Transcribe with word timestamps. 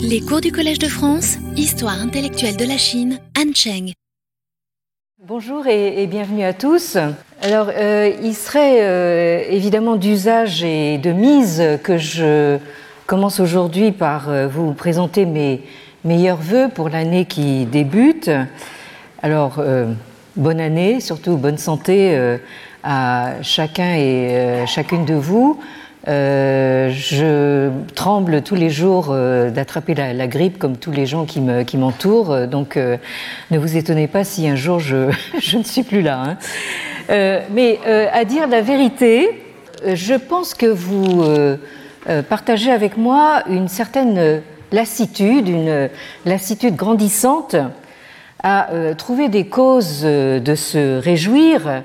Les 0.00 0.20
cours 0.20 0.40
du 0.40 0.50
Collège 0.50 0.78
de 0.78 0.88
France, 0.88 1.36
Histoire 1.56 2.00
intellectuelle 2.00 2.56
de 2.56 2.64
la 2.64 2.76
Chine, 2.76 3.20
Han 3.38 3.52
Cheng. 3.54 3.92
Bonjour 5.22 5.66
et, 5.66 6.06
bienvenue 6.06 6.42
à 6.42 6.52
tous. 6.52 6.96
Alors, 7.42 7.68
euh, 7.74 8.12
il 8.22 8.34
serait 8.34 8.78
euh, 8.80 9.42
évidemment 9.48 9.96
d'usage 9.96 10.64
et 10.64 10.98
de 10.98 11.12
mise 11.12 11.62
que 11.82 11.96
je 11.98 12.58
commence 13.06 13.40
aujourd'hui 13.40 13.92
par 13.92 14.28
euh, 14.28 14.48
vous 14.48 14.72
présenter 14.72 15.26
mes 15.26 15.62
meilleurs 16.04 16.38
voeux 16.38 16.68
pour 16.74 16.88
l'année 16.88 17.24
qui 17.24 17.66
débute. 17.66 18.30
Alors, 19.22 19.62
bonne 20.36 20.60
année, 20.60 21.00
surtout 21.00 21.36
bonne 21.36 21.58
santé 21.58 22.16
à 22.84 23.34
chacun 23.42 23.96
et 23.96 24.64
chacune 24.66 25.04
de 25.04 25.14
vous. 25.14 25.60
Euh, 26.08 26.90
je 26.90 27.70
tremble 27.94 28.40
tous 28.40 28.54
les 28.54 28.70
jours 28.70 29.08
euh, 29.10 29.50
d'attraper 29.50 29.94
la, 29.94 30.26
grippe 30.26 30.58
comme 30.58 30.78
tous 30.78 30.90
les 30.90 31.04
gens 31.04 31.26
qui 31.26 31.40
m'entourent, 31.40 32.30
me, 32.30 32.44
qui 32.44 32.50
donc 32.50 32.78
euh, 32.78 32.96
ne 33.50 33.58
vous 33.58 33.76
étonnez 33.76 34.06
pas 34.06 34.24
si 34.24 34.48
un 34.48 34.56
jour 34.56 34.80
je, 34.80 35.10
je 35.38 35.58
ne 35.58 35.62
suis 35.62 35.82
plus 35.82 36.00
là. 36.00 36.22
Hein. 37.10 37.40
mais 37.50 37.78
à 38.12 38.24
dire 38.24 38.46
la 38.48 38.62
vérité, 38.62 39.42
je 39.86 40.14
pense 40.14 40.54
que 40.54 40.66
vous 40.66 41.24
partagez 42.28 42.70
avec 42.70 42.96
moi 42.96 43.42
une 43.48 43.68
certaine 43.68 44.40
lassitude, 44.72 45.48
une 45.48 45.90
lassitude 46.24 46.74
grandissante 46.74 47.56
à 48.42 48.68
trouver 48.96 49.28
des 49.28 49.46
causes 49.46 50.02
de 50.02 50.54
se 50.54 50.98
réjouir 51.00 51.82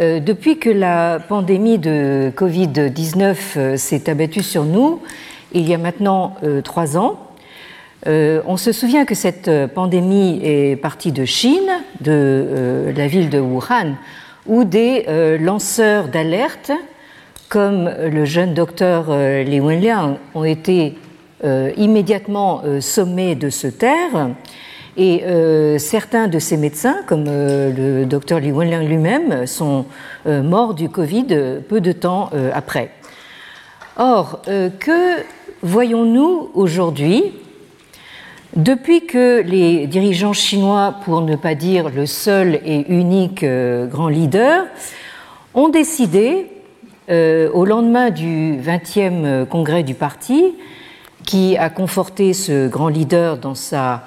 euh, 0.00 0.20
depuis 0.20 0.58
que 0.58 0.70
la 0.70 1.18
pandémie 1.18 1.78
de 1.78 2.30
Covid-19 2.36 3.36
euh, 3.56 3.76
s'est 3.76 4.08
abattue 4.08 4.44
sur 4.44 4.62
nous, 4.64 5.00
il 5.52 5.68
y 5.68 5.74
a 5.74 5.78
maintenant 5.78 6.36
euh, 6.44 6.60
trois 6.62 6.96
ans, 6.96 7.18
on 8.06 8.56
se 8.56 8.70
souvient 8.70 9.04
que 9.04 9.16
cette 9.16 9.50
pandémie 9.74 10.40
est 10.42 10.76
partie 10.76 11.10
de 11.10 11.24
Chine, 11.24 11.68
de 12.00 12.92
la 12.96 13.06
ville 13.06 13.28
de 13.28 13.38
Wuhan, 13.40 13.96
où 14.46 14.64
des 14.64 15.04
lanceurs 15.40 16.08
d'alerte, 16.08 16.70
comme 17.50 17.90
le 18.00 18.24
jeune 18.24 18.54
docteur 18.54 19.10
Li 19.44 19.60
Wenliang, 19.60 20.16
ont 20.34 20.44
été 20.44 20.96
immédiatement 21.76 22.62
sommés 22.80 23.34
de 23.34 23.50
se 23.50 23.66
taire 23.66 24.30
et 24.98 25.22
euh, 25.24 25.78
certains 25.78 26.26
de 26.26 26.40
ces 26.40 26.56
médecins, 26.56 26.96
comme 27.06 27.26
euh, 27.28 28.00
le 28.00 28.04
docteur 28.04 28.40
Li 28.40 28.50
Wenliang 28.50 28.84
lui-même, 28.84 29.46
sont 29.46 29.86
euh, 30.26 30.42
morts 30.42 30.74
du 30.74 30.88
Covid 30.88 31.60
peu 31.68 31.80
de 31.80 31.92
temps 31.92 32.30
après. 32.52 32.90
Or, 33.96 34.42
que 34.46 35.22
voyons-nous 35.62 36.50
aujourd'hui? 36.54 37.32
Depuis 38.56 39.06
que 39.06 39.40
les 39.42 39.86
dirigeants 39.86 40.32
chinois, 40.32 40.96
pour 41.04 41.20
ne 41.20 41.36
pas 41.36 41.54
dire 41.54 41.90
le 41.90 42.06
seul 42.06 42.60
et 42.64 42.86
unique 42.92 43.44
grand 43.90 44.08
leader, 44.08 44.66
ont 45.54 45.68
décidé, 45.68 46.46
au 47.08 47.64
lendemain 47.64 48.10
du 48.10 48.56
20e 48.60 49.46
congrès 49.46 49.82
du 49.82 49.94
parti, 49.94 50.54
qui 51.24 51.56
a 51.56 51.68
conforté 51.68 52.32
ce 52.32 52.68
grand 52.68 52.88
leader 52.88 53.36
dans 53.36 53.56
sa 53.56 54.04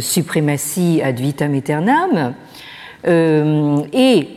suprématie 0.00 1.02
ad 1.02 1.20
vitam 1.20 1.54
aeternam, 1.54 2.34
euh, 3.06 3.78
et 3.92 4.28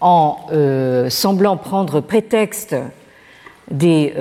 en 0.00 0.36
euh, 0.52 1.08
semblant 1.10 1.56
prendre 1.56 2.00
prétexte 2.00 2.74
des 3.70 4.12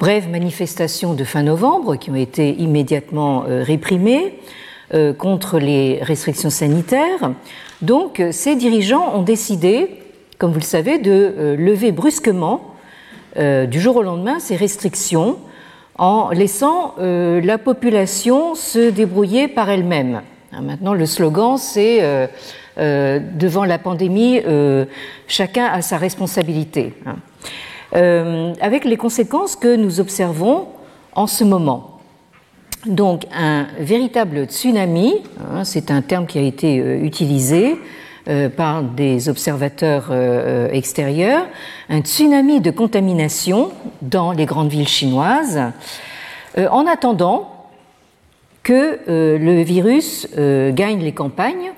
brèves 0.00 0.28
manifestations 0.28 1.14
de 1.14 1.22
fin 1.22 1.44
novembre 1.44 1.94
qui 1.94 2.10
ont 2.10 2.16
été 2.16 2.50
immédiatement 2.56 3.44
réprimées 3.46 4.34
contre 5.16 5.60
les 5.60 6.00
restrictions 6.02 6.50
sanitaires. 6.50 7.30
Donc 7.82 8.20
ces 8.32 8.56
dirigeants 8.56 9.14
ont 9.14 9.22
décidé, 9.22 9.90
comme 10.38 10.50
vous 10.50 10.58
le 10.58 10.64
savez, 10.64 10.98
de 10.98 11.54
lever 11.56 11.92
brusquement, 11.92 12.74
du 13.36 13.80
jour 13.80 13.94
au 13.94 14.02
lendemain, 14.02 14.40
ces 14.40 14.56
restrictions 14.56 15.36
en 15.98 16.30
laissant 16.30 16.94
euh, 16.98 17.40
la 17.40 17.58
population 17.58 18.54
se 18.54 18.90
débrouiller 18.90 19.48
par 19.48 19.70
elle-même. 19.70 20.22
Hein, 20.52 20.62
maintenant, 20.62 20.94
le 20.94 21.06
slogan, 21.06 21.56
c'est 21.58 22.02
euh, 22.02 22.26
euh, 22.78 23.20
devant 23.34 23.64
la 23.64 23.78
pandémie, 23.78 24.40
chacun 25.26 25.66
a 25.66 25.82
sa 25.82 25.98
responsabilité, 25.98 26.94
hein. 27.06 27.16
avec 28.60 28.84
les 28.84 28.96
conséquences 28.96 29.56
que 29.56 29.76
nous 29.76 30.00
observons 30.00 30.68
en 31.14 31.26
ce 31.26 31.44
moment. 31.44 32.00
Donc, 32.86 33.26
un 33.32 33.66
véritable 33.78 34.46
tsunami, 34.46 35.14
hein, 35.38 35.64
c'est 35.64 35.90
un 35.90 36.02
terme 36.02 36.26
qui 36.26 36.38
a 36.38 36.42
été 36.42 36.76
utilisé, 36.76 37.76
euh, 38.28 38.48
par 38.48 38.84
des 38.84 39.28
observateurs 39.28 40.10
euh, 40.12 40.70
extérieurs, 40.70 41.44
un 41.88 42.02
tsunami 42.02 42.60
de 42.60 42.70
contamination 42.70 43.72
dans 44.00 44.30
les 44.30 44.44
grandes 44.44 44.68
villes 44.68 44.86
chinoises, 44.86 45.60
euh, 46.56 46.68
en 46.68 46.86
attendant 46.86 47.66
que 48.62 49.00
le 49.08 49.62
virus 49.62 50.28
gagne 50.36 51.00
les 51.00 51.10
campagnes 51.10 51.72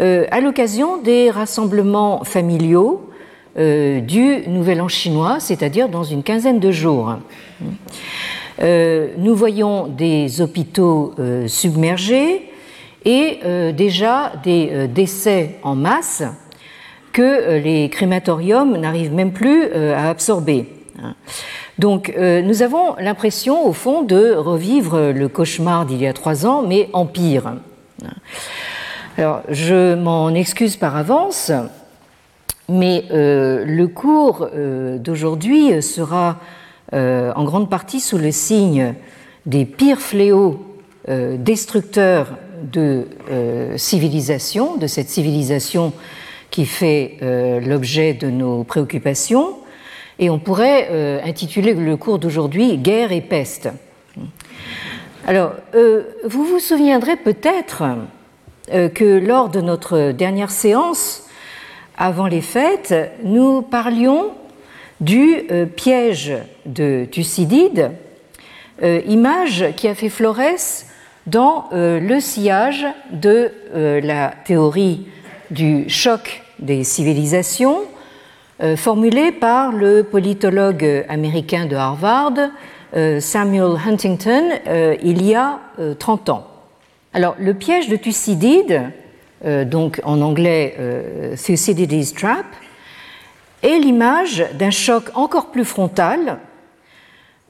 à 0.00 0.40
l'occasion 0.40 0.96
des 0.96 1.28
rassemblements 1.28 2.24
familiaux 2.24 3.10
du 3.54 4.42
Nouvel 4.46 4.80
An 4.80 4.88
chinois, 4.88 5.38
c'est-à-dire 5.38 5.90
dans 5.90 6.02
une 6.02 6.22
quinzaine 6.22 6.60
de 6.60 6.70
jours. 6.70 7.16
nous 8.58 9.34
voyons 9.34 9.86
des 9.86 10.40
hôpitaux 10.40 11.14
submergés, 11.46 12.51
et 13.04 13.40
euh, 13.44 13.72
déjà 13.72 14.32
des 14.42 14.70
euh, 14.72 14.86
décès 14.86 15.56
en 15.62 15.74
masse 15.74 16.22
que 17.12 17.22
euh, 17.22 17.58
les 17.58 17.88
crématoriums 17.88 18.76
n'arrivent 18.76 19.12
même 19.12 19.32
plus 19.32 19.72
à 19.72 20.08
absorber. 20.08 20.68
Hein. 21.02 21.14
Donc 21.78 22.14
nous 22.18 22.62
avons 22.62 22.94
l'impression, 22.98 23.66
au 23.66 23.72
fond, 23.72 24.02
de 24.02 24.34
revivre 24.34 25.10
le 25.10 25.26
cauchemar 25.26 25.86
d'il 25.86 26.02
y 26.02 26.06
a 26.06 26.12
trois 26.12 26.46
ans, 26.46 26.62
mais 26.62 26.90
en 26.92 27.06
pire. 27.06 27.54
Alors 29.16 29.40
je 29.48 29.94
m'en 29.94 30.28
excuse 30.34 30.76
par 30.76 30.96
avance, 30.96 31.50
mais 32.68 33.04
le 33.10 33.86
cours 33.86 34.48
d'aujourd'hui 34.98 35.82
sera 35.82 36.36
en 36.92 37.44
grande 37.44 37.70
partie 37.70 38.00
sous 38.00 38.18
le 38.18 38.30
signe 38.32 38.94
des 39.46 39.64
pires 39.64 40.00
fléaux 40.00 40.60
destructeurs 41.08 42.28
de 42.62 43.06
euh, 43.30 43.76
civilisation, 43.76 44.76
de 44.76 44.86
cette 44.86 45.08
civilisation 45.08 45.92
qui 46.50 46.66
fait 46.66 47.16
euh, 47.22 47.60
l'objet 47.60 48.14
de 48.14 48.28
nos 48.28 48.64
préoccupations, 48.64 49.56
et 50.18 50.30
on 50.30 50.38
pourrait 50.38 50.88
euh, 50.90 51.20
intituler 51.24 51.74
le 51.74 51.96
cours 51.96 52.18
d'aujourd'hui 52.18 52.76
Guerre 52.76 53.12
et 53.12 53.20
peste. 53.20 53.70
Alors, 55.26 55.52
vous 56.24 56.44
vous 56.44 56.58
souviendrez 56.58 57.14
peut-être 57.14 57.84
que 58.68 59.18
lors 59.24 59.50
de 59.50 59.60
notre 59.60 60.10
dernière 60.10 60.50
séance, 60.50 61.28
avant 61.96 62.26
les 62.26 62.40
fêtes, 62.40 62.92
nous 63.22 63.62
parlions 63.62 64.32
du 65.00 65.44
piège 65.76 66.32
de 66.66 67.06
Thucydide, 67.08 67.92
image 68.82 69.66
qui 69.76 69.86
a 69.86 69.94
fait 69.94 70.08
Flores 70.08 70.40
dans 71.26 71.68
euh, 71.72 72.00
le 72.00 72.20
sillage 72.20 72.86
de 73.10 73.52
euh, 73.74 74.00
la 74.00 74.32
théorie 74.44 75.06
du 75.50 75.88
choc 75.88 76.42
des 76.58 76.84
civilisations 76.84 77.82
euh, 78.62 78.76
formulée 78.76 79.32
par 79.32 79.72
le 79.72 80.02
politologue 80.02 81.04
américain 81.08 81.66
de 81.66 81.76
Harvard, 81.76 82.34
Samuel 83.20 83.78
Huntington, 83.86 84.50
il 85.02 85.24
y 85.24 85.34
a 85.34 85.60
30 85.98 86.28
ans. 86.28 86.46
Alors, 87.14 87.36
le 87.38 87.54
piège 87.54 87.88
de 87.88 87.96
Thucydide, 87.96 88.82
donc 89.42 89.98
en 90.04 90.20
anglais 90.20 90.76
Thucydides 91.42 92.14
Trap, 92.14 92.44
est 93.62 93.78
l'image 93.78 94.44
d'un 94.58 94.68
choc 94.68 95.04
encore 95.14 95.46
plus 95.46 95.64
frontal 95.64 96.36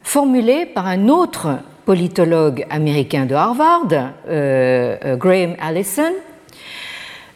formulé 0.04 0.64
par 0.64 0.86
un 0.86 1.08
autre 1.08 1.58
politologue 1.84 2.64
américain 2.70 3.26
de 3.26 3.34
Harvard, 3.34 3.88
euh, 3.92 4.96
euh, 5.04 5.16
Graham 5.16 5.56
Allison, 5.60 6.12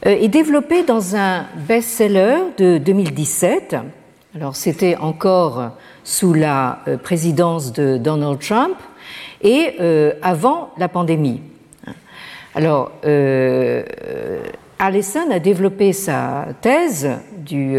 euh, 0.07 0.11
est 0.11 0.29
développé 0.29 0.83
dans 0.83 1.17
un 1.17 1.47
best-seller 1.69 2.37
de 2.59 2.79
2017. 2.79 3.77
Alors, 4.35 4.55
c'était 4.55 4.97
encore 4.97 5.71
sous 6.05 6.35
la 6.35 6.81
présidence 7.03 7.73
de 7.73 7.97
Donald 7.97 8.39
Trump 8.39 8.77
et 9.43 9.79
avant 10.21 10.71
la 10.77 10.89
pandémie. 10.89 11.41
Alors, 12.55 12.93
Allison 14.79 15.31
a 15.31 15.39
développé 15.39 15.95
sa 15.95 16.49
thèse 16.61 17.09
du 17.39 17.79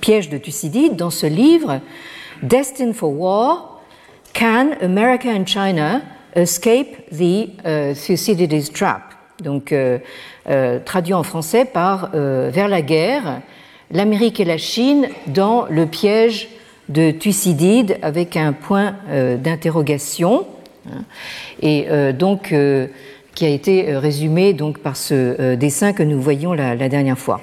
piège 0.00 0.30
de 0.30 0.38
Thucydide 0.38 0.96
dans 0.96 1.10
ce 1.10 1.26
livre 1.26 1.80
Destined 2.42 2.92
for 2.92 3.16
War 3.16 3.73
Can 4.34 4.72
America 4.82 5.28
and 5.28 5.44
China 5.46 6.02
escape 6.34 7.08
the 7.10 7.50
Thucydides 7.94 8.70
trap? 8.72 9.14
Donc, 9.42 9.74
traduit 10.84 11.14
en 11.14 11.22
français 11.22 11.64
par 11.64 12.10
Vers 12.12 12.68
la 12.68 12.82
guerre, 12.82 13.40
l'Amérique 13.90 14.40
et 14.40 14.44
la 14.44 14.58
Chine 14.58 15.08
dans 15.28 15.66
le 15.70 15.86
piège 15.86 16.48
de 16.88 17.10
Thucydide 17.10 17.98
avec 18.02 18.36
un 18.36 18.52
point 18.52 18.96
d'interrogation. 19.08 20.46
Et 21.62 21.86
donc, 22.12 22.54
qui 23.34 23.44
a 23.44 23.48
été 23.48 23.96
résumé 23.96 24.52
donc 24.52 24.78
par 24.78 24.96
ce 24.96 25.54
dessin 25.54 25.92
que 25.92 26.02
nous 26.02 26.20
voyions 26.20 26.52
la, 26.52 26.74
la 26.74 26.88
dernière 26.88 27.18
fois. 27.18 27.40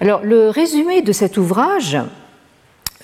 Alors, 0.00 0.22
le 0.22 0.48
résumé 0.48 1.02
de 1.02 1.12
cet 1.12 1.36
ouvrage 1.36 1.98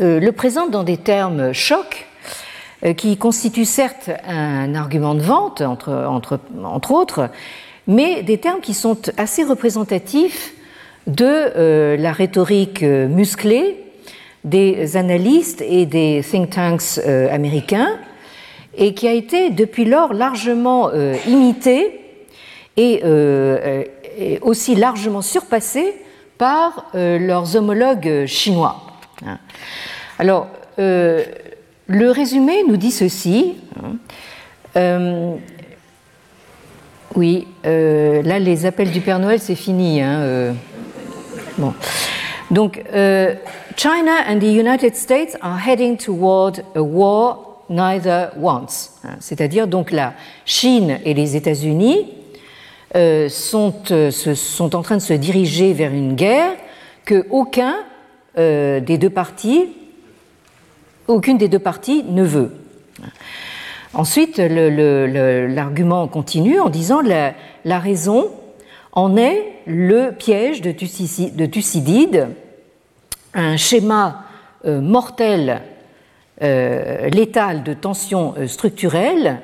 euh, 0.01 0.19
le 0.19 0.33
présente 0.33 0.71
dans 0.71 0.83
des 0.83 0.97
termes 0.97 1.53
chocs 1.53 2.07
euh, 2.25 2.50
qui 2.97 3.17
constituent 3.17 3.67
certes 3.67 4.11
un 4.27 4.75
argument 4.75 5.15
de 5.15 5.21
vente, 5.21 5.61
entre, 5.61 6.41
autres, 6.91 7.29
mais 7.87 8.23
des 8.23 8.39
termes 8.39 8.61
qui 8.61 8.73
sont 8.75 8.99
assez 9.19 9.45
représentatifs 9.45 10.55
de 11.07 11.25
euh, 11.27 11.97
la 11.97 12.13
rhétorique 12.13 12.83
musclée 12.83 13.77
des 14.45 14.97
analystes 14.97 15.61
et 15.61 15.85
des 15.85 16.23
think 16.23 16.51
tanks 16.51 16.99
américains 17.31 17.99
et 18.75 18.95
qui 18.95 19.07
a 19.07 19.13
été 19.13 19.51
depuis 19.51 19.85
lors 19.85 20.15
largement 20.15 20.91
imité 21.27 22.01
et, 22.79 23.03
et, 24.19 24.39
aussi 24.41 24.75
largement 24.75 25.21
surpassé 25.21 25.95
par 26.41 26.87
euh, 26.95 27.19
leurs 27.19 27.55
homologues 27.55 28.25
chinois. 28.25 28.81
Hein. 29.27 29.39
Alors, 30.19 30.47
euh, 30.79 31.23
le 31.91 32.11
résumé 32.11 32.63
nous 32.67 32.77
dit 32.77 32.91
ceci. 32.91 33.55
Hein. 33.77 33.97
Euh, 34.77 35.35
oui, 37.17 37.49
là, 37.65 38.39
les 38.39 38.67
appels 38.67 38.91
du 38.91 39.01
Père 39.01 39.19
Noël, 39.19 39.41
c'est 39.41 39.57
fini. 39.57 40.01
Hein, 40.01 40.55
bon. 41.59 41.75
Donc, 42.51 42.81
China 43.77 44.13
and 44.29 44.39
the 44.39 44.45
United 44.45 44.95
States 44.95 45.37
are 45.41 45.59
heading 45.59 45.97
toward 45.97 46.63
a 46.77 46.83
war 46.83 47.51
neither 47.71 48.31
wants. 48.37 48.91
C'est-à-dire 49.21 49.67
donc 49.67 49.91
la 49.91 50.13
Chine 50.45 50.99
et 51.05 51.15
les 51.15 51.37
États-Unis 51.37 52.07
euh, 52.97 53.29
sont, 53.29 53.73
euh, 53.93 54.11
sont, 54.11 54.75
en 54.75 54.83
train 54.83 54.97
de 54.97 55.03
se 55.03 55.13
diriger 55.13 55.73
vers 55.73 55.93
une 55.93 56.17
guerre 56.17 56.53
que 57.05 57.25
aucun 57.31 57.77
euh, 58.37 58.81
des 58.81 58.99
deux 58.99 59.11
parties, 59.11 59.69
aucune 61.11 61.39
des 61.39 61.49
deux 61.49 61.59
parties 61.59 62.05
ne 62.09 62.23
veut. 62.23 62.53
Ensuite, 63.95 64.39
l'argument 64.39 66.07
continue 66.09 66.61
en 66.61 66.69
disant 66.69 67.01
la, 67.01 67.35
la 67.65 67.79
raison 67.79 68.31
en 68.93 69.17
est 69.17 69.45
le 69.67 70.11
piège 70.13 70.63
de 70.63 70.73
Thucydide, 71.47 72.29
un 73.35 73.57
schéma 73.57 74.25
mortel, 74.65 75.63
létal 76.41 77.63
de 77.65 77.77
structurelles 78.47 79.41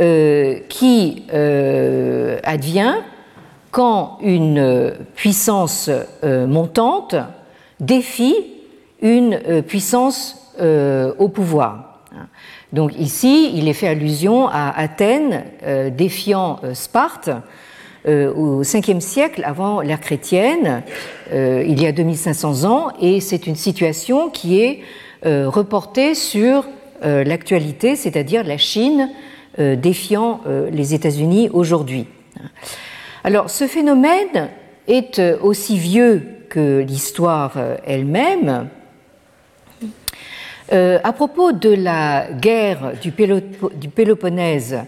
euh, 0.00 0.60
qui 0.68 1.24
euh, 1.34 2.38
advient 2.44 2.94
quand 3.72 4.18
une 4.22 4.92
puissance 5.16 5.90
euh, 6.22 6.46
montante 6.46 7.16
défie 7.80 8.36
une 9.02 9.62
puissance 9.66 10.47
au 10.60 11.28
pouvoir. 11.28 12.02
Donc 12.72 12.98
ici, 12.98 13.52
il 13.54 13.68
est 13.68 13.74
fait 13.74 13.88
allusion 13.88 14.48
à 14.48 14.70
Athènes 14.76 15.44
défiant 15.96 16.60
Sparte 16.74 17.30
au 18.06 18.62
5e 18.62 19.00
siècle 19.00 19.42
avant 19.44 19.80
l'ère 19.80 20.00
chrétienne, 20.00 20.82
il 21.32 21.80
y 21.80 21.86
a 21.86 21.92
2500 21.92 22.64
ans, 22.64 22.88
et 23.00 23.20
c'est 23.20 23.46
une 23.46 23.56
situation 23.56 24.30
qui 24.30 24.60
est 24.60 24.80
reportée 25.22 26.14
sur 26.14 26.66
l'actualité, 27.02 27.94
c'est-à-dire 27.94 28.42
la 28.44 28.58
Chine 28.58 29.10
euh, 29.58 29.74
défiant 29.74 30.40
euh, 30.46 30.70
les 30.70 30.94
États-Unis 30.94 31.48
aujourd'hui. 31.52 32.06
Alors 33.24 33.50
ce 33.50 33.66
phénomène 33.66 34.50
est 34.86 35.18
euh, 35.18 35.36
aussi 35.42 35.78
vieux 35.78 36.22
que 36.48 36.78
l'histoire 36.78 37.58
elle-même. 37.84 38.68
À 40.70 41.12
propos 41.12 41.52
de 41.52 41.70
la 41.70 42.26
guerre 42.30 42.92
du, 43.00 43.10
Péloponnèse 43.10 44.78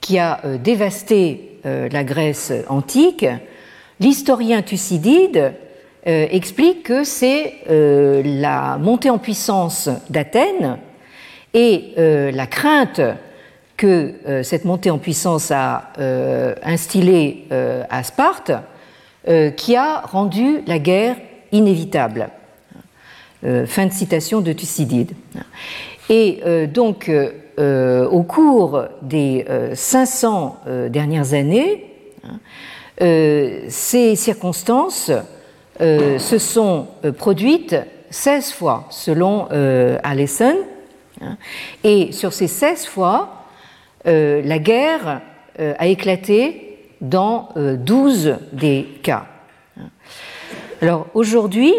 qui 0.00 0.18
a 0.18 0.40
dévasté 0.62 1.58
la 1.64 2.04
Grèce 2.04 2.52
antique, 2.68 3.26
l'historien 4.00 4.62
Thucydide 4.62 5.54
explique 6.04 6.82
que 6.82 7.04
c'est 7.04 7.54
la 7.68 8.76
montée 8.78 9.10
en 9.10 9.18
puissance 9.18 9.88
d'Athènes 10.10 10.78
et 11.54 11.94
la 11.96 12.46
crainte 12.46 13.00
que 13.82 14.14
euh, 14.28 14.42
cette 14.44 14.64
montée 14.64 14.90
en 14.90 14.98
puissance 14.98 15.50
a 15.50 15.90
euh, 15.98 16.54
instillé 16.62 17.48
euh, 17.50 17.82
à 17.90 18.04
Sparte, 18.04 18.52
qui 19.56 19.76
a 19.76 20.00
rendu 20.00 20.62
la 20.66 20.80
guerre 20.80 21.14
inévitable. 21.52 22.28
Fin 23.66 23.86
de 23.86 23.92
citation 23.92 24.40
de 24.40 24.52
Thucydide. 24.52 25.12
Et 26.08 26.40
donc, 26.72 27.10
au 27.58 28.22
cours 28.22 28.84
des 29.02 29.44
500 29.74 30.60
dernières 30.90 31.34
années, 31.34 31.86
ces 32.98 34.14
circonstances 34.16 35.10
se 35.80 36.38
sont 36.38 36.86
produites 37.18 37.76
16 38.10 38.52
fois, 38.52 38.86
selon 38.90 39.48
Allison. 40.02 40.56
Et 41.84 42.12
sur 42.12 42.32
ces 42.32 42.46
16 42.46 42.86
fois, 42.86 43.42
euh, 44.06 44.42
la 44.44 44.58
guerre 44.58 45.20
euh, 45.60 45.74
a 45.78 45.86
éclaté 45.86 46.78
dans 47.00 47.50
12 47.56 48.26
euh, 48.26 48.36
des 48.52 48.86
cas. 49.02 49.26
Alors 50.80 51.06
aujourd'hui, 51.14 51.72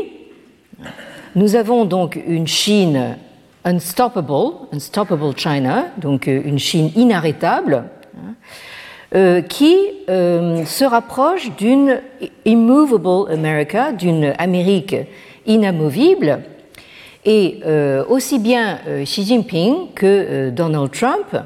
nous 1.36 1.56
avons 1.56 1.86
donc 1.86 2.20
une 2.28 2.48
Chine 2.48 3.18
unstoppable, 3.64 4.56
unstoppable 4.72 5.38
China, 5.38 5.86
donc 5.98 6.28
une 6.28 6.60
Chine 6.60 6.92
inarrêtable, 6.96 7.86
qui 9.50 9.76
se 10.08 10.84
rapproche 10.84 11.52
d'une 11.56 12.02
immovable 12.46 13.32
America, 13.32 13.92
d'une 13.92 14.34
Amérique 14.38 14.96
inamovible. 15.46 16.40
Et 17.26 17.62
aussi 18.10 18.40
bien 18.40 18.80
Xi 19.04 19.24
Jinping 19.24 19.94
que 19.96 20.50
Donald 20.50 20.92
Trump 20.92 21.38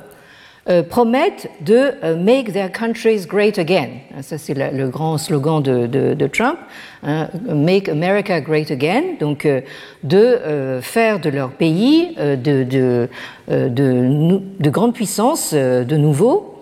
euh, 0.69 0.83
promettent 0.83 1.49
de 1.61 1.93
euh, 2.03 2.17
make 2.17 2.51
their 2.51 2.69
countries 2.69 3.25
great 3.25 3.57
again. 3.57 3.87
Ça, 4.19 4.37
c'est 4.37 4.53
le 4.53 4.89
grand 4.89 5.17
slogan 5.17 5.61
de, 5.61 6.27
Trump, 6.27 6.57
hein, 7.03 7.29
make 7.47 7.87
America 7.87 8.41
great 8.41 8.69
again, 8.69 9.15
donc 9.17 9.45
euh, 9.45 9.61
de 10.03 10.81
faire 10.81 11.21
de 11.21 11.29
leur 11.29 11.51
pays 11.51 12.15
de, 12.17 12.63
de, 12.65 13.07
de, 13.47 14.69
grandes 14.69 14.93
puissances 14.93 15.53
de 15.53 15.95
nouveau. 15.95 16.61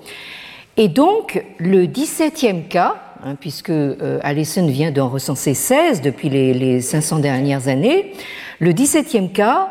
Et 0.77 0.87
donc, 0.87 1.43
le 1.57 1.87
17e 1.87 2.67
cas, 2.67 2.97
hein, 3.23 3.35
puisque 3.39 3.73
Allison 4.21 4.67
vient 4.67 4.91
d'en 4.91 5.09
recenser 5.09 5.55
16 5.55 6.01
depuis 6.01 6.29
les, 6.29 6.53
les 6.53 6.81
500 6.81 7.19
dernières 7.19 7.69
années, 7.69 8.13
le 8.59 8.71
17e 8.71 9.31
cas 9.31 9.69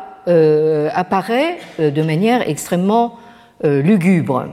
apparaît 0.93 1.57
de 1.79 2.01
manière 2.01 2.49
extrêmement 2.49 3.17
lugubre. 3.63 4.47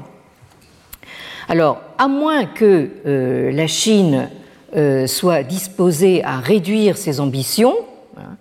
Alors, 1.48 1.82
à 1.98 2.08
moins 2.08 2.46
que 2.46 2.88
euh, 3.04 3.52
la 3.52 3.66
Chine 3.66 4.30
euh, 4.74 5.06
soit 5.06 5.42
disposée 5.42 6.24
à 6.24 6.38
réduire 6.38 6.96
ses 6.96 7.20
ambitions, 7.20 7.74
hein, 8.16 8.36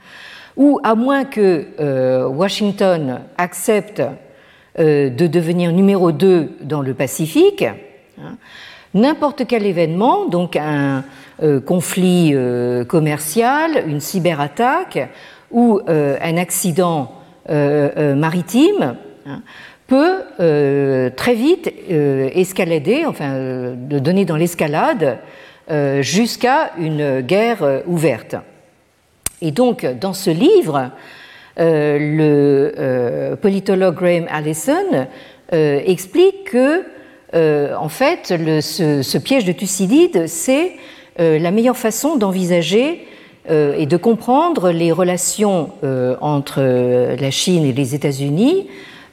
ou 0.56 0.80
à 0.84 0.96
moins 0.96 1.26
que 1.26 2.28
Washington 2.28 3.22
accepte 3.38 4.02
de 4.78 5.28
devenir 5.28 5.72
numéro 5.72 6.12
2 6.12 6.58
dans 6.62 6.82
le 6.82 6.94
Pacifique, 6.94 7.64
hein, 7.64 8.38
n'importe 8.94 9.48
quel 9.48 9.66
événement, 9.66 10.26
donc 10.28 10.58
un 10.58 11.04
conflit 11.66 12.36
commercial, 12.88 13.84
une 13.88 14.02
cyberattaque 14.02 15.10
ou 15.52 15.80
un 15.88 16.38
accident 16.38 17.14
maritime, 17.50 18.96
hein, 19.26 19.42
peut 19.92 20.24
euh, 20.40 21.10
très 21.10 21.36
vite 21.36 21.70
euh, 21.92 22.30
escalader, 22.34 23.06
enfin, 23.06 23.34
euh, 23.34 23.76
donner 23.76 24.24
dans 24.24 24.38
l'escalade 24.38 25.20
jusqu'à 26.02 26.72
une 26.80 27.22
guerre 27.22 27.84
ouverte. 27.88 28.36
Et 29.42 29.52
donc, 29.52 29.86
dans 29.86 30.12
ce 30.12 30.30
livre, 30.30 30.92
le 31.56 33.36
politologue 33.42 33.96
Graham 33.96 34.26
Allison 34.30 35.08
explique 35.54 36.52
que, 36.52 36.84
en 37.34 37.88
fait, 37.88 38.34
ce, 38.62 39.18
piège 39.18 39.46
de 39.46 39.54
Thucydide, 39.54 40.28
c'est 40.28 40.74
la 41.18 41.52
meilleure 41.52 41.78
façon 41.78 42.18
d'envisager 42.18 43.08
et 43.50 43.86
de 43.86 43.98
comprendre 43.98 44.72
les 44.72 44.92
relations 44.92 45.70
entre 46.20 46.60
la 47.16 47.32
Chine 47.32 47.64
et 47.64 47.72
les 47.72 47.96
États-Unis 47.96 48.68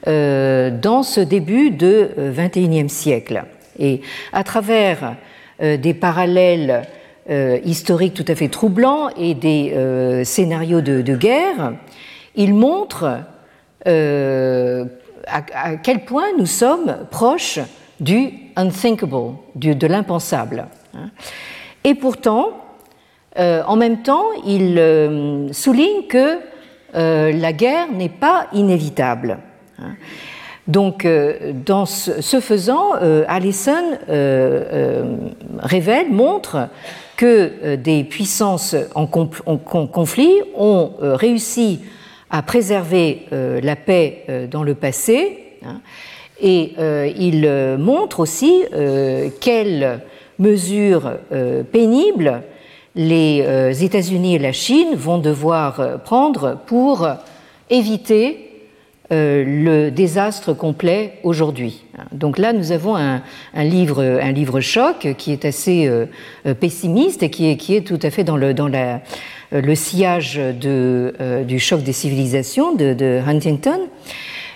dans 0.05 1.03
ce 1.03 1.19
début 1.19 1.71
de 1.71 2.11
XXIe 2.17 2.89
siècle. 2.89 3.43
Et 3.77 4.01
à 4.33 4.43
travers 4.43 5.15
des 5.59 5.93
parallèles 5.93 6.87
euh, 7.29 7.59
historiques 7.63 8.15
tout 8.15 8.25
à 8.27 8.33
fait 8.33 8.47
troublants 8.47 9.09
et 9.09 9.35
des 9.35 9.73
euh, 9.75 10.23
scénarios 10.23 10.81
de, 10.81 11.15
guerre, 11.15 11.73
il 12.35 12.55
montre 12.55 13.19
euh, 13.85 14.85
à, 15.27 15.75
quel 15.75 16.05
point 16.05 16.25
nous 16.39 16.47
sommes 16.47 17.05
proches 17.11 17.59
du 17.99 18.31
unthinkable, 18.55 19.35
de 19.53 19.85
l'impensable. 19.85 20.65
Hein. 20.95 21.11
Et 21.83 21.93
pourtant, 21.93 22.49
en 23.37 23.75
même 23.75 24.01
temps, 24.01 24.25
il 24.45 25.49
souligne 25.51 26.07
que 26.09 26.39
la 26.93 27.53
guerre 27.53 27.91
n'est 27.93 28.09
pas 28.09 28.47
inévitable. 28.53 29.37
Donc, 30.67 31.07
dans 31.65 31.85
ce, 31.85 32.39
faisant, 32.39 32.93
Allison 33.27 33.97
révèle, 35.61 36.11
montre 36.11 36.69
que 37.19 37.51
euh, 37.63 37.75
des 37.75 38.05
puissances 38.05 38.77
en 38.95 39.05
conflit 39.05 40.31
ont 40.55 40.91
euh, 41.01 41.17
réussi 41.17 41.81
à 42.29 42.41
préserver 42.41 43.25
euh, 43.33 43.59
la 43.61 43.75
paix 43.75 44.47
dans 44.49 44.63
le 44.63 44.73
passé. 44.73 45.39
Hein, 45.65 45.81
et 46.41 46.75
il 47.17 47.49
montre 47.77 48.21
aussi 48.21 48.63
quelles 49.41 49.99
mesures 50.37 51.17
pénibles 51.69 52.43
les 52.95 53.83
États-Unis 53.83 54.35
et 54.35 54.39
la 54.39 54.53
Chine 54.53 54.95
vont 54.95 55.17
devoir 55.17 55.99
prendre 56.05 56.57
pour 56.65 57.05
éviter 57.69 58.48
euh, 58.48 58.48
le 59.11 59.89
désastre 59.89 60.53
complet 60.53 61.13
aujourd'hui. 61.23 61.85
Donc 62.11 62.37
là, 62.37 62.53
nous 62.53 62.71
avons 62.71 62.95
un, 62.95 63.21
livre, 63.55 64.03
un 64.03 64.31
livre 64.31 64.59
choc 64.59 65.15
qui 65.17 65.31
est 65.31 65.45
assez 65.45 65.87
euh, 65.87 66.05
pessimiste 66.53 67.23
et 67.23 67.29
qui 67.29 67.47
est, 67.47 67.81
tout 67.81 67.99
à 68.01 68.09
fait 68.09 68.23
dans 68.23 68.37
le, 68.37 68.53
euh, 69.53 69.75
sillage 69.75 70.39
du 70.39 71.59
choc 71.59 71.81
des 71.81 71.93
civilisations 71.93 72.75
de, 72.75 73.19
Huntington. 73.27 73.79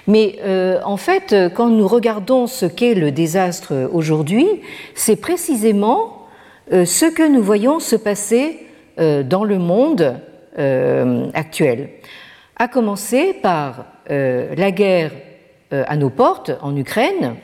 Mais 0.06 0.40
en 0.84 0.98
fait, 0.98 1.34
quand 1.56 1.70
nous 1.70 1.88
regardons 1.88 2.46
ce 2.46 2.66
qu'est 2.66 2.94
le 2.94 3.12
désastre 3.12 3.90
aujourd'hui, 3.94 4.46
c'est 4.96 5.16
précisément 5.16 6.28
ce 6.70 7.06
que 7.06 7.26
nous 7.26 7.42
voyons 7.42 7.80
se 7.80 7.96
passer 7.96 8.60
dans 8.98 9.46
le 9.46 9.58
monde 9.60 10.16
actuel. 11.34 11.90
À 12.58 12.68
commencer 12.68 13.34
par 13.42 13.80
euh, 13.80 13.84
la 14.10 14.72
guerre 14.72 15.12
euh, 15.74 15.84
à 15.88 15.98
nos 15.98 16.12
portes 16.12 16.52
en 16.62 16.76
Ukraine 16.76 17.36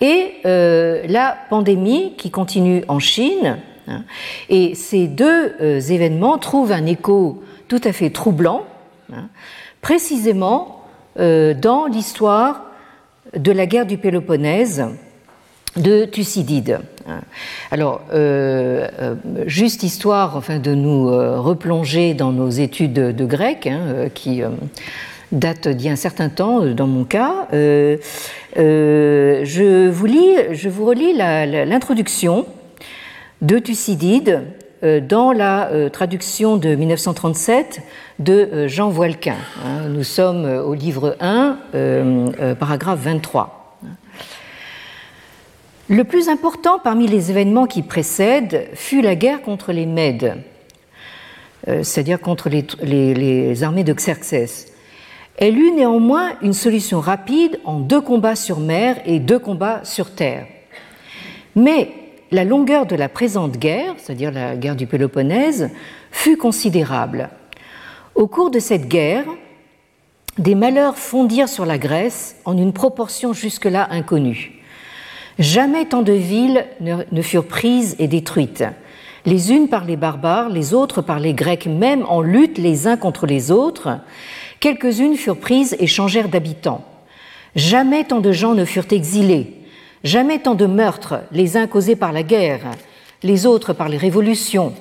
et 0.00 0.32
euh, 0.46 1.02
la 1.06 1.36
pandémie 1.50 2.14
qui 2.16 2.30
continue 2.30 2.82
en 2.88 2.98
Chine. 2.98 3.58
Hein. 3.88 4.04
Et 4.48 4.74
ces 4.74 5.06
deux 5.06 5.52
événements 5.92 6.38
trouvent 6.38 6.72
un 6.72 6.86
écho 6.86 7.42
tout 7.68 7.80
à 7.84 7.92
fait 7.92 8.08
troublant, 8.08 8.64
hein, 9.12 9.28
précisément 9.82 10.78
dans 11.16 11.84
l'histoire 11.92 12.62
de 13.36 13.52
la 13.52 13.66
guerre 13.66 13.84
du 13.84 13.98
Péloponnèse 13.98 14.86
de 15.76 16.06
Thucydide. 16.06 16.80
Hein. 17.06 17.20
Alors, 17.70 18.00
juste 19.44 19.82
histoire 19.82 20.38
enfin, 20.38 20.58
de 20.58 20.74
nous 20.74 21.06
replonger 21.42 22.14
dans 22.14 22.32
nos 22.32 22.48
études 22.48 22.94
de, 22.94 23.24
grec, 23.26 23.68
qui 24.14 24.42
date 25.32 25.66
d'il 25.68 25.86
y 25.86 25.88
a 25.88 25.92
un 25.92 25.96
certain 25.96 26.28
temps, 26.28 26.62
euh, 26.62 26.74
dans 26.74 26.86
mon 26.86 27.04
cas. 27.04 27.48
Euh, 27.52 27.96
euh, 28.58 29.44
je, 29.44 29.88
vous 29.88 30.84
relis 30.84 31.14
l'introduction 31.14 32.46
de 33.40 33.58
Thucydide 33.58 34.42
dans 35.08 35.30
la 35.30 35.70
traduction 35.92 36.56
de 36.56 36.74
1937 36.74 37.82
de 38.18 38.66
Jean 38.66 38.88
Voilquin. 38.88 39.36
Hein. 39.64 39.88
Nous 39.88 40.02
sommes 40.02 40.44
au 40.44 40.74
livre 40.74 41.16
1, 41.20 41.58
paragraphe 42.58 42.98
23. 42.98 43.78
Le 45.88 46.02
plus 46.02 46.28
important 46.28 46.80
parmi 46.82 47.06
les 47.06 47.30
événements 47.30 47.66
qui 47.66 47.82
précèdent 47.82 48.66
fut 48.74 49.02
la 49.02 49.14
guerre 49.14 49.42
contre 49.42 49.72
les 49.72 49.86
Mèdes, 49.86 50.34
c'est-à-dire 51.66 52.20
contre 52.20 52.48
les, 52.48 52.64
les 53.14 53.62
armées 53.62 53.84
de 53.84 53.92
Xerxès. 53.92 54.71
Elle 55.38 55.58
eut 55.58 55.72
néanmoins 55.72 56.32
une 56.42 56.52
solution 56.52 57.00
rapide 57.00 57.58
en 57.64 57.80
deux 57.80 58.00
combats 58.00 58.36
sur 58.36 58.60
mer 58.60 59.00
et 59.06 59.18
deux 59.18 59.38
combats 59.38 59.80
sur 59.84 60.14
terre. 60.14 60.46
Mais 61.56 61.90
la 62.30 62.44
longueur 62.44 62.86
de 62.86 62.96
la 62.96 63.08
présente 63.08 63.58
guerre, 63.58 63.94
c'est-à-dire 63.98 64.30
la 64.30 64.56
guerre 64.56 64.76
du 64.76 64.86
Péloponnèse, 64.86 65.70
fut 66.10 66.36
considérable. 66.36 67.30
Au 68.14 68.26
cours 68.26 68.50
de 68.50 68.58
cette 68.58 68.88
guerre, 68.88 69.24
des 70.38 70.54
malheurs 70.54 70.96
fondirent 70.96 71.48
sur 71.48 71.66
la 71.66 71.78
Grèce 71.78 72.36
en 72.44 72.56
une 72.56 72.72
proportion 72.72 73.32
jusque-là 73.32 73.88
inconnue. 73.90 74.62
Jamais 75.38 75.86
tant 75.86 76.02
de 76.02 76.12
villes 76.12 76.66
ne 76.80 77.22
furent 77.22 77.48
prises 77.48 77.96
et 77.98 78.06
détruites, 78.06 78.64
les 79.24 79.52
unes 79.52 79.68
par 79.68 79.84
les 79.84 79.96
barbares, 79.96 80.48
les 80.48 80.74
autres 80.74 81.00
par 81.00 81.20
les 81.20 81.32
Grecs, 81.32 81.66
même 81.66 82.04
en 82.08 82.20
lutte 82.20 82.58
les 82.58 82.86
uns 82.86 82.96
contre 82.96 83.26
les 83.26 83.50
autres, 83.50 83.98
Quelques-unes 84.62 85.16
furent 85.16 85.40
prises 85.40 85.74
et 85.80 85.88
changèrent 85.88 86.28
d'habitants. 86.28 86.84
Jamais 87.56 88.04
tant 88.04 88.20
de 88.20 88.30
gens 88.30 88.54
ne 88.54 88.64
furent 88.64 88.92
exilés, 88.92 89.54
jamais 90.04 90.38
tant 90.38 90.54
de 90.54 90.66
meurtres, 90.66 91.16
les 91.32 91.56
uns 91.56 91.66
causés 91.66 91.96
par 91.96 92.12
la 92.12 92.22
guerre, 92.22 92.70
les 93.24 93.44
autres 93.44 93.72
par 93.72 93.88
les 93.88 93.96
révolutions. 93.96 94.72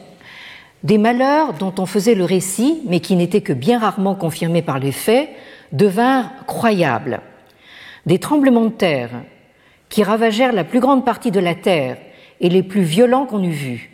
Des 0.83 0.99
malheurs 0.99 1.53
dont 1.53 1.73
on 1.79 1.87
faisait 1.87 2.13
le 2.13 2.25
récit, 2.25 2.81
mais 2.85 2.99
qui 2.99 3.15
n'étaient 3.15 3.41
que 3.41 3.53
bien 3.53 3.79
rarement 3.79 4.13
confirmés 4.13 4.61
par 4.61 4.77
les 4.77 4.91
faits, 4.91 5.29
devinrent 5.71 6.29
croyables. 6.45 7.19
Des 8.05 8.19
tremblements 8.19 8.65
de 8.65 8.69
terre 8.69 9.23
qui 9.89 10.03
ravagèrent 10.03 10.53
la 10.53 10.63
plus 10.63 10.79
grande 10.79 11.05
partie 11.05 11.31
de 11.31 11.39
la 11.39 11.55
terre 11.55 11.97
et 12.39 12.49
les 12.49 12.61
plus 12.61 12.83
violents 12.83 13.25
qu'on 13.25 13.43
eût 13.43 13.49
vus. 13.49 13.89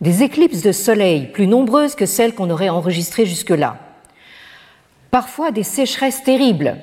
Des 0.00 0.24
éclipses 0.24 0.62
de 0.62 0.72
soleil 0.72 1.28
plus 1.28 1.46
nombreuses 1.46 1.94
que 1.94 2.04
celles 2.04 2.34
qu'on 2.34 2.50
aurait 2.50 2.68
enregistrées 2.68 3.26
jusque-là 3.26 3.78
parfois 5.10 5.50
des 5.50 5.62
sécheresses 5.62 6.22
terribles, 6.22 6.76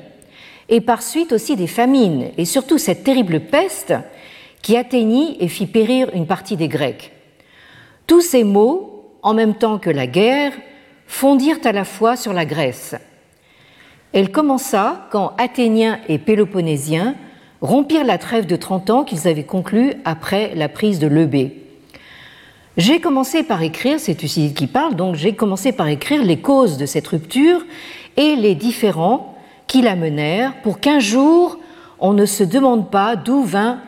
et 0.70 0.82
par 0.82 1.02
suite 1.02 1.32
aussi 1.32 1.56
des 1.56 1.68
famines, 1.68 2.30
et 2.38 2.46
surtout 2.46 2.78
cette 2.78 3.04
terrible 3.04 3.40
peste 3.40 3.94
qui 4.62 4.76
atteignit 4.76 5.38
et 5.40 5.48
fit 5.48 5.68
périr 5.68 6.10
une 6.14 6.28
partie 6.28 6.58
des 6.58 6.68
Grecs. 6.68 7.12
Tous 8.06 8.22
ces 8.22 8.44
maux, 8.44 9.06
en 9.22 9.34
même 9.34 9.56
temps 9.56 9.78
que 9.78 9.90
la 9.90 10.08
guerre, 10.08 10.52
fondirent 11.08 11.60
à 11.64 11.72
la 11.72 11.86
fois 11.86 12.16
sur 12.16 12.34
la 12.34 12.46
Grèce. 12.46 12.96
Elle 14.14 14.32
commença 14.32 15.08
quand 15.12 15.34
Athéniens 15.38 16.00
et 16.08 16.18
Péloponnésiens 16.18 17.16
rompirent 17.62 18.06
la 18.06 18.18
trêve 18.18 18.46
de 18.46 18.56
30 18.56 18.90
ans 18.90 19.04
qu'ils 19.04 19.28
avaient 19.28 19.44
conclue 19.44 19.94
après 20.06 20.54
la 20.56 20.70
prise 20.70 21.00
de 21.00 21.08
Lebé. 21.08 21.64
J'ai 22.78 23.00
commencé 23.00 23.42
par 23.42 23.64
écrire, 23.64 24.00
c'est 24.00 24.16
Thucydide 24.16 24.54
qui 24.54 24.68
parle, 24.68 24.96
donc 24.96 25.16
j'ai 25.16 25.34
commencé 25.34 25.72
par 25.72 25.88
écrire 25.88 26.24
les 26.24 26.40
causes 26.40 26.78
de 26.78 26.86
cette 26.86 27.08
rupture 27.08 27.66
et 28.18 28.36
les 28.36 28.56
différents 28.56 29.36
qui 29.68 29.82
la 29.82 29.96
menèrent 29.96 30.54
pour 30.62 30.80
qu'un 30.80 31.00
jour 31.00 31.58
on 32.00 32.14
ne 32.14 32.26
se 32.26 32.44
demande 32.44 32.92
pas 32.92 33.16
d'où 33.16 33.44
vint, 33.44 33.80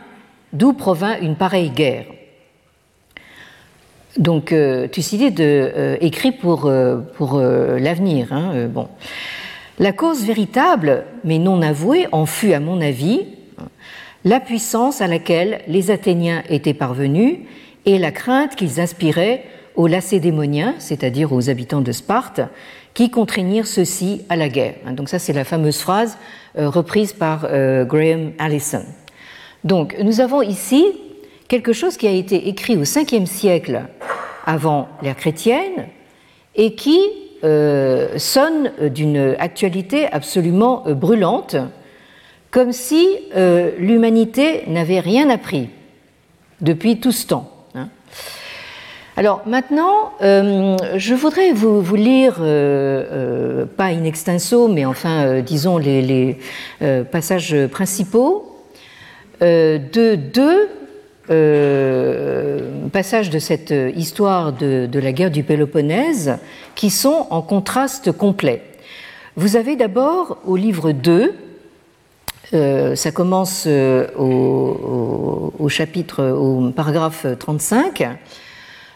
d'où 0.52 0.72
provint 0.72 1.18
une 1.20 1.36
pareille 1.36 1.70
guerre. 1.70 2.06
Donc 4.16 4.52
euh, 4.52 4.88
Thucydide 4.88 5.40
euh, 5.40 5.96
écrit 6.00 6.32
pour, 6.32 6.66
euh, 6.66 6.96
pour 6.96 7.38
l'avenir. 7.38 8.32
Hein, 8.32 8.66
bon. 8.68 8.88
La 9.78 9.92
cause 9.92 10.24
véritable, 10.24 11.04
mais 11.24 11.38
non 11.38 11.62
avouée, 11.62 12.06
en 12.12 12.26
fut, 12.26 12.52
à 12.52 12.60
mon 12.60 12.80
avis, 12.80 13.26
la 14.24 14.40
puissance 14.40 15.00
à 15.00 15.06
laquelle 15.06 15.60
les 15.68 15.90
Athéniens 15.90 16.42
étaient 16.50 16.74
parvenus 16.74 17.38
et 17.86 17.96
la 17.96 18.10
crainte 18.10 18.56
qu'ils 18.56 18.78
inspiraient 18.78 19.44
aux 19.76 19.86
Lacédémoniens, 19.86 20.74
c'est-à-dire 20.78 21.32
aux 21.32 21.48
habitants 21.48 21.80
de 21.80 21.92
Sparte, 21.92 22.40
qui 22.94 23.10
contraignirent 23.10 23.66
ceux-ci 23.66 24.22
à 24.28 24.36
la 24.36 24.48
guerre. 24.48 24.74
Donc 24.92 25.08
ça, 25.08 25.18
c'est 25.18 25.32
la 25.32 25.44
fameuse 25.44 25.78
phrase 25.78 26.18
euh, 26.58 26.68
reprise 26.68 27.12
par 27.12 27.46
euh, 27.48 27.84
Graham 27.84 28.32
Allison. 28.38 28.84
Donc 29.64 29.96
nous 30.02 30.20
avons 30.20 30.42
ici 30.42 30.84
quelque 31.48 31.72
chose 31.72 31.96
qui 31.96 32.06
a 32.06 32.12
été 32.12 32.48
écrit 32.48 32.76
au 32.76 32.84
5e 32.84 33.26
siècle 33.26 33.82
avant 34.46 34.88
l'ère 35.02 35.16
chrétienne 35.16 35.86
et 36.54 36.74
qui 36.74 36.98
sonne 38.16 38.70
d'une 38.90 39.34
actualité 39.38 40.06
absolument 40.12 40.84
brûlante, 40.88 41.56
comme 42.50 42.72
si 42.72 43.06
l'humanité 43.78 44.64
n'avait 44.66 45.00
rien 45.00 45.30
appris 45.30 45.70
depuis 46.60 47.00
tout 47.00 47.12
ce 47.12 47.26
temps. 47.26 47.59
Alors 49.16 49.42
maintenant, 49.46 50.12
je 50.20 51.14
voudrais 51.14 51.52
vous, 51.52 51.94
lire, 51.94 52.36
pas 53.76 53.86
in 53.86 54.04
extenso, 54.04 54.68
mais 54.68 54.86
enfin, 54.86 55.40
disons, 55.40 55.78
les 55.78 56.38
passages 57.10 57.54
principaux 57.70 58.56
de 59.40 60.14
deux 60.14 60.68
euh, 61.30 62.88
passages 62.92 63.30
de 63.30 63.38
cette 63.38 63.72
histoire 63.94 64.52
de, 64.52 64.98
la 64.98 65.12
guerre 65.12 65.30
du 65.30 65.44
Péloponnèse 65.44 66.38
qui 66.74 66.90
sont 66.90 67.28
en 67.30 67.40
contraste 67.40 68.10
complet. 68.10 68.62
Vous 69.36 69.54
avez 69.54 69.76
d'abord 69.76 70.38
au 70.44 70.56
livre 70.56 70.90
2, 70.90 71.32
euh, 72.52 72.96
ça 72.96 73.12
commence 73.12 73.64
euh, 73.68 74.08
au, 74.18 75.68
chapitre, 75.68 76.30
au 76.30 76.70
paragraphe 76.70 77.26
35, 77.38 78.08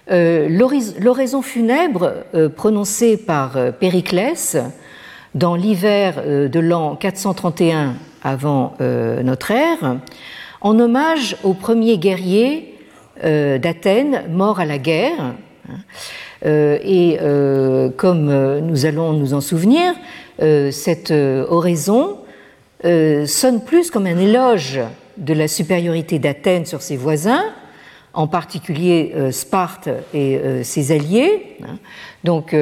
l'oraison 0.09 1.43
funèbre 1.43 2.13
prononcée 2.57 3.17
par 3.17 3.57
Périclès 3.79 4.57
dans 5.35 5.55
l'hiver 5.55 6.23
de 6.25 6.61
l'an 6.61 6.97
431 6.97 7.95
avant 8.23 8.77
notre 8.81 9.51
ère, 9.51 9.97
en 10.61 10.79
hommage 10.79 11.37
aux 11.45 11.55
premiers 11.55 11.99
guerriers 11.99 12.75
euh, 13.23 13.59
d'Athènes 13.59 14.25
morts 14.31 14.59
à 14.59 14.65
la 14.65 14.79
guerre. 14.79 15.35
Euh, 16.45 16.79
et 16.83 17.19
euh, 17.23 17.91
comme 17.97 18.59
nous 18.61 18.87
allons 18.87 19.13
nous 19.13 19.35
en 19.35 19.41
souvenir, 19.41 19.95
cette 20.73 21.13
oraison 21.13 22.19
sonne 22.83 23.63
plus 23.65 23.91
comme 23.93 24.07
un 24.07 24.19
éloge 24.19 24.81
de 25.17 25.33
la 25.33 25.47
supériorité 25.47 26.19
d'Athènes 26.19 26.67
sur 26.67 26.83
ses 26.83 26.97
voisins, 26.97 27.45
en 28.15 28.27
particulier 28.27 29.13
Sparte 29.31 29.89
et 30.13 30.41
ses 30.63 30.93
alliés. 30.93 31.59
Donc 32.23 32.55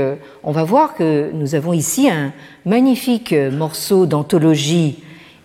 on 0.42 0.52
va 0.52 0.64
voir 0.64 0.94
que 0.94 1.30
nous 1.32 1.54
avons 1.54 1.72
ici 1.72 2.08
un 2.08 2.32
magnifique 2.64 3.34
morceau 3.34 4.06
d'anthologie 4.06 5.02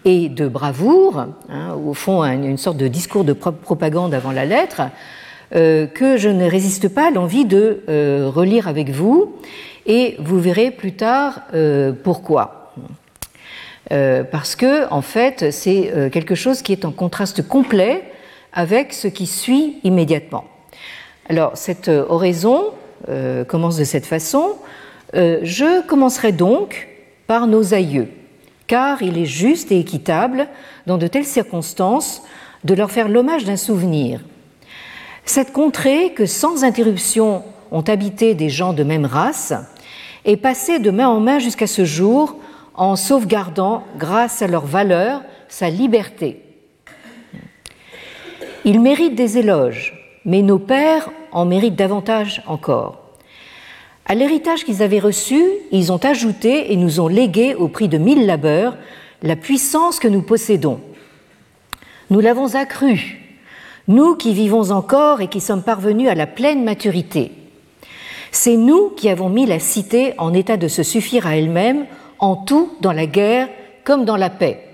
et 0.08 0.30
de 0.30 0.48
bravoure, 0.48 1.26
hein, 1.50 1.76
au 1.86 1.94
fond 1.94 2.24
une 2.24 2.58
sorte 2.58 2.78
de 2.78 2.88
discours 2.88 3.26
de 3.26 3.34
propagande 3.34 4.14
avant 4.14 4.32
la 4.32 4.46
lettre, 4.46 4.84
euh, 5.56 5.86
que 5.86 6.18
je 6.18 6.30
ne 6.30 6.50
résiste 6.50 6.88
pas 6.88 7.08
à 7.08 7.12
l'envie 7.12 7.46
de 7.46 7.84
euh, 7.90 8.30
relire 8.34 8.68
avec 8.68 8.90
vous, 8.90 9.36
et 9.86 10.16
vous 10.20 10.40
verrez 10.40 10.72
plus 10.72 10.94
tard 10.94 11.42
euh, 11.54 11.92
pourquoi. 12.04 12.74
parce 13.90 14.58
que, 14.58 14.90
en 14.92 15.02
fait, 15.02 15.52
c'est 15.52 16.10
quelque 16.12 16.36
chose 16.36 16.62
qui 16.62 16.74
est 16.74 16.84
en 16.84 16.92
contraste 16.92 17.48
complet 17.48 18.04
avec 18.54 18.94
ce 18.94 19.08
qui 19.08 19.28
suit 19.28 19.80
immédiatement. 19.84 20.46
Alors, 21.30 21.52
cette 21.56 21.90
oraison 21.90 22.74
commence 23.48 23.78
de 23.78 23.84
cette 23.84 24.06
façon. 24.06 24.56
je 25.14 25.86
commencerai 25.86 26.32
donc 26.32 26.88
par 27.28 27.48
nos 27.48 27.74
aïeux 27.74 28.08
car 28.68 29.02
il 29.02 29.18
est 29.18 29.26
juste 29.26 29.72
et 29.72 29.80
équitable, 29.80 30.48
dans 30.86 30.98
de 30.98 31.08
telles 31.08 31.26
circonstances, 31.26 32.22
de 32.64 32.74
leur 32.74 32.92
faire 32.92 33.08
l'hommage 33.08 33.46
d'un 33.46 33.58
souvenir. 33.58 34.22
Cette 35.26 35.54
contrée 35.54 36.14
que 36.14 36.26
sans 36.26 36.64
interruption 36.64 37.44
ont 37.72 37.82
habité 37.82 38.36
des 38.36 38.50
gens 38.50 38.74
de 38.74 38.84
même 38.84 39.06
race 39.06 39.54
est 40.26 40.38
passée 40.38 40.80
de 40.80 40.92
main 40.92 41.08
en 41.08 41.20
main 41.20 41.40
jusqu'à 41.40 41.68
ce 41.68 41.86
jour 41.86 42.38
en 42.76 42.96
sauvegardant, 42.96 43.84
grâce 43.98 44.42
à 44.42 44.48
leur 44.48 44.66
valeur, 44.66 45.24
sa 45.48 45.70
liberté. 45.70 46.44
Ils 48.68 48.82
méritent 48.82 49.16
des 49.16 49.38
éloges, 49.38 49.94
mais 50.26 50.42
nos 50.42 50.60
pères 50.60 51.10
en 51.32 51.46
méritent 51.46 51.78
davantage 51.78 52.44
encore. 52.48 53.00
À 54.06 54.14
l'héritage 54.14 54.66
qu'ils 54.66 54.84
avaient 54.84 55.00
reçu, 55.00 55.42
ils 55.72 55.94
ont 55.94 56.04
ajouté 56.04 56.74
et 56.74 56.76
nous 56.76 57.00
ont 57.00 57.08
légué 57.08 57.56
au 57.56 57.70
prix 57.70 57.88
de 57.88 57.98
mille 57.98 58.26
labeurs 58.26 58.76
la 59.24 59.38
puissance 59.38 60.00
que 60.02 60.10
nous 60.10 60.22
possédons. 60.22 60.82
Nous 62.10 62.20
l'avons 62.20 62.56
accrue, 62.56 63.40
nous 63.88 64.16
qui 64.16 64.34
vivons 64.34 64.72
encore 64.72 65.22
et 65.22 65.30
qui 65.30 65.40
sommes 65.40 65.64
parvenus 65.64 66.10
à 66.10 66.16
la 66.16 66.28
pleine 66.28 66.66
maturité. 66.66 67.32
C'est 68.34 68.58
nous 68.58 68.90
qui 68.90 69.08
avons 69.08 69.30
mis 69.30 69.46
la 69.46 69.60
cité 69.60 70.14
en 70.18 70.34
état 70.34 70.58
de 70.58 70.68
se 70.68 70.84
suffire 70.84 71.26
à 71.26 71.38
elle-même 71.38 71.86
en 72.20 72.36
tout 72.36 72.74
dans 72.82 72.92
la 72.92 73.06
guerre 73.06 73.48
comme 73.86 74.04
dans 74.04 74.18
la 74.18 74.30
paix. 74.30 74.67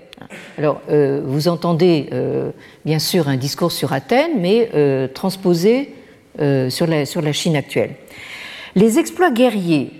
Alors, 0.58 0.80
euh, 0.90 1.20
vous 1.24 1.48
entendez 1.48 2.08
euh, 2.12 2.50
bien 2.84 2.98
sûr 2.98 3.28
un 3.28 3.36
discours 3.36 3.72
sur 3.72 3.92
Athènes, 3.92 4.40
mais 4.40 4.70
euh, 4.74 5.08
transposé 5.08 5.94
sur 6.68 6.88
la, 6.88 7.06
sur 7.06 7.22
la 7.22 7.32
Chine 7.32 7.54
actuelle. 7.54 7.92
Les 8.74 8.98
exploits 8.98 9.30
guerriers 9.30 9.92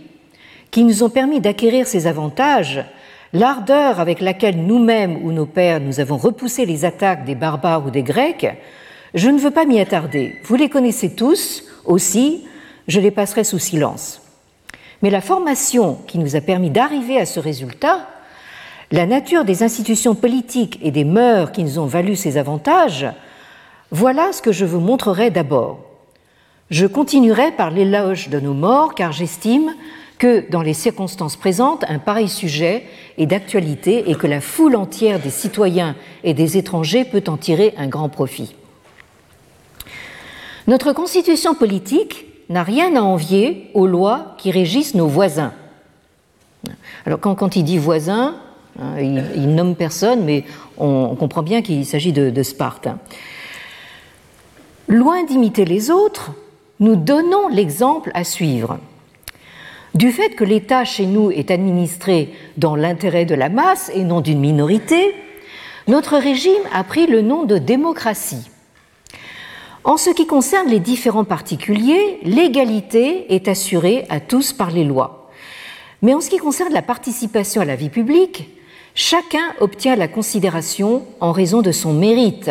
qui 0.72 0.82
nous 0.82 1.04
ont 1.04 1.08
permis 1.08 1.40
d'acquérir 1.40 1.86
ces 1.86 2.08
avantages, 2.08 2.84
l'ardeur 3.32 4.00
avec 4.00 4.20
laquelle 4.20 4.56
nous-mêmes 4.56 5.24
ou 5.24 5.30
nos 5.30 5.46
pères 5.46 5.78
nous 5.78 6.00
avons 6.00 6.16
repoussé 6.16 6.66
les 6.66 6.84
attaques 6.84 7.24
des 7.24 7.36
barbares 7.36 7.86
ou 7.86 7.90
des 7.90 8.02
Grecs, 8.02 8.48
je 9.14 9.30
ne 9.30 9.38
veux 9.38 9.52
pas 9.52 9.64
m'y 9.64 9.78
attarder. 9.78 10.34
Vous 10.42 10.56
les 10.56 10.68
connaissez 10.68 11.14
tous 11.14 11.62
aussi, 11.84 12.42
je 12.88 12.98
les 12.98 13.12
passerai 13.12 13.44
sous 13.44 13.60
silence. 13.60 14.20
Mais 15.02 15.10
la 15.10 15.20
formation 15.20 15.98
qui 16.08 16.18
nous 16.18 16.34
a 16.34 16.40
permis 16.40 16.70
d'arriver 16.70 17.20
à 17.20 17.26
ce 17.26 17.38
résultat, 17.38 18.08
la 18.94 19.06
nature 19.06 19.44
des 19.44 19.64
institutions 19.64 20.14
politiques 20.14 20.78
et 20.80 20.92
des 20.92 21.02
mœurs 21.02 21.50
qui 21.50 21.64
nous 21.64 21.80
ont 21.80 21.86
valu 21.86 22.14
ces 22.14 22.38
avantages, 22.38 23.06
voilà 23.90 24.32
ce 24.32 24.40
que 24.40 24.52
je 24.52 24.64
vous 24.64 24.78
montrerai 24.78 25.32
d'abord. 25.32 25.80
Je 26.70 26.86
continuerai 26.86 27.50
par 27.50 27.72
l'éloge 27.72 28.28
de 28.28 28.38
nos 28.38 28.54
morts, 28.54 28.94
car 28.94 29.10
j'estime 29.10 29.74
que 30.18 30.48
dans 30.48 30.62
les 30.62 30.74
circonstances 30.74 31.34
présentes, 31.34 31.84
un 31.88 31.98
pareil 31.98 32.28
sujet 32.28 32.84
est 33.18 33.26
d'actualité 33.26 34.08
et 34.12 34.14
que 34.14 34.28
la 34.28 34.40
foule 34.40 34.76
entière 34.76 35.18
des 35.18 35.30
citoyens 35.30 35.96
et 36.22 36.32
des 36.32 36.56
étrangers 36.56 37.04
peut 37.04 37.24
en 37.26 37.36
tirer 37.36 37.74
un 37.76 37.88
grand 37.88 38.08
profit. 38.08 38.54
Notre 40.68 40.92
constitution 40.92 41.56
politique 41.56 42.26
n'a 42.48 42.62
rien 42.62 42.94
à 42.94 43.00
envier 43.00 43.72
aux 43.74 43.88
lois 43.88 44.36
qui 44.38 44.52
régissent 44.52 44.94
nos 44.94 45.08
voisins. 45.08 45.52
Alors 47.06 47.18
quand, 47.18 47.56
il 47.56 47.64
dit 47.64 47.76
voisins, 47.76 48.36
hein, 48.80 49.00
il, 49.00 49.54
nomme 49.54 49.74
personne, 49.74 50.24
mais 50.24 50.44
on, 50.78 51.14
comprend 51.16 51.42
bien 51.42 51.62
qu'il 51.62 51.84
s'agit 51.86 52.12
de, 52.12 52.30
de 52.30 52.42
Sparte. 52.42 52.88
Loin 54.88 55.24
d'imiter 55.24 55.64
les 55.64 55.90
autres, 55.90 56.32
nous 56.80 56.96
donnons 56.96 57.48
l'exemple 57.48 58.10
à 58.14 58.24
suivre. 58.24 58.78
Du 59.94 60.10
fait 60.10 60.30
que 60.30 60.44
l'État 60.44 60.84
chez 60.84 61.06
nous 61.06 61.30
est 61.30 61.50
administré 61.50 62.34
dans 62.56 62.74
l'intérêt 62.74 63.24
de 63.24 63.34
la 63.34 63.48
masse 63.48 63.92
et 63.94 64.02
non 64.02 64.20
d'une 64.20 64.40
minorité, 64.40 65.14
notre 65.86 66.16
régime 66.16 66.62
a 66.72 66.82
pris 66.82 67.06
le 67.06 67.22
nom 67.22 67.44
de 67.44 67.58
démocratie. 67.58 68.50
En 69.84 69.98
ce 69.98 70.10
qui 70.10 70.26
concerne 70.26 70.68
les 70.68 70.80
différents 70.80 71.24
particuliers, 71.24 72.18
l'égalité 72.22 73.34
est 73.34 73.48
assurée 73.48 74.06
à 74.08 74.18
tous 74.18 74.54
par 74.54 74.70
les 74.70 74.84
lois. 74.84 75.30
Mais 76.00 76.14
en 76.14 76.20
ce 76.20 76.30
qui 76.30 76.38
concerne 76.38 76.72
la 76.72 76.82
participation 76.82 77.60
à 77.60 77.66
la 77.66 77.76
vie 77.76 77.90
publique, 77.90 78.48
chacun 78.94 79.52
obtient 79.60 79.96
la 79.96 80.08
considération 80.08 81.04
en 81.20 81.32
raison 81.32 81.62
de 81.62 81.72
son 81.72 81.92
mérite 81.92 82.50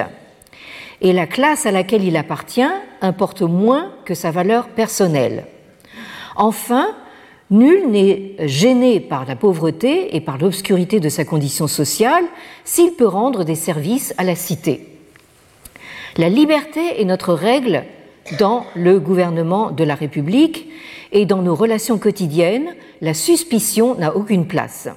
et 1.02 1.14
la 1.14 1.28
classe 1.28 1.66
à 1.66 1.72
laquelle 1.72 2.04
il 2.04 2.18
appartient 2.18 2.62
importe 3.02 3.42
moins 3.42 3.92
que 4.06 4.14
sa 4.14 4.32
valeur 4.32 4.70
personnelle. 4.70 5.46
Enfin, 6.36 6.88
nul 7.52 7.90
n'est 7.90 8.36
gêné 8.48 9.00
par 9.00 9.26
la 9.26 9.36
pauvreté 9.36 10.16
et 10.16 10.22
par 10.22 10.38
l'obscurité 10.38 11.00
de 11.00 11.10
sa 11.10 11.26
condition 11.26 11.68
sociale 11.68 12.24
s'il 12.64 12.94
peut 12.94 13.08
rendre 13.08 13.44
des 13.44 13.56
services 13.56 14.14
à 14.18 14.24
la 14.24 14.36
cité. 14.36 14.88
La 16.18 16.30
liberté 16.30 17.02
est 17.02 17.06
notre 17.06 17.34
règle 17.34 17.84
dans 18.40 18.66
le 18.76 19.00
gouvernement 19.00 19.72
de 19.72 19.84
la 19.84 19.96
République 19.96 20.70
et 21.12 21.26
dans 21.26 21.42
nos 21.42 21.56
relations 21.56 21.98
quotidiennes, 21.98 22.76
la 23.02 23.14
suspicion 23.14 23.96
n'a 23.96 24.16
aucune 24.16 24.48
place. 24.48 24.90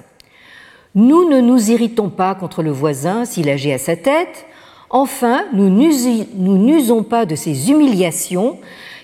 Nous 0.97 1.29
ne 1.29 1.41
nous 1.41 1.69
irritons 1.69 2.09
pas 2.09 2.33
contre 2.33 2.63
le 2.63 2.71
voisin 2.71 3.23
s'il 3.23 3.49
agit 3.49 3.71
à 3.71 3.77
sa 3.77 3.95
tête, 3.95 4.45
Enfin, 4.89 5.43
nous 5.53 5.69
n'usons 5.69 7.03
pas 7.03 7.25
de 7.25 7.35
ces 7.35 7.69
humiliations 7.69 8.57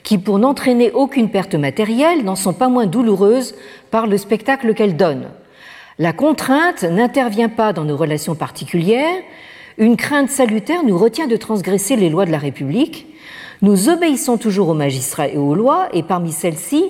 qui, 0.03 0.17
pour 0.17 0.39
n'entraîner 0.39 0.91
aucune 0.91 1.29
perte 1.29 1.55
matérielle, 1.55 2.23
n'en 2.23 2.35
sont 2.35 2.53
pas 2.53 2.69
moins 2.69 2.85
douloureuses 2.85 3.53
par 3.91 4.07
le 4.07 4.17
spectacle 4.17 4.73
qu'elles 4.73 4.95
donnent. 4.95 5.29
La 5.99 6.13
contrainte 6.13 6.83
n'intervient 6.83 7.49
pas 7.49 7.73
dans 7.73 7.83
nos 7.83 7.97
relations 7.97 8.33
particulières, 8.33 9.21
une 9.77 9.97
crainte 9.97 10.29
salutaire 10.29 10.83
nous 10.83 10.97
retient 10.97 11.27
de 11.27 11.35
transgresser 11.35 11.95
les 11.95 12.09
lois 12.09 12.25
de 12.25 12.31
la 12.31 12.39
République, 12.39 13.07
Nous 13.61 13.87
obéissons 13.87 14.37
toujours 14.37 14.69
aux 14.69 14.73
magistrats 14.73 15.29
et 15.29 15.37
aux 15.37 15.55
lois, 15.55 15.87
et 15.93 16.03
parmi 16.03 16.31
celles-ci, 16.31 16.83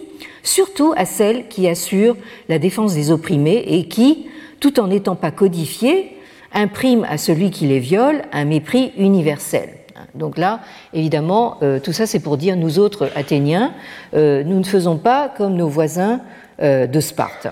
surtout 0.44 0.94
à 0.96 1.06
celles 1.06 1.48
qui 1.48 1.68
assurent 1.68 2.16
la 2.48 2.58
défense 2.58 2.96
des 2.96 3.12
opprimés 3.12 3.64
et 3.68 3.88
qui, 3.88 4.28
tout 4.64 4.80
en 4.80 4.88
n'étant 4.88 5.18
pas 5.18 5.32
codifiées, 5.32 6.18
impriment 6.54 7.04
à 7.10 7.18
celui 7.18 7.52
qui 7.52 7.68
les 7.68 7.80
viole 7.80 8.22
un 8.32 8.46
mépris 8.46 8.94
universel. 8.98 9.72
Donc 10.16 10.38
là, 10.38 10.62
évidemment, 10.94 11.58
euh, 11.64 11.82
tout 11.82 11.92
ça 11.92 12.08
c'est 12.08 12.22
pour 12.22 12.38
dire, 12.38 12.56
nous 12.56 12.80
autres 12.80 13.10
Athéniens, 13.14 13.74
euh, 14.14 14.42
nous 14.46 14.58
ne 14.58 14.64
faisons 14.64 14.96
pas 14.96 15.28
comme 15.28 15.56
nos 15.56 15.68
voisins 15.68 16.22
euh, 16.62 16.88
de 16.88 17.02
Sparte. 17.02 17.48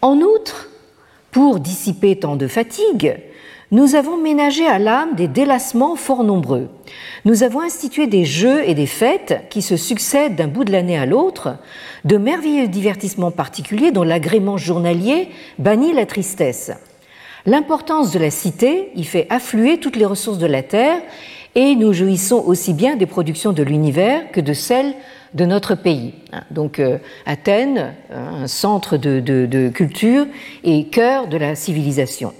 En 0.00 0.16
outre, 0.16 0.70
pour 1.30 1.60
dissiper 1.60 2.18
tant 2.18 2.36
de 2.36 2.46
fatigue, 2.46 3.18
nous 3.72 3.94
avons 3.94 4.18
ménagé 4.18 4.66
à 4.66 4.78
l'âme 4.78 5.14
des 5.16 5.28
délassements 5.28 5.96
fort 5.96 6.24
nombreux. 6.24 6.68
Nous 7.24 7.42
avons 7.42 7.62
institué 7.62 8.06
des 8.06 8.26
jeux 8.26 8.62
et 8.68 8.74
des 8.74 8.86
fêtes 8.86 9.46
qui 9.48 9.62
se 9.62 9.78
succèdent 9.78 10.36
d'un 10.36 10.46
bout 10.46 10.64
de 10.64 10.72
l'année 10.72 10.98
à 10.98 11.06
l'autre, 11.06 11.56
de 12.04 12.18
merveilleux 12.18 12.68
divertissements 12.68 13.30
particuliers 13.30 13.90
dont 13.90 14.02
l'agrément 14.02 14.58
journalier 14.58 15.30
bannit 15.58 15.94
la 15.94 16.04
tristesse. 16.04 16.70
L'importance 17.46 18.12
de 18.12 18.18
la 18.18 18.30
cité 18.30 18.90
y 18.94 19.04
fait 19.04 19.26
affluer 19.30 19.78
toutes 19.78 19.96
les 19.96 20.04
ressources 20.04 20.38
de 20.38 20.46
la 20.46 20.62
terre 20.62 21.00
et 21.54 21.74
nous 21.74 21.94
jouissons 21.94 22.44
aussi 22.46 22.74
bien 22.74 22.96
des 22.96 23.06
productions 23.06 23.52
de 23.54 23.62
l'univers 23.62 24.30
que 24.32 24.40
de 24.40 24.52
celles 24.52 24.94
de 25.32 25.46
notre 25.46 25.74
pays. 25.74 26.12
Donc 26.50 26.78
euh, 26.78 26.98
Athènes, 27.24 27.94
un 28.10 28.46
centre 28.46 28.98
de, 28.98 29.70
culture 29.70 30.26
et 30.62 30.84
cœur 30.88 31.26
de 31.26 31.38
la 31.38 31.54
civilisation. 31.54 32.34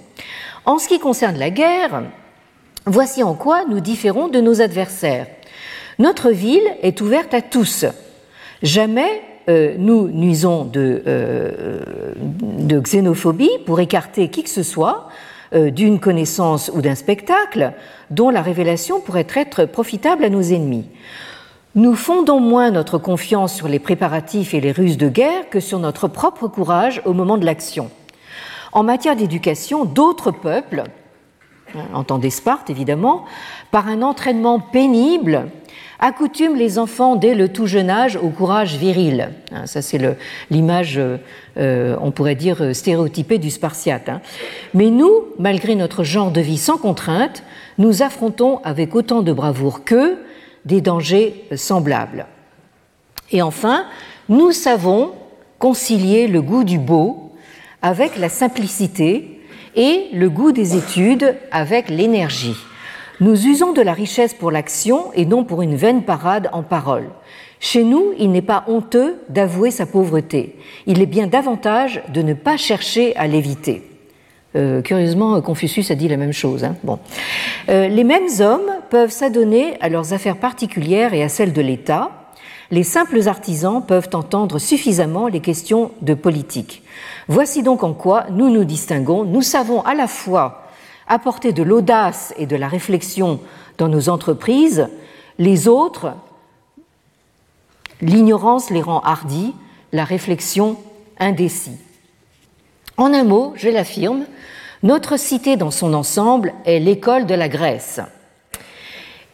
En 0.65 0.79
ce 0.79 0.87
qui 0.87 0.99
concerne 0.99 1.37
la 1.37 1.49
guerre, 1.49 2.03
voici 2.85 3.21
en 3.21 3.33
quoi 3.33 3.65
nous 3.65 3.81
différons 3.81 4.29
de 4.29 4.39
nos 4.39 4.61
adversaires. 4.61 5.27
Notre 5.99 6.31
ville 6.31 6.67
est 6.81 7.01
ouverte 7.01 7.33
à 7.33 7.41
tous. 7.41 7.85
Jamais 8.61 9.21
euh, 9.49 9.75
nous 9.77 10.07
nuisons 10.07 10.63
de, 10.63 11.03
euh, 11.05 12.13
de, 12.31 12.79
xénophobie 12.79 13.51
pour 13.65 13.81
écarter 13.81 14.29
qui 14.29 14.43
que 14.43 14.49
ce 14.49 14.63
soit 14.63 15.09
euh, 15.53 15.69
d'une 15.69 15.99
connaissance 15.99 16.71
ou 16.73 16.81
d'un 16.81 16.95
spectacle 16.95 17.73
dont 18.09 18.29
la 18.29 18.41
révélation 18.41 19.01
pourrait 19.01 19.27
être 19.35 19.65
profitable 19.65 20.23
à 20.23 20.29
nos 20.29 20.41
ennemis. 20.41 20.85
Nous 21.75 21.95
fondons 21.95 22.39
moins 22.39 22.71
notre 22.71 22.97
confiance 22.97 23.53
sur 23.53 23.67
les 23.67 23.79
préparatifs 23.79 24.53
et 24.53 24.61
les 24.61 24.71
ruses 24.71 24.97
de 24.97 25.09
guerre 25.09 25.49
que 25.49 25.59
sur 25.59 25.79
notre 25.79 26.07
propre 26.07 26.47
courage 26.47 27.01
au 27.03 27.11
moment 27.11 27.37
de 27.37 27.45
l'action. 27.45 27.89
En 28.73 28.81
matière 28.81 29.15
d'éducation, 29.15 29.85
d'autres 29.85 30.31
peuples, 30.31 30.83
entendez 31.93 32.31
Sparte 32.31 32.71
évidemment, 32.71 33.25
par 33.69 33.87
un 33.87 34.01
entraînement 34.01 34.59
pénible, 34.59 35.45
accoutume 35.99 36.55
les 36.55 36.79
enfants 36.79 37.15
dès 37.15 37.35
le 37.35 37.49
tout 37.49 37.67
jeune 37.67 37.91
âge 37.91 38.17
au 38.17 38.29
courage 38.29 38.75
viril. 38.75 39.29
Hein, 39.51 39.67
ça, 39.67 39.83
c'est 39.83 40.17
l'image, 40.49 40.99
euh, 41.57 41.97
on 42.01 42.09
pourrait 42.09 42.35
dire, 42.35 42.75
stéréotypée 42.75 43.37
du 43.37 43.51
Spartiate. 43.51 44.09
Hein. 44.09 44.21
Mais 44.73 44.89
nous, 44.89 45.25
malgré 45.37 45.75
notre 45.75 46.03
genre 46.03 46.31
de 46.31 46.41
vie 46.41 46.57
sans 46.57 46.77
contrainte, 46.77 47.43
nous 47.77 48.01
affrontons 48.01 48.59
avec 48.63 48.95
autant 48.95 49.21
de 49.21 49.31
bravoure 49.31 49.83
qu'eux 49.83 50.17
des 50.65 50.81
dangers 50.81 51.45
semblables. 51.55 52.25
Et 53.31 53.43
enfin, 53.43 53.85
nous 54.29 54.51
savons 54.51 55.11
concilier 55.59 56.27
le 56.27 56.41
goût 56.41 56.63
du 56.63 56.79
beau 56.79 57.22
avec 57.83 58.17
la 58.17 58.29
simplicité 58.29 59.39
et 59.75 60.07
le 60.13 60.29
goût 60.29 60.51
des 60.51 60.75
études 60.75 61.35
avec 61.51 61.89
l'énergie. 61.89 62.55
Nous 63.19 63.45
usons 63.45 63.73
de 63.73 63.81
la 63.81 63.93
richesse 63.93 64.33
pour 64.33 64.49
l'action 64.49 65.11
et 65.13 65.25
non 65.25 65.43
pour 65.43 65.61
une 65.61 65.75
vaine 65.75 66.03
parade 66.03 66.49
en 66.51 66.63
parole. 66.63 67.09
Chez 67.59 67.83
nous, 67.83 68.13
il 68.17 68.31
n'est 68.31 68.41
pas 68.41 68.65
honteux 68.67 69.21
d'avouer 69.29 69.71
sa 69.71 69.85
pauvreté. 69.85 70.55
Il 70.87 71.01
est 71.01 71.05
bien 71.05 71.27
davantage 71.27 72.01
de 72.11 72.21
ne 72.21 72.33
pas 72.33 72.57
chercher 72.57 73.15
à 73.15 73.27
l'éviter. 73.27 73.83
Euh, 74.55 74.81
curieusement, 74.81 75.39
Confucius 75.41 75.89
a 75.89 75.95
dit 75.95 76.07
la 76.07 76.17
même 76.17 76.33
chose. 76.33 76.63
Hein. 76.63 76.75
Bon. 76.83 76.99
Euh, 77.69 77.87
les 77.87 78.03
mêmes 78.03 78.27
hommes 78.39 78.71
peuvent 78.89 79.11
s'adonner 79.11 79.75
à 79.81 79.89
leurs 79.89 80.13
affaires 80.13 80.37
particulières 80.37 81.13
et 81.13 81.23
à 81.23 81.29
celles 81.29 81.53
de 81.53 81.61
l'État. 81.61 82.11
Les 82.73 82.81
simples 82.81 83.27
artisans 83.27 83.85
peuvent 83.85 84.09
entendre 84.13 84.57
suffisamment 84.57 85.27
les 85.27 85.41
questions 85.41 85.91
de 86.01 86.15
politique. 86.15 86.81
Voici 87.27 87.61
donc 87.61 87.83
en 87.83 87.93
quoi 87.93 88.25
nous 88.31 88.49
nous 88.49 88.63
distinguons. 88.63 89.25
Nous 89.25 89.43
savons 89.43 89.83
à 89.83 89.93
la 89.93 90.07
fois 90.07 90.63
apporter 91.07 91.53
de 91.53 91.61
l'audace 91.61 92.33
et 92.35 92.47
de 92.47 92.55
la 92.55 92.67
réflexion 92.67 93.39
dans 93.77 93.89
nos 93.89 94.09
entreprises, 94.09 94.89
les 95.37 95.67
autres, 95.67 96.15
l'ignorance 98.01 98.71
les 98.71 98.81
rend 98.81 99.01
hardis, 99.01 99.53
la 99.91 100.03
réflexion 100.03 100.77
indécis. 101.19 101.77
En 102.97 103.13
un 103.13 103.23
mot, 103.23 103.53
je 103.55 103.69
l'affirme, 103.69 104.25
notre 104.81 105.19
cité 105.19 105.57
dans 105.57 105.69
son 105.69 105.93
ensemble 105.93 106.55
est 106.65 106.79
l'école 106.79 107.27
de 107.27 107.35
la 107.35 107.49
Grèce. 107.49 107.99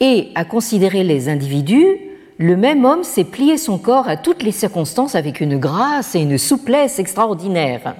Et 0.02 0.28
à 0.36 0.43
considérer 0.43 1.06
les 1.06 1.30
individus, 1.30 2.08
le 2.39 2.56
même 2.56 2.86
homme 2.86 3.04
sait 3.04 3.25
plier 3.25 3.58
son 3.58 3.78
corps 3.78 4.08
à 4.08 4.15
toutes 4.15 4.43
les 4.43 4.54
circonstances 4.54 5.13
avec 5.13 5.41
une 5.41 5.58
grâce 5.58 6.15
et 6.15 6.21
une 6.21 6.38
souplesse 6.38 6.97
extraordinaires. 6.97 7.95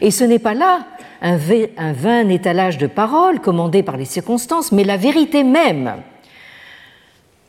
Et 0.00 0.10
ce 0.10 0.24
n'est 0.24 0.40
pas 0.40 0.54
là 0.54 0.86
un, 1.22 1.36
vain 1.36 2.28
étalage 2.28 2.78
de 2.78 2.88
paroles 2.88 3.40
commandé 3.40 3.84
par 3.84 3.96
les 3.96 4.04
circonstances, 4.04 4.72
mais 4.72 4.82
la 4.82 4.96
vérité 4.96 5.44
même. 5.44 5.94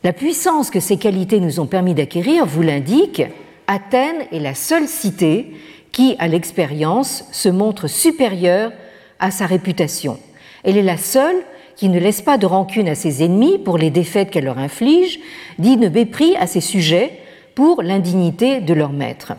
La 0.04 0.12
puissance 0.12 0.70
que 0.70 0.78
ces 0.78 0.96
qualités 0.96 1.40
nous 1.40 1.58
ont 1.58 1.66
permis 1.66 1.94
d'acquérir 1.94 2.46
vous 2.46 2.62
l'indique, 2.62 3.22
Athènes 3.66 4.26
est 4.30 4.38
la 4.38 4.54
seule 4.54 4.86
cité 4.86 5.52
qui, 5.90 6.14
à 6.20 6.28
l'expérience, 6.28 7.24
se 7.32 7.48
montre 7.48 7.88
supérieure 7.88 8.70
à 9.18 9.32
sa 9.32 9.46
réputation. 9.46 10.20
Elle 10.62 10.76
est 10.76 10.82
la 10.82 10.98
seule 10.98 11.42
qui 11.76 11.88
ne 11.88 11.98
laisse 11.98 12.22
pas 12.22 12.38
de 12.38 12.46
rancune 12.46 12.88
à 12.88 12.94
ses 12.94 13.24
ennemis 13.24 13.58
pour 13.58 13.78
les 13.78 13.90
défaites 13.90 14.30
qu'elle 14.30 14.44
leur 14.44 14.58
inflige, 14.58 15.20
dit 15.58 15.76
de 15.76 15.88
mépris 15.88 16.36
à 16.36 16.46
ses 16.46 16.60
sujets 16.60 17.18
pour 17.54 17.82
l'indignité 17.82 18.60
de 18.60 18.74
leur 18.74 18.92
maître. 18.92 19.32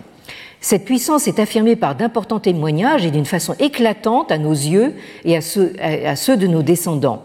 Cette 0.62 0.86
puissance 0.86 1.28
est 1.28 1.39
affirmée 1.39 1.76
par 1.76 1.96
d'importants 1.96 2.39
témoignages 2.39 3.06
et 3.06 3.12
d'une 3.12 3.26
façon 3.26 3.54
éclatante 3.60 4.32
à 4.32 4.38
nos 4.38 4.54
yeux 4.54 4.93
et 5.26 5.36
à 5.36 5.41
ceux, 5.41 5.74
à 5.82 6.15
ceux 6.15 6.38
de 6.38 6.48
nos 6.48 6.62
descendants. 6.62 7.24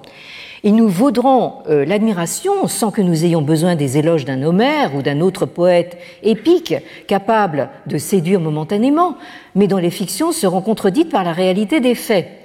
Ils 0.65 0.75
nous 0.75 0.89
vaudront 0.89 1.55
euh, 1.69 1.85
l'admiration 1.85 2.67
sans 2.67 2.91
que 2.91 3.01
nous 3.01 3.25
ayons 3.25 3.43
besoin 3.43 3.77
des 3.77 3.97
éloges 3.97 4.25
d'un 4.25 4.43
Homère 4.43 4.95
ou 4.97 5.03
d'un 5.03 5.21
autre 5.21 5.47
poète 5.47 5.99
épique 6.23 6.75
capable 7.07 7.71
de 7.87 7.97
séduire 7.97 8.41
momentanément, 8.41 9.17
mais 9.55 9.69
dont 9.69 9.77
les 9.77 9.91
fictions 9.91 10.33
seront 10.33 10.61
contredites 10.61 11.11
par 11.11 11.23
la 11.23 11.33
réalité 11.33 11.79
des 11.79 11.95
faits. 11.95 12.38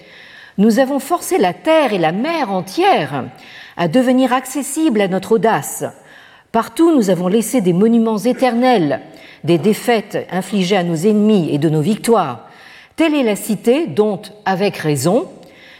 Nous 0.57 0.79
avons 0.79 0.99
forcé 0.99 1.37
la 1.37 1.53
terre 1.53 1.93
et 1.93 1.97
la 1.97 2.11
mer 2.11 2.51
entière 2.51 3.25
à 3.75 3.87
devenir 3.87 4.33
accessibles 4.33 5.01
à 5.01 5.07
notre 5.07 5.33
audace. 5.33 5.83
Partout, 6.51 6.95
nous 6.95 7.09
avons 7.09 7.27
laissé 7.27 7.61
des 7.61 7.73
monuments 7.73 8.19
éternels 8.19 9.01
des 9.43 9.57
défaites 9.57 10.27
infligées 10.31 10.77
à 10.77 10.83
nos 10.83 10.95
ennemis 10.95 11.49
et 11.51 11.57
de 11.57 11.69
nos 11.69 11.81
victoires. 11.81 12.47
Telle 12.95 13.15
est 13.15 13.23
la 13.23 13.35
cité 13.35 13.87
dont, 13.87 14.21
avec 14.45 14.77
raison, 14.77 15.27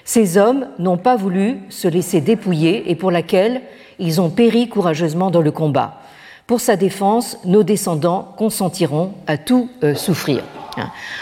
ces 0.04 0.38
hommes 0.38 0.68
n'ont 0.80 0.98
pas 0.98 1.16
voulu 1.16 1.60
se 1.70 1.88
laisser 1.88 2.20
dépouiller 2.20 2.90
et 2.92 2.96
pour 2.96 3.12
laquelle 3.12 3.62
ils 4.00 4.20
ont 4.20 4.30
péri 4.30 4.68
courageusement 4.68 5.32
dans 5.32 5.42
le 5.42 5.52
combat. 5.52 6.02
Pour 6.46 6.60
sa 6.60 6.76
défense, 6.76 7.38
nos 7.46 7.64
descendants 7.64 8.34
consentiront 8.38 9.14
à 9.28 9.38
tout 9.38 9.70
euh, 9.84 9.96
souffrir. 9.96 10.44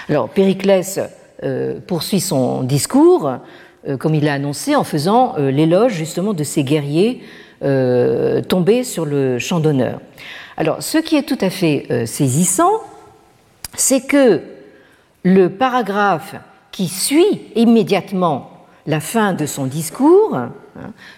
Alors 0.09 0.29
Périclès 0.29 0.99
poursuit 1.87 2.19
son 2.19 2.63
discours, 2.63 3.37
euh, 3.87 3.97
comme 3.97 4.15
il 4.15 4.25
l'a 4.25 4.33
annoncé, 4.33 4.75
en 4.75 4.83
faisant 4.83 5.35
l'éloge 5.37 5.93
justement 5.93 6.33
de 6.33 6.43
ces 6.43 6.63
guerriers 6.63 7.21
tombés 8.47 8.83
sur 8.83 9.05
le 9.05 9.37
champ 9.37 9.59
d'honneur. 9.59 9.99
Alors, 10.57 10.81
ce 10.83 10.97
qui 10.99 11.15
est 11.15 11.23
tout 11.23 11.39
à 11.41 11.49
fait 11.49 11.87
euh, 11.89 12.05
saisissant, 12.05 12.83
c'est 13.75 14.01
que 14.01 14.41
le 15.23 15.49
paragraphe 15.49 16.35
qui 16.71 16.87
suit 16.87 17.41
immédiatement 17.55 18.51
la 18.85 18.99
fin 18.99 19.33
de 19.33 19.47
son 19.47 19.65
discours, 19.65 20.35
hein, 20.35 20.51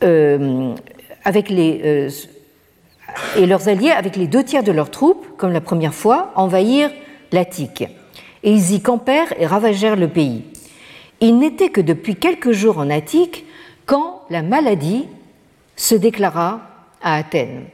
avec 0.00 1.48
les, 1.48 2.08
et 3.36 3.46
leurs 3.46 3.68
alliés, 3.68 3.90
avec 3.90 4.16
les 4.16 4.26
deux 4.26 4.44
tiers 4.44 4.62
de 4.62 4.72
leurs 4.72 4.90
troupes, 4.90 5.26
comme 5.36 5.52
la 5.52 5.60
première 5.60 5.94
fois, 5.94 6.32
envahirent 6.34 6.92
l'Attique. 7.32 7.84
Et 8.42 8.52
ils 8.52 8.72
y 8.72 8.80
campèrent 8.80 9.32
et 9.38 9.46
ravagèrent 9.46 9.96
le 9.96 10.08
pays. 10.08 10.44
Il 11.20 11.38
n'était 11.38 11.70
que 11.70 11.80
depuis 11.80 12.16
quelques 12.16 12.52
jours 12.52 12.78
en 12.78 12.90
Attique 12.90 13.44
quand 13.86 14.22
la 14.30 14.42
maladie 14.42 15.06
se 15.76 15.94
déclara 15.94 16.60
à 17.02 17.16
Athènes. 17.16 17.64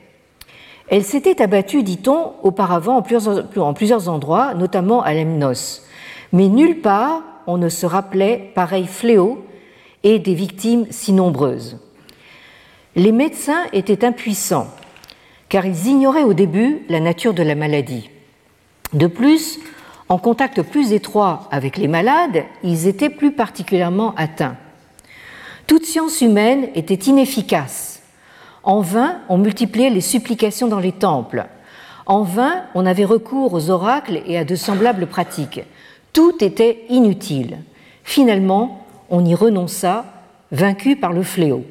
Elle 0.89 1.05
s'était 1.05 1.41
abattue, 1.41 1.83
dit-on, 1.83 2.33
auparavant 2.43 2.97
en 2.97 3.03
plusieurs, 3.03 3.47
en 3.57 3.75
plusieurs, 3.75 4.09
endroits, 4.09 4.55
notamment 4.55 5.03
à 5.03 5.15
Lemnos. 5.15 5.83
Mais 6.33 6.49
nulle 6.49 6.81
part 6.81 7.23
on 7.47 7.59
ne 7.59 7.69
se 7.69 7.87
rappelait 7.87 8.53
pareil 8.55 8.87
fléau 8.87 9.45
et 10.03 10.19
des 10.19 10.35
victimes 10.35 10.87
si 10.91 11.13
nombreuses. 11.13 11.79
Les 12.97 13.13
médecins 13.13 13.65
étaient 13.73 14.05
impuissants, 14.05 14.69
car 15.51 15.67
ils 15.67 15.89
ignoraient 15.89 16.23
au 16.23 16.33
début 16.33 16.83
la 16.89 17.01
nature 17.01 17.35
de 17.35 17.43
la 17.43 17.55
maladie. 17.55 18.09
De 18.95 19.07
plus, 19.07 19.59
en 20.09 20.17
contact 20.17 20.63
plus 20.63 20.93
étroit 20.93 21.49
avec 21.51 21.77
les 21.77 21.89
malades, 21.89 22.45
ils 22.63 22.87
étaient 22.87 23.11
plus 23.11 23.33
particulièrement 23.33 24.15
atteints. 24.17 24.57
Toute 25.67 25.85
science 25.85 26.21
humaine 26.21 26.69
était 26.75 26.95
inefficace. 26.95 28.03
En 28.63 28.81
vain, 28.81 29.19
on 29.29 29.39
multipliait 29.39 29.91
les 29.91 30.01
supplications 30.01 30.69
dans 30.69 30.79
les 30.79 30.93
temples. 30.93 31.47
En 32.07 32.23
vain, 32.23 32.65
on 32.75 32.87
avait 32.87 33.05
recours 33.05 33.53
aux 33.53 33.71
oracles 33.71 34.23
et 34.27 34.39
à 34.39 34.45
de 34.45 34.55
semblables 34.55 35.07
pratiques. 35.07 35.61
Tout 36.13 36.43
était 36.43 36.85
inutile. 36.89 37.59
Finalement, 38.05 38.87
on 39.11 39.25
y 39.25 39.35
renonça, 39.35 40.05
vaincu 40.53 40.97
par 40.97 41.13
le 41.13 41.23
fléau. 41.23 41.65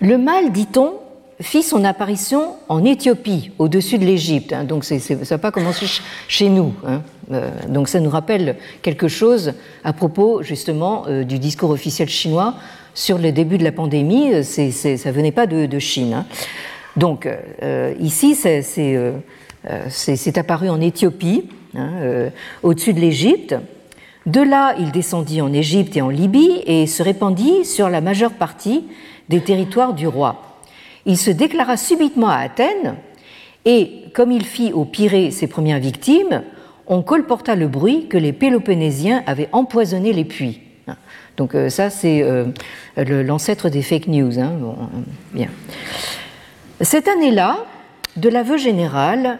Le 0.00 0.18
mal, 0.18 0.52
dit-on, 0.52 0.94
fit 1.40 1.62
son 1.62 1.84
apparition 1.84 2.54
en 2.68 2.84
Éthiopie, 2.84 3.52
au-dessus 3.58 3.98
de 3.98 4.04
l'Égypte. 4.04 4.52
Hein. 4.52 4.64
donc 4.64 4.84
ça 4.84 4.96
n'a 5.30 5.38
pas 5.38 5.50
commencé 5.50 5.86
chez 6.28 6.48
nous. 6.48 6.72
Hein. 6.86 7.02
Euh, 7.32 7.50
donc 7.68 7.88
ça 7.88 8.00
nous 8.00 8.10
rappelle 8.10 8.56
quelque 8.82 9.08
chose 9.08 9.54
à 9.84 9.92
propos 9.92 10.42
justement 10.42 11.04
euh, 11.08 11.24
du 11.24 11.38
discours 11.38 11.70
officiel 11.70 12.08
chinois 12.08 12.54
sur 12.94 13.18
le 13.18 13.32
début 13.32 13.58
de 13.58 13.64
la 13.64 13.72
pandémie. 13.72 14.32
Euh, 14.32 14.42
ça 14.42 14.62
ne 14.62 15.12
venait 15.12 15.32
pas 15.32 15.46
de, 15.46 15.78
Chine. 15.78 16.14
Hein. 16.14 16.26
Donc 16.96 17.28
ici, 18.00 18.34
c'est 18.34 20.38
apparu 20.38 20.70
en 20.70 20.80
Éthiopie, 20.80 21.44
au-dessus 22.62 22.94
de 22.94 23.00
l'Égypte. 23.00 23.54
De 24.24 24.40
là, 24.40 24.74
il 24.78 24.92
descendit 24.92 25.42
en 25.42 25.52
Égypte 25.52 25.94
et 25.98 26.00
en 26.00 26.08
Libye 26.08 26.62
et 26.64 26.86
se 26.86 27.02
répandit 27.02 27.66
sur 27.66 27.90
la 27.90 28.00
majeure 28.00 28.32
partie 28.32 28.86
des 29.28 29.42
territoires 29.42 29.92
du 29.92 30.08
roi 30.08 30.45
il 31.06 31.16
se 31.16 31.30
déclara 31.30 31.76
subitement 31.76 32.28
à 32.28 32.38
Athènes, 32.38 32.96
et 33.64 34.04
comme 34.12 34.30
il 34.30 34.44
fit 34.44 34.72
au 34.72 34.84
Pirée 34.84 35.30
ses 35.30 35.46
premières 35.46 35.78
victimes, 35.78 36.42
on 36.86 37.02
colporta 37.02 37.54
le 37.54 37.68
bruit 37.68 38.06
que 38.08 38.18
les 38.18 38.32
Pélopénésiens 38.32 39.22
avaient 39.26 39.48
empoisonné 39.52 40.12
les 40.12 40.24
puits. 40.24 40.60
Donc 41.36 41.54
euh, 41.54 41.68
ça, 41.68 41.90
c'est 41.90 42.22
euh, 42.22 42.46
l'ancêtre 42.96 43.68
des 43.68 43.82
fake 43.82 44.06
news. 44.06 44.38
Hein. 44.38 44.52
bien. 45.32 45.48
Cette 46.80 47.08
année-là, 47.08 47.58
de 48.16 48.28
l'aveu 48.28 48.56
général, 48.56 49.38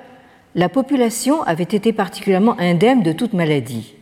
la 0.54 0.68
population 0.68 1.42
avait 1.42 1.64
été 1.64 1.92
particulièrement 1.92 2.58
indemne 2.58 3.02
de 3.02 3.12
toute 3.12 3.32
maladie, 3.32 3.94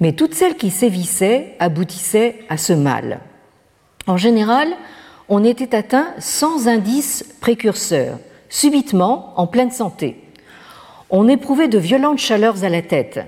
mais 0.00 0.12
toutes 0.12 0.34
celles 0.34 0.56
qui 0.56 0.70
sévissaient 0.70 1.54
aboutissaient 1.58 2.36
à 2.48 2.56
ce 2.56 2.72
mal. 2.72 3.20
En 4.06 4.16
général, 4.16 4.68
on 5.28 5.44
était 5.44 5.74
atteint 5.74 6.08
sans 6.18 6.68
indice 6.68 7.24
précurseur, 7.40 8.18
subitement 8.48 9.32
en 9.36 9.46
pleine 9.46 9.70
santé. 9.70 10.16
On 11.10 11.28
éprouvait 11.28 11.68
de 11.68 11.78
violentes 11.78 12.18
chaleurs 12.18 12.64
à 12.64 12.68
la 12.68 12.82
tête, 12.82 13.20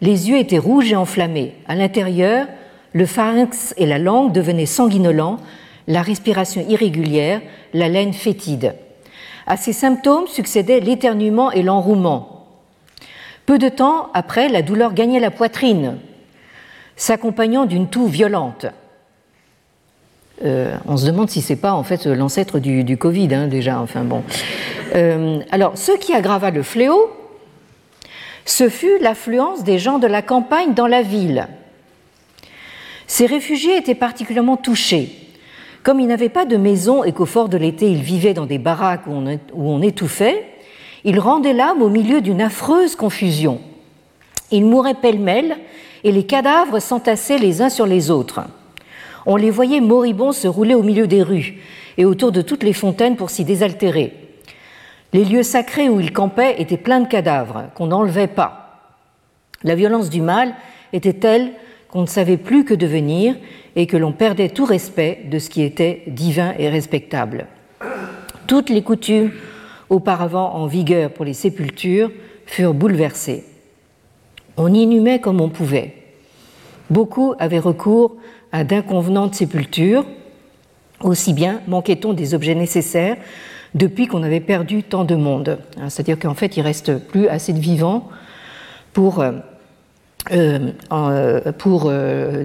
les 0.00 0.28
yeux 0.28 0.38
étaient 0.38 0.58
rouges 0.58 0.92
et 0.92 0.96
enflammés. 0.96 1.54
À 1.66 1.74
l'intérieur, 1.74 2.46
le 2.92 3.06
pharynx 3.06 3.74
et 3.76 3.86
la 3.86 3.98
langue 3.98 4.32
devenaient 4.32 4.66
sanguinolents, 4.66 5.38
la 5.86 6.02
respiration 6.02 6.64
irrégulière, 6.68 7.40
la 7.72 7.88
laine 7.88 8.12
fétide. 8.12 8.74
À 9.46 9.56
ces 9.56 9.72
symptômes 9.72 10.26
succédaient 10.26 10.80
l'éternuement 10.80 11.52
et 11.52 11.62
l'enrouement. 11.62 12.46
Peu 13.46 13.58
de 13.58 13.68
temps 13.68 14.08
après, 14.14 14.48
la 14.48 14.62
douleur 14.62 14.94
gagnait 14.94 15.20
la 15.20 15.30
poitrine, 15.30 15.98
s'accompagnant 16.96 17.66
d'une 17.66 17.88
toux 17.88 18.06
violente. 18.06 18.66
Euh, 20.42 20.74
on 20.86 20.96
se 20.96 21.06
demande 21.06 21.30
si 21.30 21.40
c'est 21.40 21.56
pas 21.56 21.72
en 21.74 21.84
fait 21.84 22.06
l'ancêtre 22.06 22.58
du, 22.58 22.96
Covid 22.96 23.34
hein, 23.34 23.46
déjà. 23.46 23.80
Enfin 23.80 24.02
bon. 24.02 24.22
Euh, 24.94 25.38
alors, 25.50 25.76
ce 25.76 25.92
qui 25.92 26.12
aggrava 26.12 26.50
le 26.50 26.62
fléau, 26.62 27.10
ce 28.44 28.68
fut 28.68 28.98
l'affluence 29.00 29.64
des 29.64 29.78
gens 29.78 29.98
de 29.98 30.06
la 30.06 30.22
campagne 30.22 30.74
dans 30.74 30.86
la 30.86 31.02
ville. 31.02 31.48
Ces 33.06 33.26
réfugiés 33.26 33.76
étaient 33.76 33.94
particulièrement 33.94 34.56
touchés. 34.56 35.10
Comme 35.82 36.00
ils 36.00 36.06
n'avaient 36.06 36.30
pas 36.30 36.46
de 36.46 36.56
maison 36.56 37.04
et 37.04 37.12
qu'au 37.12 37.26
fort 37.26 37.48
de 37.48 37.58
l'été 37.58 37.90
ils 37.90 38.02
vivaient 38.02 38.32
dans 38.32 38.46
des 38.46 38.58
baraques 38.58 39.06
où 39.06 39.12
on, 39.12 39.38
où 39.52 39.70
on 39.70 39.82
étouffait, 39.82 40.46
ils 41.04 41.20
rendaient 41.20 41.52
l'âme 41.52 41.82
au 41.82 41.90
milieu 41.90 42.22
d'une 42.22 42.40
affreuse 42.40 42.96
confusion. 42.96 43.60
Ils 44.50 44.64
mouraient 44.64 44.94
pêle-mêle 44.94 45.58
et 46.02 46.12
les 46.12 46.24
cadavres 46.24 46.80
s'entassaient 46.80 47.38
les 47.38 47.60
uns 47.60 47.68
sur 47.68 47.86
les 47.86 48.10
autres. 48.10 48.40
On 49.26 49.36
les 49.36 49.50
voyait 49.50 49.80
moribonds 49.80 50.32
se 50.32 50.48
rouler 50.48 50.74
au 50.74 50.82
milieu 50.82 51.06
des 51.06 51.22
rues 51.22 51.60
et 51.96 52.04
autour 52.04 52.32
de 52.32 52.42
toutes 52.42 52.62
les 52.62 52.72
fontaines 52.72 53.16
pour 53.16 53.30
s'y 53.30 53.44
désaltérer. 53.44 54.12
Les 55.12 55.24
lieux 55.24 55.42
sacrés 55.42 55.88
où 55.88 56.00
ils 56.00 56.12
campaient 56.12 56.60
étaient 56.60 56.76
pleins 56.76 57.00
de 57.00 57.08
cadavres 57.08 57.64
qu'on 57.74 57.86
n'enlevait 57.86 58.26
pas. 58.26 58.64
La 59.62 59.74
violence 59.74 60.10
du 60.10 60.20
mal 60.20 60.54
était 60.92 61.14
telle 61.14 61.52
qu'on 61.88 62.02
ne 62.02 62.06
savait 62.06 62.36
plus 62.36 62.64
que 62.64 62.74
devenir 62.74 63.36
et 63.76 63.86
que 63.86 63.96
l'on 63.96 64.12
perdait 64.12 64.48
tout 64.48 64.64
respect 64.64 65.22
de 65.30 65.38
ce 65.38 65.48
qui 65.48 65.62
était 65.62 66.02
divin 66.06 66.52
et 66.58 66.68
respectable. 66.68 67.46
Toutes 68.46 68.68
les 68.68 68.82
coutumes 68.82 69.30
auparavant 69.88 70.54
en 70.54 70.66
vigueur 70.66 71.10
pour 71.10 71.24
les 71.24 71.32
sépultures 71.32 72.10
furent 72.46 72.74
bouleversées. 72.74 73.44
On 74.56 74.72
inhumait 74.72 75.20
comme 75.20 75.40
on 75.40 75.48
pouvait. 75.48 75.94
Beaucoup 76.90 77.34
avaient 77.38 77.58
recours 77.58 78.16
à 78.54 78.62
d'inconvenantes 78.62 79.34
sépultures, 79.34 80.06
aussi 81.00 81.32
bien 81.32 81.60
manquait-on 81.66 82.12
des 82.12 82.34
objets 82.34 82.54
nécessaires 82.54 83.16
depuis 83.74 84.06
qu'on 84.06 84.22
avait 84.22 84.38
perdu 84.38 84.84
tant 84.84 85.04
de 85.04 85.16
monde. 85.16 85.58
Hein, 85.76 85.90
c'est-à-dire 85.90 86.20
qu'en 86.20 86.34
fait, 86.34 86.56
il 86.56 86.60
reste 86.60 86.98
plus 86.98 87.26
assez 87.26 87.52
de 87.52 87.58
vivants 87.58 88.08
pour, 88.92 89.18
euh, 89.18 89.32
euh, 90.30 90.70
euh, 90.92 92.44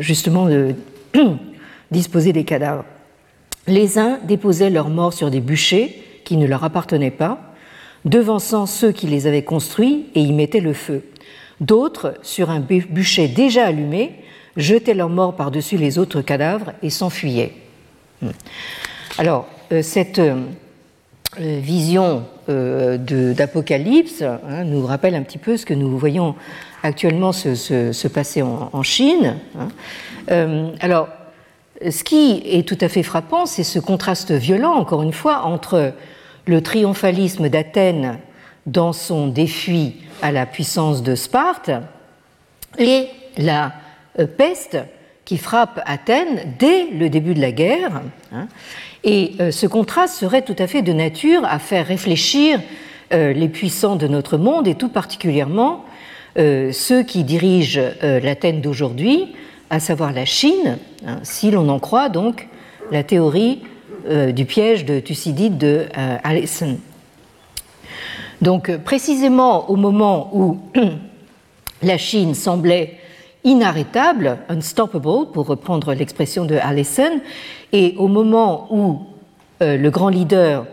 justement 0.00 0.48
disposer 1.90 2.34
des 2.34 2.44
cadavres. 2.44 2.84
Les 3.66 3.98
uns 3.98 4.18
déposaient 4.24 4.68
leurs 4.68 4.90
morts 4.90 5.14
sur 5.14 5.30
des 5.30 5.40
bûchers 5.40 5.96
qui 6.26 6.36
ne 6.36 6.46
leur 6.46 6.62
appartenaient 6.62 7.10
pas, 7.10 7.54
devançant 8.04 8.66
ceux 8.66 8.92
qui 8.92 9.06
les 9.06 9.26
avaient 9.26 9.44
construits 9.44 10.10
et 10.14 10.20
y 10.20 10.32
mettaient 10.32 10.60
le 10.60 10.74
feu. 10.74 11.04
D'autres, 11.62 12.18
sur 12.20 12.50
un 12.50 12.60
bûcher 12.60 13.28
déjà 13.28 13.64
allumé, 13.64 14.21
jetaient 14.56 14.94
leurs 14.94 15.08
morts 15.08 15.36
par-dessus 15.36 15.76
les 15.76 15.98
autres 15.98 16.20
cadavres 16.20 16.72
et 16.82 16.90
s'enfuyaient. 16.90 17.52
Hmm. 18.20 18.30
Alors, 19.18 19.46
euh, 19.72 19.82
cette 19.82 20.18
euh, 20.18 20.36
euh, 21.40 21.58
vision 21.60 22.24
d'Apocalypse 22.48 24.22
hein, 24.22 24.64
nous 24.64 24.84
rappelle 24.84 25.14
un 25.14 25.22
petit 25.22 25.38
peu 25.38 25.56
ce 25.56 25.64
que 25.64 25.74
nous 25.74 25.96
voyons 25.96 26.34
actuellement 26.82 27.32
se, 27.32 28.08
passer 28.08 28.42
en, 28.42 28.82
Chine. 28.82 29.36
Hein. 29.56 30.72
alors, 30.80 31.08
ce 31.88 32.02
qui 32.02 32.42
est 32.44 32.66
tout 32.66 32.76
à 32.80 32.88
fait 32.88 33.04
frappant, 33.04 33.46
c'est 33.46 33.62
ce 33.62 33.78
contraste 33.78 34.32
violent, 34.32 34.72
encore 34.72 35.02
une 35.02 35.12
fois, 35.12 35.44
entre 35.44 35.92
le 36.46 36.60
triomphalisme 36.60 37.48
d'Athènes 37.48 38.18
dans 38.66 38.92
son 38.92 39.28
défi 39.28 39.94
à 40.20 40.32
la 40.32 40.44
puissance 40.44 41.02
de 41.02 41.14
Sparte 41.14 41.70
et 42.78 43.06
la 43.38 43.72
peste 44.36 44.78
qui 45.24 45.38
frappe 45.38 45.80
Athènes 45.86 46.54
dès 46.58 46.86
le 46.90 47.08
début 47.08 47.34
de 47.34 47.40
la 47.40 47.52
guerre. 47.52 48.02
Hein. 48.32 48.48
et 49.04 49.32
euh, 49.40 49.50
ce 49.50 49.66
contraste 49.66 50.14
serait 50.14 50.42
tout 50.42 50.56
à 50.58 50.66
fait 50.66 50.82
de 50.82 50.92
nature 50.92 51.44
à 51.44 51.58
faire 51.58 51.86
réfléchir 51.86 52.60
euh, 53.12 53.32
les 53.32 53.48
puissants 53.48 53.96
de 53.96 54.08
notre 54.08 54.36
monde 54.36 54.66
et 54.66 54.74
tout 54.74 54.88
particulièrement 54.88 55.84
ceux 56.34 57.02
qui 57.02 57.24
dirigent 57.24 57.78
l'Athènes 58.00 58.62
d'aujourd'hui, 58.62 59.34
à 59.68 59.80
savoir 59.80 60.14
la 60.14 60.24
Chine, 60.24 60.78
hein, 61.06 61.18
si 61.24 61.50
l'on 61.50 61.68
en 61.68 61.78
croit 61.78 62.08
donc 62.08 62.48
la 62.90 63.02
théorie 63.02 63.60
du 64.08 64.46
piège 64.46 64.86
de 64.86 64.98
Thucydide 64.98 65.58
de 65.58 65.84
Allison. 65.94 66.78
Donc 68.40 68.74
précisément 68.78 69.68
au 69.68 69.76
moment 69.76 70.30
où 70.32 70.58
la 71.82 71.98
Chine 71.98 72.34
semblait 72.34 72.98
inarrêtable, 73.44 74.38
unstoppable, 74.48 75.30
pour 75.32 75.46
reprendre 75.46 75.94
l'expression 75.94 76.44
de 76.44 76.56
Allison, 76.56 77.20
et 77.72 77.94
au 77.98 78.08
moment 78.08 78.68
où 78.70 79.00
le 79.60 79.88
grand 79.90 80.08
leader 80.08 80.66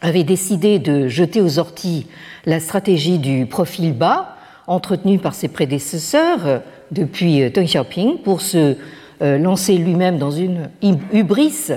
avait 0.00 0.24
décidé 0.24 0.78
de 0.78 1.08
jeter 1.08 1.40
aux 1.40 1.58
orties 1.58 2.06
la 2.46 2.60
stratégie 2.60 3.18
du 3.18 3.46
profil 3.46 3.92
bas, 3.92 4.36
entretenue 4.66 5.18
par 5.18 5.34
ses 5.34 5.48
prédécesseurs 5.48 6.62
depuis 6.90 7.50
Deng 7.50 7.64
Xiaoping, 7.64 8.18
pour 8.18 8.40
se 8.40 8.76
lancer 9.20 9.76
lui-même 9.76 10.18
dans 10.18 10.30
une 10.30 10.68
hubris 11.12 11.72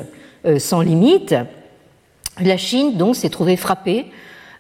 sans 0.58 0.82
limite, 0.82 1.36
la 2.40 2.58
Chine 2.58 3.14
s'est 3.14 3.30
trouvée 3.30 3.56
frappée 3.56 4.08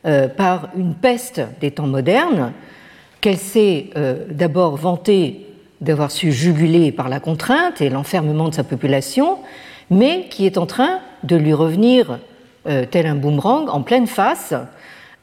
euh, 0.05 0.27
par 0.27 0.69
une 0.77 0.93
peste 0.93 1.41
des 1.59 1.71
temps 1.71 1.87
modernes 1.87 2.53
qu'elle 3.25 3.37
s'est 3.39 3.87
euh, 3.97 4.23
d'abord 4.29 4.75
vantée 4.75 5.47
d'avoir 5.81 6.11
su 6.11 6.31
juguler 6.31 6.91
par 6.91 7.09
la 7.09 7.19
contrainte 7.19 7.81
et 7.81 7.89
l'enfermement 7.89 8.49
de 8.49 8.53
sa 8.53 8.63
population, 8.63 9.39
mais 9.89 10.27
qui 10.29 10.45
est 10.45 10.59
en 10.59 10.67
train 10.67 10.99
de 11.23 11.35
lui 11.35 11.51
revenir 11.51 12.19
euh, 12.67 12.85
tel 12.85 13.07
un 13.07 13.15
boomerang 13.15 13.67
en 13.67 13.81
pleine 13.81 14.05
face 14.05 14.53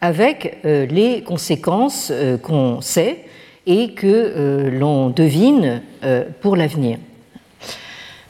avec 0.00 0.58
les 0.64 1.22
conséquences 1.22 2.12
qu'on 2.42 2.80
sait 2.80 3.20
et 3.68 3.92
que 3.92 4.68
l'on 4.72 5.10
devine 5.10 5.80
pour 6.40 6.56
l'avenir. 6.56 6.98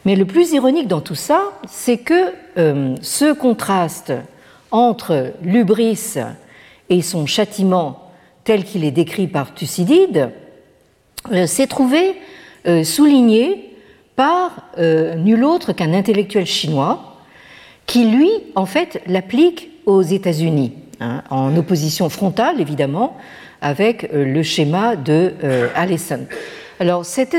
Mais 0.04 0.16
le 0.16 0.26
plus 0.26 0.52
ironique 0.52 0.86
dans 0.86 1.00
tout 1.00 1.14
ça, 1.14 1.44
c'est 1.66 1.96
que 1.96 2.34
ce 3.00 3.32
contraste 3.32 4.12
entre 4.70 5.32
l'ubris 5.42 6.18
et 6.90 7.00
son 7.00 7.24
châtiment 7.24 8.01
tel 8.44 8.64
qu'il 8.64 8.84
est 8.84 8.90
décrit 8.90 9.26
par 9.26 9.54
Thucydide 9.54 10.30
euh, 11.30 11.46
s'est 11.46 11.66
trouvé 11.66 12.16
euh, 12.66 12.84
souligné 12.84 13.70
par 14.16 14.68
euh, 14.78 15.14
nul 15.14 15.44
autre 15.44 15.72
qu'un 15.72 15.92
intellectuel 15.94 16.46
chinois 16.46 17.16
qui, 17.86 18.04
lui, 18.06 18.30
en 18.54 18.66
fait, 18.66 19.00
l'applique 19.06 19.70
aux 19.86 20.02
États-Unis, 20.02 20.72
hein, 21.00 21.22
en 21.30 21.56
opposition 21.56 22.08
frontale, 22.08 22.60
évidemment, 22.60 23.16
avec 23.60 24.08
le 24.12 24.42
schéma 24.42 24.96
de 24.96 25.34
Allison. 25.76 26.26
Alors, 26.80 27.04
cet, 27.04 27.34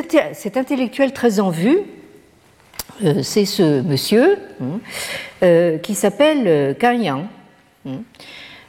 intellectuel 0.56 1.12
très 1.12 1.42
en 1.42 1.50
vue, 1.50 1.80
c'est 3.22 3.44
ce 3.44 3.82
monsieur 3.82 4.38
hein, 4.62 5.78
qui 5.82 5.96
s'appelle 5.96 6.78
Yang. 6.82 7.26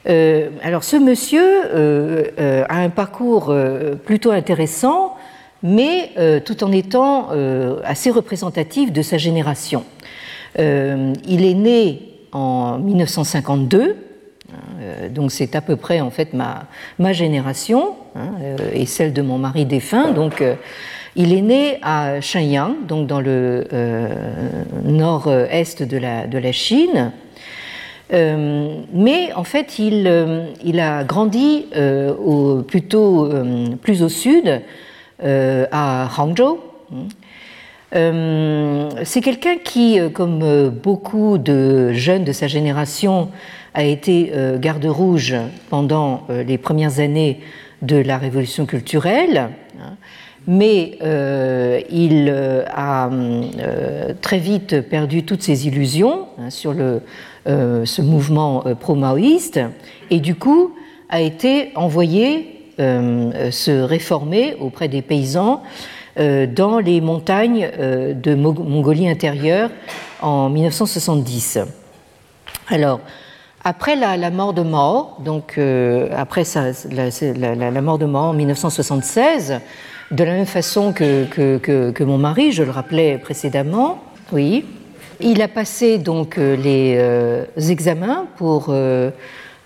Euh, 0.07 0.51
alors 0.63 0.85
ce 0.85 0.97
monsieur 0.97 1.43
euh, 1.43 2.25
euh, 2.39 2.65
a 2.69 2.77
un 2.79 2.91
parcours 2.91 3.55
plutôt 4.05 4.31
intéressant, 4.31 5.17
mais 5.63 6.11
tout 6.45 6.63
en 6.63 6.73
étant 6.73 7.31
assez 7.85 8.11
représentatif 8.11 8.93
de 8.93 9.03
sa 9.03 9.17
génération. 9.17 9.85
il 10.59 11.45
est 11.45 11.55
né 11.55 12.03
en 12.33 12.79
1952, 12.79 13.97
hein, 14.53 14.55
donc 15.11 15.33
c'est 15.33 15.57
à 15.57 15.63
peu 15.63 15.77
près 15.77 16.01
en 16.01 16.11
fait 16.11 16.35
ma, 16.35 17.13
génération 17.13 17.95
hein, 18.15 18.33
et 18.75 18.85
celle 18.85 19.15
de 19.15 19.23
mon 19.23 19.39
mari 19.39 19.65
défunt. 19.65 20.11
Donc 20.13 20.45
il 21.17 21.33
est 21.33 21.43
né 21.43 21.79
à 21.81 22.21
Shenyang, 22.21 22.87
donc 22.87 23.07
dans 23.07 23.21
le 23.23 23.67
nord-est 24.85 25.83
de 25.83 26.39
la 26.39 26.53
Chine. 26.53 27.13
Euh, 28.13 28.83
mais 28.93 29.33
en 29.35 29.45
fait, 29.45 29.79
il, 29.79 30.07
euh, 30.07 30.47
a 30.79 31.05
grandi 31.05 31.67
euh, 31.75 32.63
plutôt 32.63 33.31
plus 33.83 34.03
au 34.03 34.09
sud, 34.09 34.63
à 35.23 36.09
Hangzhou. 36.19 36.59
C'est 37.93 39.21
quelqu'un 39.23 39.57
qui, 39.63 39.99
comme 40.13 40.71
beaucoup 40.71 41.39
de 41.39 41.93
jeunes 41.93 42.25
de 42.25 42.33
sa 42.33 42.47
génération, 42.47 43.31
a 43.73 43.85
été 43.85 44.33
garde 44.59 44.85
rouge 44.85 45.35
pendant 45.71 46.27
les 46.29 46.59
premières 46.59 46.99
années 46.99 47.41
de 47.83 47.97
la 47.97 48.19
révolution 48.19 48.67
culturelle, 48.67 49.51
mais 50.47 50.99
il 51.91 52.35
a 52.75 53.11
très 54.21 54.39
vite 54.39 54.81
perdu 54.83 55.23
toutes 55.23 55.43
ses 55.43 55.69
illusions 55.69 56.27
hein, 56.39 56.51
sur 56.51 56.75
le 56.75 57.01
ce 57.47 58.03
mouvement 58.03 58.65
euh, 58.67 58.75
pro-maoïste 58.75 59.61
et 60.11 60.21
du 60.21 60.35
coup 60.35 60.75
a 61.09 61.21
été 61.21 61.71
envoyé 61.75 62.61
euh, 62.81 63.51
se 63.51 63.71
réformer 63.71 64.57
auprès 64.61 64.89
des 64.89 65.03
paysans 65.03 65.63
dans 66.17 66.79
les 66.79 67.01
montagnes 67.01 67.69
de 67.77 68.35
Mongolie 68.37 69.09
intérieure 69.09 69.71
en 70.23 70.49
1970. 70.49 71.59
Alors, 72.69 73.01
après 73.65 73.97
la, 73.97 74.31
mort 74.31 74.55
de 74.55 74.63
Mao, 74.63 75.09
donc 75.25 75.59
après 76.17 76.45
la, 76.55 77.81
mort 77.83 77.99
de 77.99 78.07
Mao 78.07 78.27
en 78.27 78.33
1976, 78.33 79.59
de 80.13 80.23
la 80.23 80.35
même 80.35 80.47
façon 80.47 80.93
que, 80.93 81.25
que, 81.25 81.91
que 81.91 82.05
mon 82.05 82.17
mari, 82.19 82.53
je 82.53 82.63
le 82.63 82.71
rappelais 82.71 83.19
précédemment, 83.19 83.99
oui, 84.31 84.65
il 85.21 85.43
a 85.43 85.49
passé 85.49 85.99
donc 85.99 86.39
euh, 86.39 86.57
les 86.57 86.95
euh, 86.97 87.45
examens 87.57 88.27
pour 88.37 88.67
euh, 88.69 89.11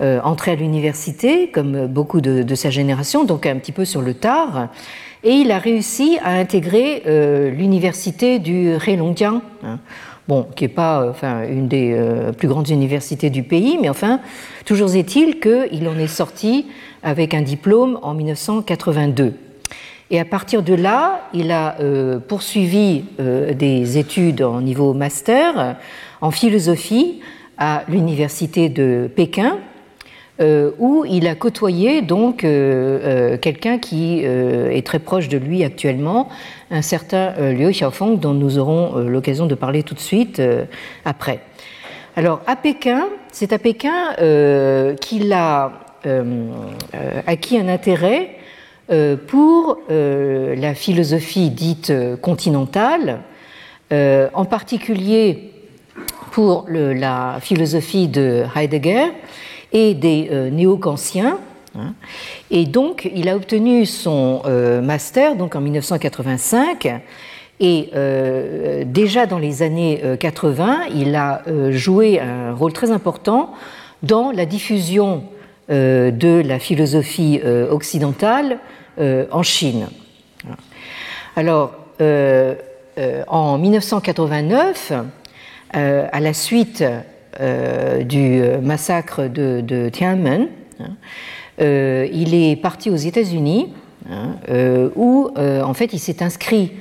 entrer 0.01 0.53
à 0.53 0.55
l'université, 0.55 1.51
comme 1.51 1.87
beaucoup 1.87 2.21
de, 2.21 2.55
sa 2.55 2.71
génération, 2.71 3.25
donc 3.25 3.47
un 3.47 3.57
petit 3.57 3.73
peu 3.73 3.85
sur 3.85 4.01
le 4.01 4.15
tard, 4.15 4.69
et 5.25 5.33
il 5.33 5.51
a 5.51 5.59
réussi 5.59 6.19
à 6.23 6.35
intégrer 6.35 7.03
l'université 7.51 8.39
du 8.39 8.75
Heilongjiang, 8.87 9.43
hein. 9.65 9.81
bon, 10.29 10.47
qui 10.55 10.63
n'est 10.63 10.69
pas 10.69 11.15
une 11.51 11.67
des 11.67 12.01
plus 12.39 12.47
grandes 12.47 12.69
universités 12.69 13.29
du 13.29 13.43
pays, 13.43 13.77
mais 13.83 13.89
enfin, 13.89 14.21
toujours 14.65 14.95
est-il 14.95 15.41
qu'il 15.41 15.89
en 15.89 15.99
est 15.99 16.07
sorti 16.07 16.67
avec 17.03 17.35
un 17.35 17.43
diplôme 17.43 17.99
en 18.03 18.15
1982. 18.15 19.48
Et 20.11 20.19
à 20.19 20.25
partir 20.25 20.63
de 20.63 20.73
là, 20.73 21.29
il 21.35 21.51
a 21.51 21.77
euh, 21.81 22.19
poursuivi 22.19 23.05
euh, 23.21 23.53
des 23.53 23.99
études 23.99 24.43
en 24.43 24.63
niveau 24.63 24.95
master 24.95 25.77
en 26.23 26.31
philosophie 26.31 27.21
à 27.59 27.83
l'université 27.89 28.71
de 28.71 29.11
Pékin, 29.15 29.59
euh, 30.41 30.71
où 30.79 31.05
il 31.05 31.27
a 31.27 31.35
côtoyé 31.35 32.01
donc 32.01 32.39
quelqu'un 32.39 33.79
qui 33.79 34.21
est 34.21 34.87
très 34.87 34.99
proche 34.99 35.29
de 35.29 35.37
lui 35.37 35.63
actuellement, 35.63 36.29
un 36.71 36.83
certain 36.83 37.35
Liu 37.53 37.71
Xiaofeng, 37.71 38.19
dont 38.19 38.35
nous 38.35 38.59
aurons 38.59 38.97
l'occasion 39.01 39.47
de 39.47 39.55
parler 39.55 39.83
tout 39.83 39.95
de 39.95 40.01
suite 40.01 40.41
après. 41.05 41.41
Alors 42.17 42.41
à 42.47 42.57
Pékin, 42.57 43.09
c'est 43.31 43.53
à 43.53 43.59
Pékin 43.59 44.15
qu'il 45.01 45.33
a 45.33 45.73
acquis 47.27 47.59
un 47.59 47.69
intérêt 47.69 48.38
pour 49.27 49.79
euh, 49.91 50.55
la 50.57 50.75
philosophie 50.75 51.51
dite 51.51 51.93
continentale, 52.23 53.21
euh, 53.93 54.29
en 54.33 54.47
particulier 54.47 55.51
pour 56.31 56.67
la 56.69 57.39
philosophie 57.41 58.09
de 58.09 58.45
Heidegger 58.55 59.07
et 59.73 59.95
des 59.95 60.31
néo-kantiens. 60.53 61.39
Hein. 61.77 61.95
Et 62.51 62.65
donc, 62.65 63.11
il 63.15 63.29
a 63.29 63.37
obtenu 63.37 63.87
son 63.87 64.43
master 64.83 65.35
donc 65.35 65.57
en 65.57 65.61
1985. 65.61 67.01
Et 67.61 67.91
déjà 68.85 69.27
dans 69.27 69.39
les 69.39 69.63
années 69.63 70.01
80, 70.21 70.81
il 70.95 71.17
a 71.17 71.43
joué 71.71 72.21
un 72.21 72.55
rôle 72.55 72.73
très 72.73 72.93
important 72.93 73.53
dans 74.05 74.31
la 74.31 74.47
diffusion 74.47 75.25
de 75.69 76.43
la 76.47 76.59
philosophie 76.61 77.41
occidentale 77.71 78.59
euh, 78.59 78.78
en 78.99 79.43
Chine. 79.43 79.89
Alors, 81.37 81.73
euh, 82.01 82.55
euh, 82.99 83.23
en 83.29 83.59
1989, 83.59 84.93
à 85.73 86.21
la 86.21 86.33
suite 86.33 86.83
du 87.39 88.43
massacre 88.61 89.29
de, 89.29 89.89
Tiananmen, 89.91 90.49
hein, 90.81 90.97
il 91.61 92.35
est 92.35 92.57
parti 92.57 92.91
aux 92.91 92.97
États-Unis, 92.97 93.73
hein, 94.11 94.35
où 94.97 95.31
en 95.37 95.75
fait 95.75 95.93
il 95.93 96.01
s'est 96.01 96.23
inscrit 96.25 96.73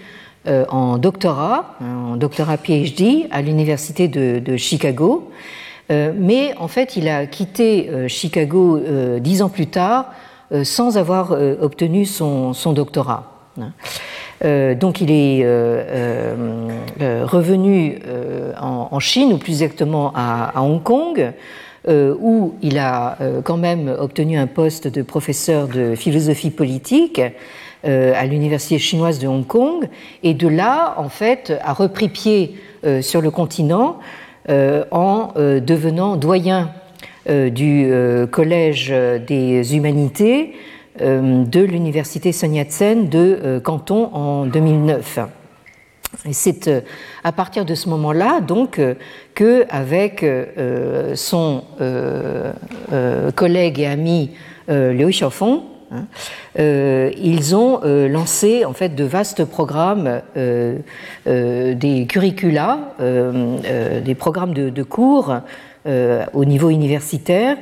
en 0.47 0.97
doctorat, 0.97 1.75
hein, 1.81 2.13
en 2.13 2.15
doctorat 2.15 2.57
PhD 2.57 3.27
à 3.29 3.43
l'université 3.43 4.07
de, 4.07 4.57
Chicago, 4.57 5.29
mais 5.89 6.55
en 6.57 6.67
fait 6.67 6.95
il 6.95 7.09
a 7.09 7.27
quitté 7.27 7.91
Chicago 8.07 8.81
dix 9.19 9.43
ans 9.43 9.49
plus 9.49 9.67
tard 9.67 10.07
euh, 10.07 10.26
sans 10.63 10.97
avoir 10.97 11.31
euh, 11.31 11.55
obtenu 11.61 12.05
son, 12.05 12.53
doctorat. 12.73 13.31
Euh, 14.45 14.75
donc 14.75 15.01
il 15.01 15.11
est 15.11 15.43
revenu 17.23 17.99
en, 18.59 18.99
Chine, 18.99 19.33
ou 19.33 19.37
plus 19.37 19.63
exactement 19.63 20.13
à, 20.15 20.61
Hong 20.61 20.81
Kong, 20.81 21.33
où 21.89 22.55
il 22.61 22.77
a 22.77 23.17
quand 23.43 23.57
même 23.57 23.95
obtenu 23.97 24.37
un 24.37 24.47
poste 24.47 24.87
de 24.87 25.01
professeur 25.01 25.67
de 25.67 25.95
philosophie 25.95 26.51
politique, 26.51 27.21
à 27.83 28.25
l'université 28.25 28.77
chinoise 28.77 29.19
de 29.19 29.27
Hong 29.27 29.47
Kong, 29.47 29.87
et 30.21 30.33
de 30.33 30.47
là, 30.47 30.95
en 30.97 31.09
fait, 31.09 31.53
a 31.63 31.73
repris 31.73 32.09
pied 32.09 32.55
sur 33.01 33.21
le 33.21 33.31
continent 33.31 33.99
en 34.49 35.31
devenant 35.35 36.15
doyen 36.17 36.71
du 37.27 37.91
Collège 38.31 38.93
des 39.27 39.75
humanités 39.75 40.53
de 40.99 41.61
l'université 41.61 42.31
Sun 42.31 42.53
Yat-sen 42.55 43.09
de 43.09 43.59
Canton 43.63 44.09
en 44.13 44.45
2009. 44.45 45.19
Et 46.25 46.33
c'est 46.33 46.67
euh, 46.67 46.81
à 47.23 47.31
partir 47.31 47.65
de 47.65 47.75
ce 47.75 47.89
moment-là, 47.89 48.41
donc, 48.41 48.79
euh, 48.79 48.95
que 49.35 49.65
avec 49.69 50.23
euh, 50.23 51.15
son 51.15 51.63
collègue 53.35 53.79
et 53.79 53.87
ami 53.87 54.31
Liu 54.67 55.09
Xiaofeng, 55.09 55.61
hein, 55.91 56.05
ils 56.57 57.55
ont 57.55 57.81
lancé 57.83 58.65
en 58.65 58.73
fait 58.73 58.95
de 58.95 59.03
vastes 59.03 59.45
programmes, 59.45 60.21
des 61.25 62.05
curricula, 62.09 62.95
des 62.99 64.15
programmes 64.15 64.53
de 64.53 64.83
cours 64.83 65.35
au 66.33 66.45
niveau 66.45 66.69
universitaire 66.69 67.57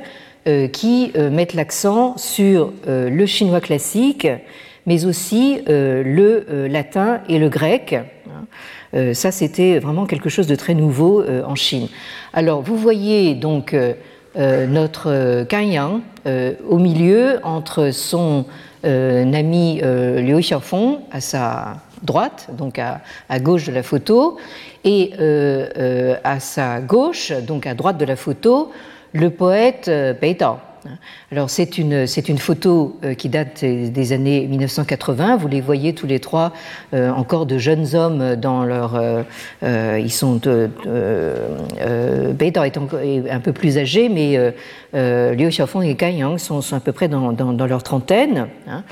qui 0.72 1.12
mettent 1.14 1.54
l'accent 1.54 2.16
sur 2.16 2.72
le 2.86 3.26
chinois 3.26 3.60
classique, 3.60 4.26
mais 4.86 5.04
aussi 5.04 5.60
le 5.66 6.66
latin 6.68 7.20
et 7.28 7.38
le 7.38 7.48
grec 7.48 7.96
euh, 8.94 9.14
ça, 9.14 9.30
c'était 9.30 9.78
vraiment 9.78 10.06
quelque 10.06 10.28
chose 10.28 10.46
de 10.46 10.54
très 10.54 10.74
nouveau 10.74 11.20
euh, 11.20 11.42
en 11.44 11.54
Chine. 11.54 11.88
Alors, 12.32 12.62
vous 12.62 12.76
voyez 12.76 13.34
donc 13.34 13.74
euh, 13.74 14.66
notre 14.66 15.44
Kanyang 15.44 16.00
au 16.68 16.78
milieu 16.78 17.38
entre 17.42 17.90
son 17.92 18.44
ami 18.84 19.80
Liu 19.80 20.40
Xiaofeng 20.40 20.98
à 21.10 21.20
sa 21.20 21.76
droite, 22.02 22.48
donc 22.52 22.78
à, 22.78 23.00
gauche 23.40 23.66
de 23.66 23.72
la 23.72 23.82
photo, 23.82 24.36
et 24.84 25.12
à 26.24 26.40
sa 26.40 26.80
gauche, 26.80 27.32
donc 27.32 27.66
à 27.66 27.74
droite 27.74 27.98
de 27.98 28.04
la 28.04 28.16
photo, 28.16 28.70
le 29.12 29.30
poète 29.30 29.90
Bei 30.20 30.34
Dao. 30.34 30.58
Alors 31.32 31.50
c'est 31.50 31.78
une, 31.78 32.06
c'est 32.06 32.28
une 32.28 32.38
photo 32.38 32.98
euh, 33.04 33.14
qui 33.14 33.28
date 33.28 33.64
des 33.64 34.12
années 34.12 34.46
1980. 34.46 35.36
Vous 35.36 35.48
les 35.48 35.60
voyez 35.60 35.94
tous 35.94 36.06
les 36.06 36.20
trois 36.20 36.52
euh, 36.94 37.10
encore 37.10 37.46
de 37.46 37.58
jeunes 37.58 37.94
hommes 37.94 38.36
dans 38.36 38.64
leur... 38.64 38.94
Euh, 38.94 40.00
ils 40.00 40.12
sont... 40.12 40.40
Euh, 40.46 42.32
est, 42.38 43.30
un 43.30 43.40
peu 43.40 43.52
plus 43.52 43.78
âgé, 43.78 44.08
mais 44.08 44.38
Liu 44.94 45.48
Xiaofeng 45.48 45.82
et 45.82 45.94
Kai 45.94 46.12
Yang 46.12 46.38
sont, 46.38 46.60
à 46.72 46.80
peu 46.80 46.92
près 46.92 47.08
dans, 47.08 47.32
dans, 47.32 47.66
leur 47.66 47.82
trentaine. 47.82 48.46
Hein. 48.68 48.82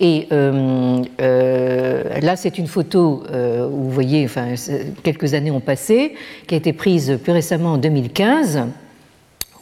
Et 0.00 0.28
là, 0.30 2.36
c'est 2.36 2.58
une 2.58 2.66
photo 2.66 3.22
où 3.30 3.76
vous 3.76 3.90
voyez, 3.90 4.24
enfin, 4.24 4.54
quelques 5.02 5.34
années 5.34 5.50
ont 5.50 5.60
passé, 5.60 6.14
qui 6.46 6.54
a 6.54 6.58
été 6.58 6.72
prise 6.72 7.18
plus 7.22 7.32
récemment 7.32 7.72
en 7.72 7.78
2015, 7.78 8.62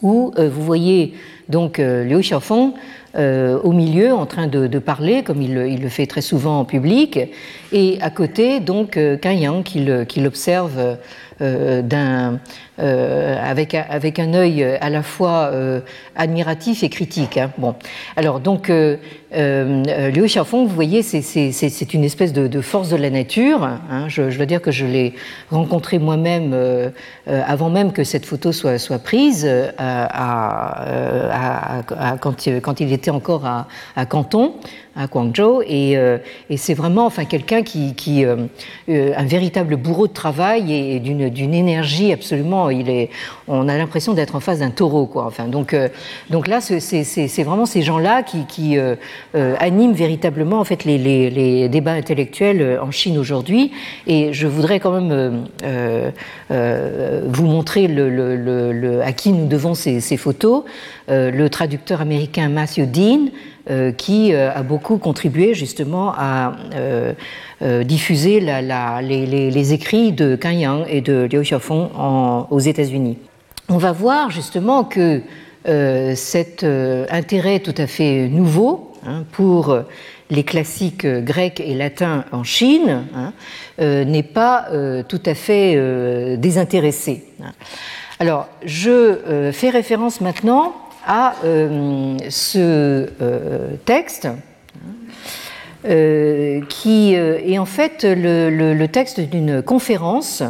où 0.01 0.33
vous 0.37 0.63
voyez 0.63 1.13
donc 1.51 1.79
euh, 1.79 2.03
Liu 2.03 2.21
Xiaofeng 2.21 2.73
euh, 3.17 3.59
au 3.61 3.73
milieu 3.73 4.13
en 4.13 4.25
train 4.25 4.47
de, 4.47 4.79
parler, 4.79 5.21
comme 5.23 5.41
il, 5.41 5.53
le 5.53 5.89
fait 5.89 6.05
très 6.05 6.21
souvent 6.21 6.59
en 6.59 6.65
public, 6.65 7.19
et 7.73 7.97
à 8.01 8.09
côté, 8.09 8.61
donc, 8.61 8.95
euh, 8.95 9.17
Yang 9.23 9.63
qui 9.63 10.19
l'observe 10.21 10.97
d'un 11.39 12.39
euh, 12.79 13.35
avec, 13.43 13.73
un 14.19 14.33
œil 14.33 14.63
à 14.63 14.89
la 14.89 15.01
fois 15.01 15.51
admiratif 16.15 16.83
et 16.83 16.89
critique. 16.89 17.37
Hein. 17.37 17.51
Bon. 17.57 17.73
Alors, 18.15 18.39
donc, 18.39 18.69
Liu 18.69 18.99
Xiaofeng, 20.25 20.67
vous 20.67 20.75
voyez, 20.75 21.01
c'est 21.01 21.93
une 21.93 22.03
espèce 22.03 22.31
de, 22.31 22.61
force 22.61 22.89
de 22.89 22.95
la 22.95 23.09
nature. 23.09 23.63
Hein. 23.63 24.05
Je, 24.07 24.35
dois 24.35 24.45
dire 24.45 24.61
que 24.61 24.69
je 24.71 24.85
l'ai 24.85 25.15
rencontré 25.49 25.97
moi-même 25.97 26.55
avant 27.25 27.71
même 27.71 27.91
que 27.91 28.03
cette 28.03 28.25
photo 28.25 28.51
soit, 28.51 28.99
prise, 29.03 29.49
quand, 32.19 32.35
quand, 32.61 32.79
il 32.79 32.93
était 32.93 33.00
encore 33.09 33.45
à, 33.45 34.05
Canton 34.05 34.53
à 34.95 35.07
Guangzhou 35.07 35.61
et, 35.65 35.93
et 36.49 36.57
c'est 36.57 36.73
vraiment 36.73 37.05
enfin 37.05 37.25
quelqu'un 37.25 37.63
qui, 37.63 37.93
qui 37.95 38.25
un 38.25 39.25
véritable 39.25 39.77
bourreau 39.77 40.07
de 40.07 40.13
travail 40.13 40.73
et 40.73 40.99
d'une 40.99 41.53
énergie 41.53 42.11
absolument 42.11 42.69
il 42.69 42.89
est, 42.89 43.09
on 43.47 43.67
a 43.67 43.77
l'impression 43.77 44.13
d'être 44.13 44.35
en 44.35 44.39
face 44.39 44.59
d'un 44.59 44.69
taureau, 44.69 45.05
quoi. 45.05 45.25
Enfin, 45.25 45.47
donc, 45.47 45.73
euh, 45.73 45.89
donc 46.29 46.47
là, 46.47 46.61
c'est 46.61 47.43
vraiment 47.43 47.65
ces 47.65 47.81
gens-là 47.81 48.23
qui, 48.23 48.77
euh, 48.77 48.95
euh, 49.35 49.55
animent 49.59 49.93
véritablement 49.93 50.59
en 50.59 50.63
fait 50.63 50.85
les, 50.85 51.69
débats 51.69 51.93
intellectuels 51.93 52.79
en 52.81 52.91
Chine 52.91 53.17
aujourd'hui. 53.17 53.71
Et 54.07 54.33
je 54.33 54.47
voudrais 54.47 54.79
quand 54.79 54.91
même 54.91 55.43
vous 56.49 57.45
montrer 57.45 57.87
le, 57.87 59.01
à 59.03 59.11
qui 59.11 59.31
nous 59.31 59.47
devons 59.47 59.73
ces 59.73 60.17
photos. 60.17 60.63
le 61.07 61.47
traducteur 61.47 62.01
américain 62.01 62.49
Matthew 62.49 62.85
Dean, 62.85 63.27
qui 63.97 64.33
a 64.33 64.63
beaucoup 64.63 64.97
contribué 64.97 65.53
justement 65.53 66.13
à 66.17 66.53
euh, 67.63 67.83
diffuser 67.83 68.39
les, 68.39 69.73
écrits 69.73 70.13
de 70.13 70.35
Kan 70.35 70.49
Yang 70.49 70.85
et 70.89 71.01
de 71.01 71.29
Liu 71.31 71.43
Xiaofeng 71.43 71.89
aux 72.49 72.59
États-Unis. 72.59 73.19
On 73.69 73.77
va 73.77 73.91
voir 73.91 74.31
justement 74.31 74.83
que 74.83 75.21
euh, 75.67 76.15
cet 76.15 76.63
euh, 76.63 77.05
intérêt 77.11 77.59
tout 77.59 77.75
à 77.77 77.85
fait 77.85 78.27
nouveau 78.29 78.93
hein, 79.05 79.25
pour 79.31 79.77
les 80.31 80.43
classiques 80.43 81.05
grecs 81.05 81.59
et 81.59 81.75
latins 81.75 82.25
en 82.31 82.43
Chine 82.43 83.03
hein, 83.13 83.31
n'est 83.77 84.23
pas 84.23 84.69
tout 85.07 85.21
à 85.23 85.35
fait 85.35 86.37
désintéressé. 86.37 87.25
Alors, 88.19 88.47
je 88.65 89.51
fais 89.53 89.69
référence 89.69 90.19
maintenant 90.21 90.73
à 91.05 91.35
ce 92.29 93.07
texte 93.85 94.27
euh, 95.83 96.61
qui 96.69 97.15
euh, 97.15 97.39
est 97.43 97.57
en 97.57 97.65
fait 97.65 98.03
le, 98.03 98.85
texte 98.85 99.19
d'une 99.19 99.63
conférence 99.63 100.43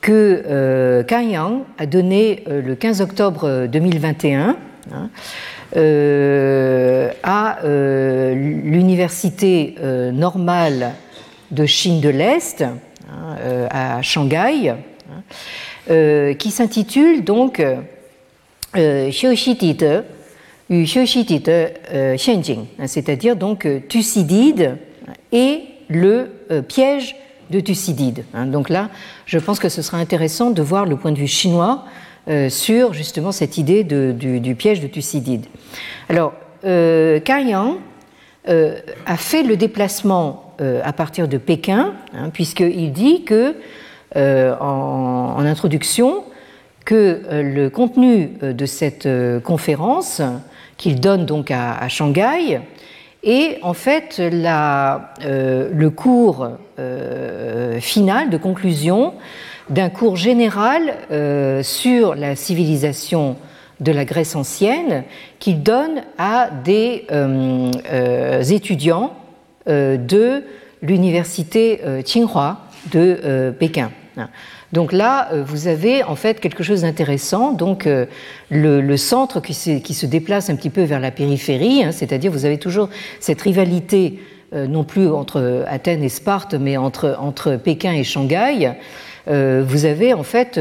que 0.00 0.42
euh, 0.46 1.02
Yang 1.10 1.60
a 1.76 1.84
donnée 1.84 2.42
euh, 2.48 2.62
le 2.62 2.74
15 2.74 3.02
octobre 3.02 3.66
2021 3.66 4.56
hein, 4.94 5.10
à 7.22 7.58
l'université 7.62 9.74
normale 10.14 10.92
de 11.50 11.66
Chine 11.66 12.00
de 12.00 12.08
l'Est 12.08 12.62
hein, 12.62 12.78
à 13.68 14.00
Shanghai, 14.00 14.70
hein, 14.70 16.34
qui 16.38 16.50
s'intitule 16.50 17.24
donc 17.24 17.62
Euh, 18.76 19.10
c'est-à-dire 22.86 23.36
donc 23.36 23.66
euh, 23.66 23.80
Thucydide 23.88 24.78
et 25.32 25.62
le 25.88 26.30
euh, 26.50 26.62
piège 26.62 27.14
de 27.50 27.60
Thucydide. 27.60 28.24
Hein. 28.34 28.46
Donc 28.46 28.68
là, 28.68 28.90
je 29.24 29.38
pense 29.38 29.60
que 29.60 29.68
ce 29.68 29.80
sera 29.82 29.98
intéressant 29.98 30.50
de 30.50 30.62
voir 30.62 30.84
le 30.84 30.96
point 30.96 31.12
de 31.12 31.18
vue 31.18 31.28
chinois 31.28 31.84
sur 32.48 32.92
justement 32.92 33.30
cette 33.30 33.56
idée 33.56 33.84
du, 33.84 34.54
piège 34.56 34.80
de 34.80 34.88
Thucydide. 34.88 35.46
Alors, 36.08 36.32
euh, 36.64 37.20
a 39.06 39.16
fait 39.16 39.44
le 39.44 39.56
déplacement 39.56 40.52
à 40.58 40.92
partir 40.92 41.28
de 41.28 41.38
Pékin, 41.38 41.94
hein, 42.12 42.30
puisqu'il 42.30 42.90
dit 42.90 43.22
que, 43.22 43.54
en, 44.16 45.38
introduction, 45.38 46.24
que 46.86 47.20
le 47.30 47.68
contenu 47.68 48.30
de 48.40 48.66
cette 48.66 49.06
conférence 49.44 50.22
qu'il 50.76 51.00
donne 51.00 51.26
donc 51.26 51.50
à, 51.50 51.88
Shanghai. 51.88 52.60
Et 53.22 53.58
en 53.62 53.74
fait, 53.74 54.20
euh, 54.20 55.70
le 55.72 55.90
cours 55.90 56.48
euh, 56.78 57.80
final 57.80 58.30
de 58.30 58.36
conclusion 58.36 59.14
d'un 59.68 59.90
cours 59.90 60.16
général 60.16 60.94
euh, 61.10 61.62
sur 61.62 62.14
la 62.14 62.36
civilisation 62.36 63.36
de 63.80 63.90
la 63.92 64.04
Grèce 64.04 64.36
ancienne 64.36 65.02
qu'il 65.38 65.62
donne 65.62 66.02
à 66.18 66.48
des 66.64 67.06
étudiants 68.50 69.12
de 69.66 70.44
l'université 70.80 71.80
Tsinghua 72.02 72.60
de 72.90 73.52
Pékin. 73.58 73.90
Donc 74.72 74.92
là, 74.92 75.28
euh, 75.32 75.44
vous 75.46 75.68
avez 75.68 76.02
en 76.02 76.16
fait 76.16 76.40
quelque 76.40 76.62
chose 76.62 76.82
d'intéressant. 76.82 77.52
Donc 77.52 77.86
euh, 77.86 78.06
le, 78.50 78.96
centre 78.96 79.40
qui 79.40 79.54
se, 79.54 80.06
déplace 80.06 80.50
un 80.50 80.56
petit 80.56 80.70
peu 80.70 80.82
vers 80.82 81.00
la 81.00 81.10
périphérie, 81.10 81.84
hein, 81.84 81.92
c'est-à-dire 81.92 82.32
vous 82.32 82.44
avez 82.44 82.58
toujours 82.58 82.88
cette 83.20 83.40
rivalité 83.40 84.20
euh, 84.54 84.66
non 84.66 84.84
plus 84.84 85.08
entre 85.08 85.64
Athènes 85.68 86.02
et 86.02 86.08
Sparte, 86.08 86.54
mais 86.54 86.76
entre, 86.76 87.16
entre 87.20 87.56
Pékin 87.56 87.92
et 87.92 88.04
Shanghai. 88.04 88.72
vous 89.28 89.84
avez 89.86 90.14
en 90.14 90.22
fait 90.22 90.60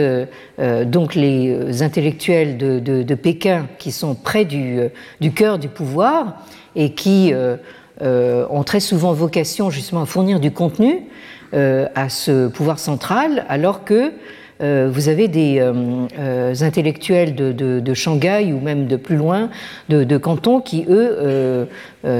donc 0.57 1.13
les 1.13 1.83
intellectuels 1.83 2.57
de, 2.57 3.15
Pékin 3.15 3.67
qui 3.77 3.91
sont 3.91 4.15
près 4.15 4.43
du, 4.43 4.79
du, 5.21 5.31
cœur 5.31 5.59
du 5.59 5.67
pouvoir 5.67 6.41
et 6.75 6.93
qui 6.95 7.31
ont 8.01 8.63
très 8.63 8.79
souvent 8.79 9.13
vocation 9.13 9.69
justement 9.69 10.01
à 10.01 10.05
fournir 10.07 10.39
du 10.39 10.49
contenu 10.49 11.03
à 11.55 12.09
ce 12.09 12.47
pouvoir 12.47 12.79
central, 12.79 13.45
alors 13.47 13.85
que 13.85 14.11
euh, 14.61 14.89
vous 14.89 15.09
avez 15.09 15.27
des 15.27 15.59
euh, 15.59 15.73
euh, 16.17 16.53
intellectuels 16.61 17.35
de, 17.35 17.93
Shanghai 17.93 18.53
ou 18.53 18.59
même 18.61 18.87
de 18.87 18.95
plus 18.95 19.17
loin, 19.17 19.49
de, 19.89 20.17
Canton, 20.17 20.61
qui, 20.61 20.85
eux, 20.89 21.67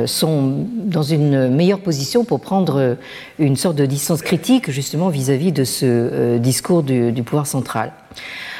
sont 0.06 0.66
dans 0.76 1.04
une 1.04 1.50
meilleure 1.50 1.80
position 1.80 2.26
pour 2.26 2.40
prendre 2.40 2.98
une 3.40 3.56
sorte 3.56 3.76
de 3.76 3.86
distance 3.86 4.22
critique 4.22 4.72
justement 4.72 5.10
vis-à-vis 5.10 5.52
de 5.52 5.64
ce 5.64 6.38
discours 6.38 6.84
du, 6.84 7.24
pouvoir 7.24 7.48
central. 7.48 7.92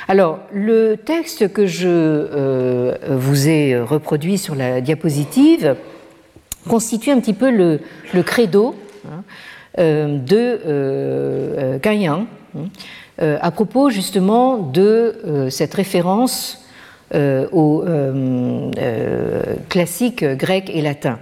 Alors, 0.08 0.40
le 0.54 0.96
texte 0.96 1.52
que 1.52 1.66
je 1.66 2.94
vous 3.10 3.50
ai 3.50 3.80
reproduit 3.80 4.38
sur 4.38 4.56
la 4.56 4.82
diapositive 4.82 5.76
constitue 6.68 7.12
un 7.12 7.20
petit 7.20 7.34
peu 7.34 7.50
le, 7.50 7.80
credo 8.24 8.76
hein, 9.08 9.24
de 9.78 10.60
euh, 10.66 11.80
euh, 13.22 13.38
à 13.42 13.50
propos 13.52 13.90
justement 13.90 14.58
de 14.58 15.22
euh, 15.26 15.50
cette 15.50 15.74
référence 15.74 16.66
euh, 17.14 17.48
aux 17.54 17.86
classiques 19.70 20.26
grecs 20.26 20.70
et 20.74 20.82
latins. 20.82 21.20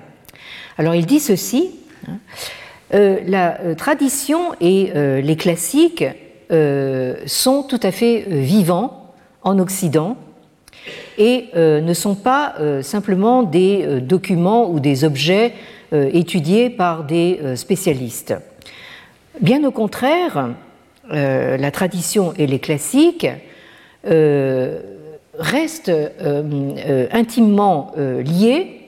Alors 0.78 0.96
il 0.96 1.06
dit 1.06 1.20
ceci, 1.20 1.72
hein, 2.08 2.18
la 3.28 3.58
tradition 3.76 4.54
et 4.62 4.92
les 4.96 5.36
classiques 5.36 6.06
sont 6.50 7.64
tout 7.64 7.80
à 7.84 7.92
fait 7.92 8.26
vivants 8.28 9.14
en 9.42 9.60
Occident 9.60 10.16
et 11.18 11.50
ne 11.56 11.94
sont 11.94 12.16
pas 12.16 12.56
simplement 12.82 13.44
des 13.44 14.02
documents 14.02 14.70
ou 14.70 14.80
des 14.80 15.04
objets 15.04 15.54
étudiés 15.94 16.70
par 16.70 17.04
des 17.04 17.40
spécialistes. 17.56 18.36
Bien 19.42 19.64
au 19.64 19.72
contraire, 19.72 20.50
euh, 21.12 21.58
la 21.58 21.72
tradition 21.72 22.34
et 22.38 22.48
les 22.48 22.60
classiques 22.60 23.28
euh, 24.06 24.80
restent 25.38 25.90
euh, 25.90 27.08
intimement 27.12 27.94
liés 27.98 28.80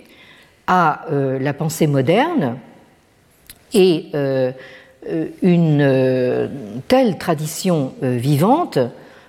à 0.67 1.05
la 1.11 1.53
pensée 1.53 1.85
moderne 1.85 2.57
et 3.73 4.05
une 5.43 6.49
telle 6.87 7.17
tradition 7.19 7.93
vivante 8.01 8.79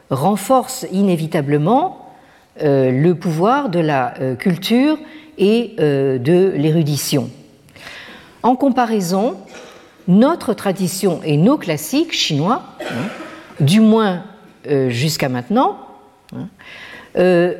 renforce 0.09 0.87
inévitablement 0.93 2.15
le 2.63 3.13
pouvoir 3.13 3.69
de 3.69 3.81
la 3.81 4.15
culture 4.39 4.99
et 5.37 5.75
de 5.79 6.53
l'érudition. 6.57 7.29
En 8.47 8.55
comparaison, 8.55 9.35
notre 10.07 10.55
tradition 10.55 11.19
et 11.25 11.37
nos 11.37 11.59
classiques 11.59 12.13
chinois, 12.13 12.63
hein, 12.81 13.09
du 13.59 13.81
moins 13.81 14.23
euh, 14.71 14.89
jusqu'à 14.89 15.29
maintenant, 15.29 15.79
hein, 16.33 16.47
euh, 17.19 17.55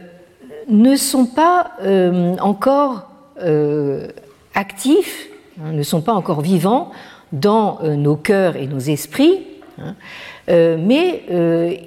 ne 0.69 0.95
sont 0.95 1.27
pas 1.27 1.73
euh, 1.83 2.37
encore 2.39 3.11
actifs, 4.55 5.27
hein, 5.61 5.73
ne 5.73 5.83
sont 5.83 6.03
pas 6.03 6.13
encore 6.13 6.41
vivants 6.41 6.93
dans 7.33 7.81
nos 7.83 8.15
cœurs 8.15 8.55
et 8.55 8.69
nos 8.69 8.79
esprits, 8.79 9.41
mais 10.49 11.25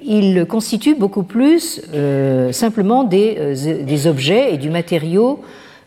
ils 0.04 0.44
constituent 0.46 0.94
beaucoup 0.94 1.22
plus 1.22 1.80
simplement 2.52 3.04
des, 3.04 3.82
des, 3.82 4.06
objets 4.06 4.54
et 4.54 4.58
du 4.58 4.68
matériau 4.68 5.42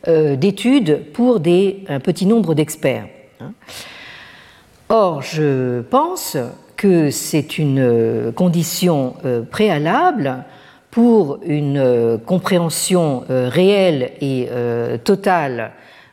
d'étude 0.07 1.11
pour 1.13 1.39
des, 1.39 1.83
un 1.87 1.99
petit 1.99 2.25
nombre 2.25 2.53
d'experts. 2.55 3.07
Or, 4.89 5.21
je 5.21 5.81
pense 5.81 6.37
que 6.83 7.11
c'est 7.11 7.57
une 7.57 8.33
condition 8.35 9.15
euh, 9.23 9.41
préalable 9.41 10.43
pour 10.91 11.39
une 11.45 11.77
euh, 11.77 12.17
compréhension 12.17 13.23
euh, 13.29 13.47
réelle 13.49 14.11
et 14.21 14.49
totale 15.03 15.71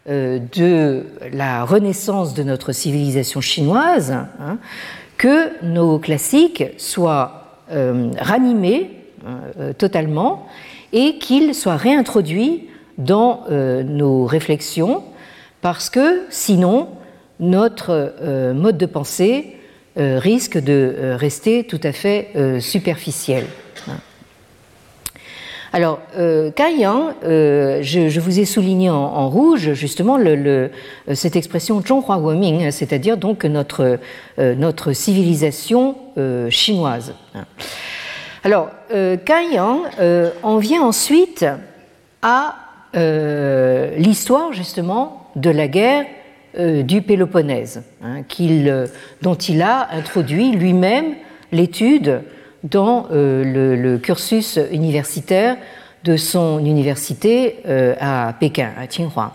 de 0.08 1.04
la 1.32 1.64
renaissance 1.64 2.32
de 2.34 2.42
notre 2.42 2.72
civilisation 2.72 3.40
chinoise, 3.40 4.12
hein, 4.12 4.58
que 5.18 5.62
nos 5.62 5.98
classiques 5.98 6.64
soient 6.78 7.58
ranimés 8.18 8.90
totalement 9.76 10.48
et 10.92 11.18
qu'ils 11.18 11.54
soient 11.54 11.76
réintroduits 11.76 12.69
dans 13.00 13.44
nos 13.48 14.24
réflexions, 14.26 15.02
parce 15.60 15.90
que 15.90 16.22
sinon, 16.30 16.88
notre 17.40 18.14
euh, 18.20 18.54
mode 18.54 18.78
de 18.78 18.86
pensée 18.86 19.56
euh, 19.98 20.18
risque 20.18 20.58
de 20.58 20.94
euh, 20.96 21.16
rester 21.16 21.64
tout 21.64 21.80
à 21.82 21.92
fait 21.92 22.28
superficiel. 22.60 23.46
Alors, 25.72 26.00
euh, 26.18 26.50
je, 27.82 28.20
vous 28.20 28.40
ai 28.40 28.44
souligné 28.44 28.90
en, 28.90 29.28
rouge 29.28 29.72
justement 29.74 30.18
cette 31.14 31.36
expression 31.36 31.80
Zhonghua 31.80 32.18
Weming, 32.18 32.72
c'est-à-dire 32.72 33.16
donc 33.16 33.44
notre, 33.44 33.98
notre 34.38 34.92
civilisation 34.92 35.94
chinoise. 36.50 37.14
Alors, 38.42 38.70
euh, 38.92 39.16
en 40.42 40.58
vient 40.58 40.82
ensuite 40.82 41.46
à 42.22 42.56
l'histoire 42.94 44.52
justement 44.52 45.30
de 45.36 45.50
la 45.50 45.68
guerre 45.68 46.06
euh, 46.58 46.82
du 46.82 47.00
Péloponnèse, 47.00 47.80
hein, 48.02 48.22
euh, 48.40 48.86
dont 49.22 49.36
il 49.36 49.62
a 49.62 49.88
introduit 49.92 50.50
lui-même 50.50 51.14
l'étude 51.52 52.22
dans 52.64 53.06
euh, 53.12 53.76
le, 53.76 53.98
cursus 53.98 54.58
universitaire 54.72 55.56
de 56.02 56.16
son 56.16 56.58
université 56.58 57.58
à 58.00 58.34
Pékin, 58.40 58.70
à 58.76 58.86
Tsinghua. 58.86 59.32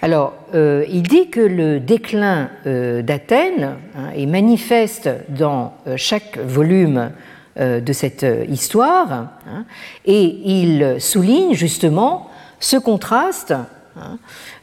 Alors, 0.00 0.34
il 0.54 1.02
dit 1.02 1.30
que 1.30 1.40
le 1.40 1.80
déclin 1.80 2.48
d'Athènes 2.64 3.74
hein, 3.96 4.10
est 4.16 4.26
manifeste 4.26 5.10
dans 5.28 5.74
chaque 5.96 6.38
volume 6.38 7.10
de 7.58 7.92
cette 7.92 8.26
histoire, 8.48 9.12
hein, 9.12 9.64
et 10.04 10.24
il 10.44 10.96
souligne 11.00 11.54
justement 11.54 12.28
ce 12.60 12.76
contraste 12.76 13.54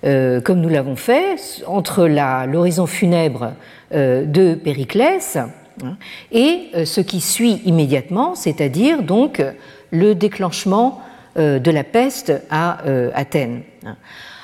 euh, 0.06 0.42
comme 0.42 0.60
nous 0.60 0.70
l'avons 0.70 0.96
fait, 0.96 1.64
entre 1.66 2.08
l'horizon 2.46 2.86
funèbre 2.86 3.54
euh, 3.94 4.26
de 4.26 4.54
Périclès 4.54 5.38
hein, 5.38 5.98
et 6.32 6.70
euh, 6.76 6.86
ce 6.86 7.02
qui 7.02 7.22
suit 7.22 7.62
immédiatement, 7.66 8.36
c'est-à-dire 8.36 9.02
donc 9.02 9.44
le 9.92 10.14
déclenchement 10.14 11.02
de 11.36 11.72
la 11.72 11.84
peste 11.84 12.32
à 12.52 12.78
Athènes. 13.16 13.64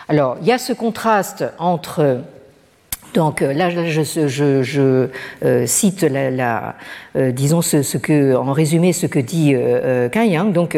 Alors, 0.07 0.37
il 0.41 0.47
y 0.47 0.51
a 0.51 0.57
ce 0.57 0.73
contraste 0.73 1.45
entre 1.59 2.21
donc 3.13 3.41
là, 3.41 3.69
je, 3.69 5.07
cite 5.65 6.01
la, 6.03 6.75
disons 7.15 7.61
ce, 7.61 7.97
que, 7.97 8.35
en 8.35 8.53
résumé, 8.53 8.93
ce 8.93 9.05
que 9.07 9.19
dit 9.19 9.53
euh. 9.55 10.09
Donc, 10.53 10.77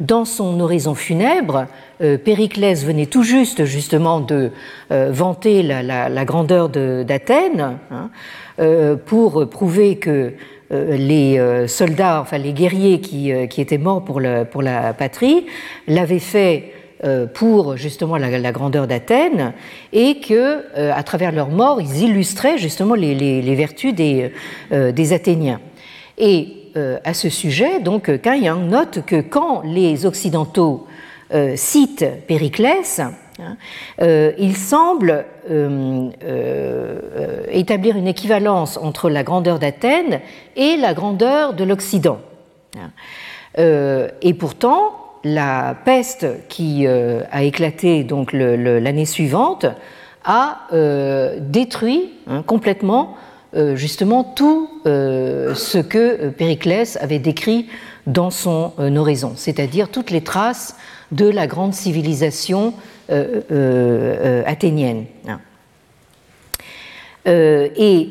dans 0.00 0.24
son 0.24 0.60
horizon 0.60 0.94
funèbre, 0.94 1.66
euh, 2.02 2.18
Périclès 2.18 2.84
venait 2.84 3.06
tout 3.06 3.22
juste 3.22 3.64
justement 3.64 4.20
de 4.20 4.50
euh, 4.90 5.10
vanter 5.12 5.62
la, 5.62 6.24
grandeur 6.24 6.68
d'Athènes 6.68 7.78
hein, 7.90 8.10
euh, 8.58 8.96
pour 8.96 9.48
prouver 9.48 9.96
que 9.96 10.32
les 10.70 11.68
soldats, 11.68 12.22
enfin 12.22 12.38
les 12.38 12.54
guerriers 12.54 13.00
qui, 13.00 13.30
étaient 13.30 13.76
morts 13.76 14.02
pour 14.02 14.22
la 14.62 14.94
patrie, 14.94 15.44
l'avaient 15.86 16.18
fait 16.18 16.72
pour 17.34 17.76
justement 17.76 18.16
la, 18.16 18.52
grandeur 18.52 18.86
d'Athènes 18.86 19.52
et 19.92 20.20
que, 20.20 20.62
à 20.76 21.02
travers 21.02 21.32
leur 21.32 21.48
mort, 21.48 21.80
ils 21.80 22.02
illustraient 22.02 22.58
justement 22.58 22.94
les, 22.94 23.54
vertus 23.54 23.94
des, 23.94 24.30
des, 24.70 25.12
Athéniens. 25.12 25.60
Et 26.18 26.70
à 27.04 27.12
ce 27.12 27.28
sujet, 27.28 27.80
donc, 27.80 28.08
note 28.08 29.04
que 29.04 29.20
quand 29.20 29.62
les 29.64 30.06
Occidentaux 30.06 30.86
euh, 31.34 31.56
cite 31.56 32.04
Périclès, 32.26 33.00
hein, 33.00 33.56
euh, 34.02 34.32
il 34.38 34.54
semble 34.54 35.24
euh, 35.50 36.10
établir 37.50 37.96
une 37.96 38.06
équivalence 38.06 38.76
entre 38.76 39.08
la 39.08 39.22
grandeur 39.22 39.58
d'Athènes 39.58 40.20
et 40.56 40.76
la 40.76 40.92
grandeur 40.92 41.54
de 41.54 41.64
l'Occident. 41.64 42.18
Hein. 42.76 42.90
et 44.22 44.34
pourtant, 44.34 45.01
la 45.24 45.76
peste 45.84 46.26
qui 46.48 46.86
a 46.86 47.42
éclaté 47.42 48.04
donc 48.04 48.32
l'année 48.32 49.06
suivante 49.06 49.66
a 50.24 50.68
détruit 51.38 52.10
hein, 52.26 52.42
complètement 52.42 53.16
justement 53.74 54.24
tout 54.24 54.68
ce 54.84 55.78
que 55.78 56.30
Périclès 56.30 56.96
avait 57.00 57.18
décrit 57.18 57.68
dans 58.06 58.30
son 58.30 58.72
horizon, 58.78 59.34
c'est-à-dire 59.36 59.88
toutes 59.90 60.10
les 60.10 60.22
traces 60.22 60.76
de 61.12 61.28
la 61.28 61.46
grande 61.46 61.74
civilisation 61.74 62.74
athénienne. 63.08 65.04
Hein. 65.28 65.38
Et 67.24 68.08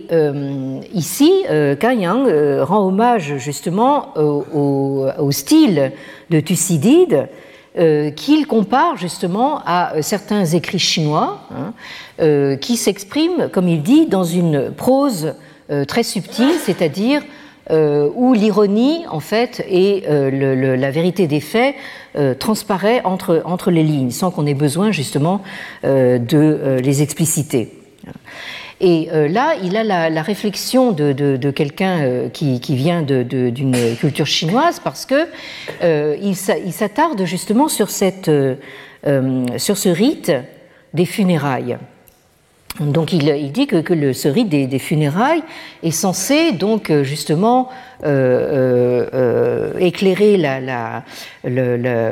ici, 0.93 1.31
Kang 1.79 1.99
Yang 1.99 2.61
rend 2.61 2.87
hommage 2.87 3.37
justement 3.37 4.13
au, 4.15 5.31
style 5.31 5.91
de 6.29 6.39
Thucydide 6.39 7.27
qu'il 8.15 8.47
compare 8.47 8.97
justement 8.97 9.61
à 9.65 10.01
certains 10.01 10.45
écrits 10.45 10.79
chinois 10.79 11.41
hein, 11.53 12.55
qui 12.61 12.77
s'expriment, 12.77 13.49
comme 13.49 13.67
il 13.67 13.83
dit, 13.83 14.05
dans 14.05 14.23
une 14.23 14.71
prose 14.71 15.33
très 15.87 16.03
subtile, 16.03 16.53
c'est-à-dire 16.63 17.21
euh, 17.71 18.09
où 18.15 18.33
l'ironie, 18.33 19.05
en 19.09 19.19
fait, 19.19 19.63
et 19.69 20.03
euh, 20.09 20.75
la 20.75 20.91
vérité 20.91 21.27
des 21.27 21.39
faits 21.39 21.75
euh, 22.17 22.33
transparaît 22.33 23.01
entre 23.05 23.69
les 23.71 23.83
lignes, 23.83 24.09
sans 24.09 24.31
qu'on 24.31 24.45
ait 24.45 24.55
besoin 24.55 24.91
justement 24.91 25.41
de 25.83 26.79
les 26.83 27.01
expliciter. 27.01 27.71
Et 28.83 29.09
là, 29.29 29.53
il 29.61 29.77
a 29.77 30.09
la, 30.09 30.21
réflexion 30.23 30.91
de, 30.91 31.51
quelqu'un 31.51 32.29
qui, 32.33 32.75
vient 32.75 33.03
d'une 33.03 33.95
culture 33.99 34.25
chinoise 34.25 34.79
parce 34.79 35.05
que 35.05 35.27
il 35.83 36.35
s'attarde 36.73 37.23
justement 37.25 37.67
sur 37.67 37.91
ce 37.91 38.57
rite 39.89 40.31
des 40.95 41.05
funérailles. 41.05 41.77
Donc 42.79 43.11
il, 43.11 43.51
dit 43.51 43.67
que, 43.67 43.93
le, 43.93 44.13
ce 44.13 44.29
rite 44.29 44.47
des, 44.47 44.79
funérailles 44.79 45.43
est 45.83 45.91
censé 45.91 46.53
donc 46.53 46.89
euh, 46.89 47.03
justement 47.03 47.69
euh, 48.03 49.07
euh, 49.13 49.73
éclairer 49.77 50.37
la, 50.37 51.03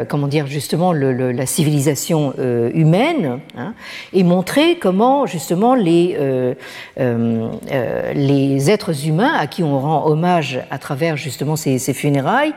comment 0.10 0.28
dire 0.28 0.48
justement 0.48 0.92
la 0.92 1.46
civilisation 1.46 2.34
humaine 2.74 3.40
hein, 3.58 3.74
et 4.12 4.24
montrer 4.24 4.78
comment 4.78 5.26
justement 5.26 5.76
les, 5.76 6.18
les 6.98 8.70
êtres 8.70 9.08
humains 9.08 9.34
à 9.34 9.48
qui 9.48 9.64
on 9.64 9.80
rend 9.80 10.06
hommage 10.08 10.60
à 10.70 10.78
travers 10.78 11.16
justement 11.16 11.56
ces, 11.56 11.80
funérailles 11.94 12.54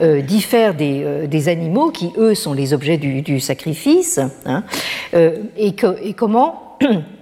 diffèrent 0.00 0.74
des, 0.74 1.48
animaux 1.48 1.90
qui 1.90 2.12
eux 2.18 2.34
sont 2.34 2.52
les 2.52 2.74
objets 2.74 2.98
du, 2.98 3.40
sacrifice 3.40 4.20
hein, 4.44 4.62
et, 5.14 5.74
comment 6.14 6.76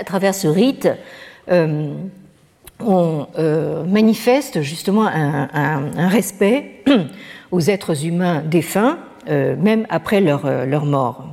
à 0.00 0.04
travers 0.04 0.34
ce 0.34 0.48
rite, 0.48 0.88
euh, 1.50 1.92
on 2.80 3.26
euh, 3.38 3.84
manifeste 3.84 4.62
justement 4.62 5.06
un, 5.06 6.08
respect 6.08 6.82
aux 7.50 7.60
êtres 7.60 8.06
humains 8.06 8.40
défunts, 8.40 8.98
euh, 9.28 9.56
même 9.56 9.86
après 9.90 10.22
leur, 10.22 10.66
leur 10.66 10.86
mort. 10.86 11.26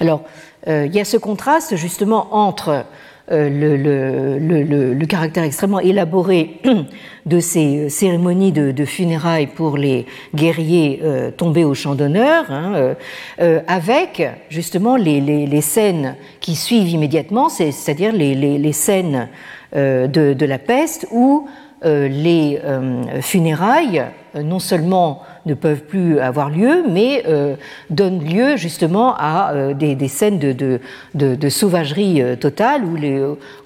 Alors, 0.00 0.22
il 0.66 0.94
y 0.94 1.00
a 1.00 1.04
ce 1.04 1.16
contraste 1.16 1.76
justement 1.76 2.28
entre 2.34 2.84
euh, 3.30 4.94
le, 4.98 5.06
caractère 5.06 5.44
extrêmement 5.44 5.78
élaboré 5.78 6.60
de 7.26 7.38
ces 7.38 7.88
cérémonies 7.88 8.50
de, 8.50 8.84
funérailles 8.84 9.46
pour 9.46 9.76
les 9.76 10.06
guerriers 10.34 11.00
euh, 11.04 11.30
tombés 11.30 11.64
au 11.64 11.74
champ 11.74 11.94
d'honneur, 11.94 12.50
hein, 12.50 12.94
euh, 13.40 13.60
avec 13.68 14.28
justement 14.48 14.96
les, 14.96 15.60
scènes 15.60 16.16
qui 16.40 16.56
suivent 16.56 16.88
immédiatement, 16.88 17.48
c'est-à-dire 17.48 18.12
les, 18.12 18.72
scènes 18.72 19.28
de, 19.72 20.44
la 20.44 20.58
peste 20.58 21.06
où 21.12 21.46
les 21.84 22.60
funérailles, 23.20 24.04
non 24.34 24.58
seulement 24.58 25.22
ne 25.44 25.54
peuvent 25.54 25.82
plus 25.82 26.18
avoir 26.18 26.48
lieu, 26.50 26.84
mais 26.88 27.24
euh, 27.26 27.56
donnent 27.90 28.24
lieu 28.24 28.56
justement 28.56 29.14
à 29.16 29.52
euh, 29.52 29.74
des, 29.74 30.08
scènes 30.08 30.38
de, 30.38 31.48
sauvagerie 31.48 32.22
euh, 32.22 32.36
totale 32.36 32.84
où 32.84 32.96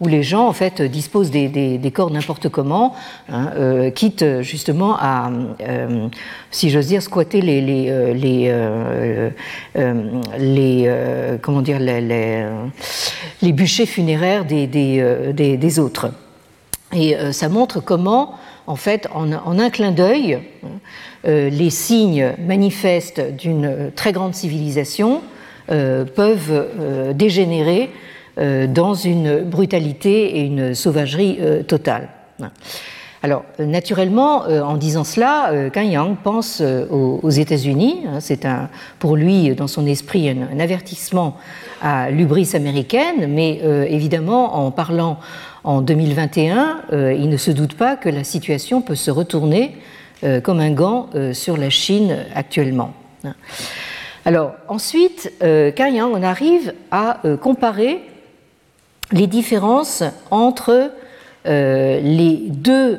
les, 0.09 0.23
gens 0.23 0.49
en 0.49 0.53
fait 0.53 0.83
disposent 0.83 1.31
des, 1.31 1.93
corps 1.95 2.11
n'importe 2.11 2.49
comment, 2.49 2.95
hein, 3.29 3.91
quitte 3.95 4.43
justement 4.43 4.97
à, 4.99 5.31
si 6.51 6.71
j'ose 6.71 6.89
dire, 6.89 7.03
squatter 7.03 7.41
les, 7.41 7.61
les, 7.61 8.53
les, 10.39 11.39
comment 11.43 11.63
dire, 11.63 11.79
les, 11.79 13.53
bûchers 13.53 13.87
funéraires 13.87 14.45
des 14.45 15.79
autres. 15.79 16.11
Et 16.95 17.17
ça 17.33 17.49
montre 17.49 17.81
comment, 17.81 18.35
en 18.67 18.77
fait, 18.77 19.09
en, 19.13 19.33
un 19.33 19.71
clin 19.71 19.93
d'œil, 19.93 20.39
euh, 21.27 21.51
les 21.51 21.71
signes 21.71 22.33
manifestes 22.39 23.21
d'une 23.37 23.91
très 23.95 24.13
grande 24.13 24.35
civilisation 24.35 25.23
euh, 25.71 26.05
peuvent 26.05 26.51
euh, 26.53 27.13
dégénérer 27.13 27.91
dans 28.69 28.93
une 28.93 29.45
brutalité 29.45 30.37
et 30.37 30.43
une 30.43 30.75
sauvagerie 30.75 31.39
totale. 31.67 32.11
Alors, 33.23 33.45
naturellement, 33.59 34.43
en 34.43 34.77
disant 34.77 35.05
cela, 35.05 35.71
Kang 35.73 35.91
Yang 35.91 36.19
pense 36.23 36.61
aux 36.61 37.31
États-Unis. 37.31 38.03
Hein, 38.07 38.21
c'est 38.21 38.47
pour 38.99 39.17
lui, 39.17 39.55
dans 39.55 39.69
son 39.69 39.87
esprit, 39.87 40.29
un, 40.29 40.61
avertissement 40.61 41.39
à 41.81 42.11
l'ubris 42.11 42.51
américaine, 42.53 43.27
mais 43.27 43.59
évidemment, 43.89 44.67
en 44.67 44.71
parlant 44.71 45.19
en 45.67 45.83
2021, 45.83 46.83
il 46.93 47.29
ne 47.29 47.37
se 47.37 47.51
doute 47.51 47.75
pas 47.75 47.97
que 47.97 48.09
la 48.09 48.25
situation 48.25 48.81
peut 48.81 48.95
se 48.95 49.11
retourner 49.11 49.77
euh, 50.25 50.41
comme 50.41 50.61
un 50.61 50.71
gant 50.71 51.11
euh, 51.15 51.35
sur 51.35 51.59
la 51.59 51.69
Chine 51.69 52.25
actuellement. 52.35 52.95
Alors 54.25 54.53
ensuite, 54.67 55.31
euh, 55.43 55.71
on 55.79 56.23
arrive 56.23 56.73
à 56.91 57.21
comparer 57.43 58.01
les 59.13 59.27
différences 59.27 60.03
entre 60.31 60.91
les 61.45 62.45
deux 62.49 62.99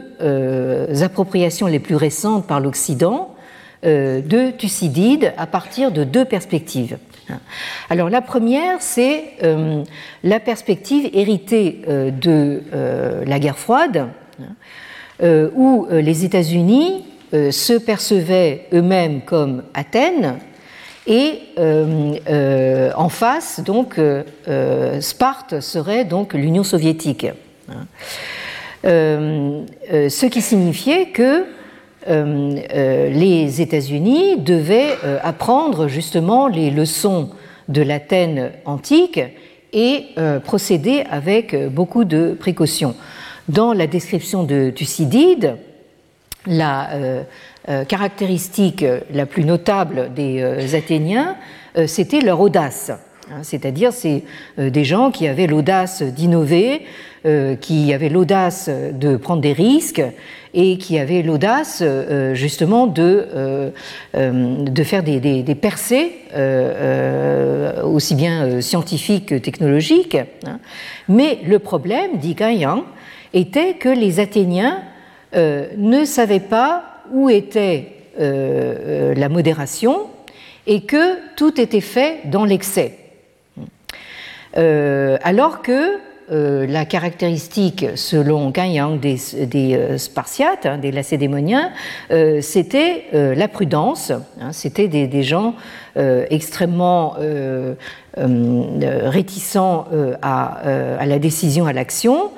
appropriations 1.01 1.67
les 1.67 1.79
plus 1.79 1.95
récentes 1.95 2.45
par 2.45 2.59
l'Occident 2.59 3.35
de 3.83 4.51
Thucydide 4.51 5.33
à 5.37 5.47
partir 5.47 5.91
de 5.91 6.03
deux 6.03 6.23
perspectives. 6.23 6.97
Alors 7.89 8.09
la 8.09 8.21
première, 8.21 8.81
c'est 8.81 9.23
la 10.23 10.39
perspective 10.39 11.09
héritée 11.13 11.81
de 11.87 12.63
la 13.25 13.39
guerre 13.39 13.57
froide, 13.57 14.07
où 15.21 15.87
les 15.89 16.25
États-Unis 16.25 17.03
euh, 17.33 17.51
se 17.51 17.73
percevaient 17.73 18.67
eux-mêmes 18.71 19.19
comme 19.19 19.63
Athènes 19.73 20.37
et 21.05 21.39
euh, 21.59 22.15
euh, 22.29 22.89
en 22.95 23.09
face, 23.09 23.59
donc, 23.59 23.99
Sparte 25.01 25.59
serait 25.59 26.05
donc 26.05 26.33
l'Union 26.33 26.63
soviétique. 26.63 27.27
Hein. 27.69 27.85
ce 28.85 30.25
qui 30.25 30.41
signifiait 30.41 31.07
que 31.07 31.45
les 32.05 33.61
États-Unis 33.61 34.37
devaient 34.37 34.95
apprendre 35.23 35.87
justement 35.87 36.47
les 36.47 36.69
leçons 36.69 37.29
de 37.67 37.81
l'Athènes 37.81 38.51
antique 38.65 39.19
et 39.73 40.05
procéder 40.45 41.03
avec 41.09 41.55
beaucoup 41.69 42.05
de 42.05 42.35
précautions. 42.39 42.95
Dans 43.49 43.73
la 43.73 43.87
description 43.87 44.43
de 44.43 44.69
Thucydide, 44.69 45.57
la 46.47 46.91
euh, 46.91 47.23
euh, 47.69 47.85
caractéristique 47.85 48.85
la 49.13 49.25
plus 49.25 49.43
notable 49.43 50.13
des 50.13 50.41
euh, 50.41 50.75
Athéniens, 50.77 51.35
c'était 51.85 52.21
leur 52.21 52.41
audace. 52.41 52.91
Hein, 53.29 53.43
c'est-à-dire, 53.43 53.93
c'est 53.93 54.23
des 54.57 54.83
gens 54.83 55.11
qui 55.11 55.27
avaient 55.27 55.45
l'audace 55.45 56.01
d'innover, 56.01 56.81
qui 57.61 57.93
avaient 57.93 58.09
l'audace 58.09 58.67
de 58.67 59.15
prendre 59.15 59.41
des 59.41 59.53
risques 59.53 60.01
et 60.59 60.79
qui 60.79 60.97
avaient 60.97 61.21
l'audace 61.21 61.83
justement 62.33 62.87
de, 62.87 63.71
de 64.15 64.83
faire 64.83 65.03
des, 65.03 65.55
percées, 65.61 66.13
aussi 67.83 68.15
bien 68.15 68.59
scientifiques 68.59 69.27
que 69.27 69.35
technologiques. 69.35 70.17
Hein. 70.45 70.59
Mais 71.07 71.37
le 71.45 71.59
problème, 71.59 72.17
dit 72.17 72.33
Gaïan, 72.33 72.85
était 73.33 73.75
que 73.75 73.89
les 73.89 74.19
Athéniens 74.19 74.81
euh, 75.35 75.67
ne 75.77 76.05
savait 76.05 76.39
pas 76.39 76.83
où 77.11 77.29
était 77.29 77.91
euh, 78.19 79.11
euh, 79.11 79.13
la 79.13 79.29
modération 79.29 80.07
et 80.65 80.81
que 80.81 81.35
tout 81.35 81.59
était 81.59 81.81
fait 81.81 82.21
dans 82.25 82.45
l'excès. 82.45 82.97
alors 84.55 85.61
que 85.61 85.97
la 86.29 86.85
caractéristique, 86.85 87.85
selon 87.95 88.51
Yang 88.53 88.99
des, 88.99 89.45
des 89.45 89.97
Spartiates, 89.97 90.65
hein, 90.65 90.77
des 90.77 90.91
Lacédémoniens, 90.91 91.71
c'était 92.41 93.05
la 93.13 93.47
prudence. 93.47 94.11
Hein, 94.41 94.51
c'était 94.51 94.87
des, 94.87 95.23
gens 95.23 95.55
extrêmement 95.95 97.15
réticents 98.15 99.85
à, 100.21 101.05
la 101.05 101.19
décision, 101.19 101.65
à 101.65 101.73
l'action, 101.73 102.31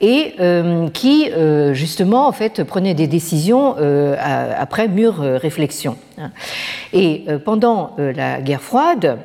et 0.00 0.34
euh, 0.40 0.88
qui 0.90 1.30
euh, 1.30 1.72
justement 1.72 2.26
en 2.26 2.32
fait 2.32 2.64
prenait 2.64 2.94
des 2.94 3.06
décisions 3.06 3.76
euh, 3.78 4.16
après 4.56 4.88
mûre 4.88 5.18
réflexion. 5.18 5.96
Et 6.92 7.26
pendant 7.44 7.94
la 7.98 8.40
guerre 8.40 8.62
froide, 8.62 9.18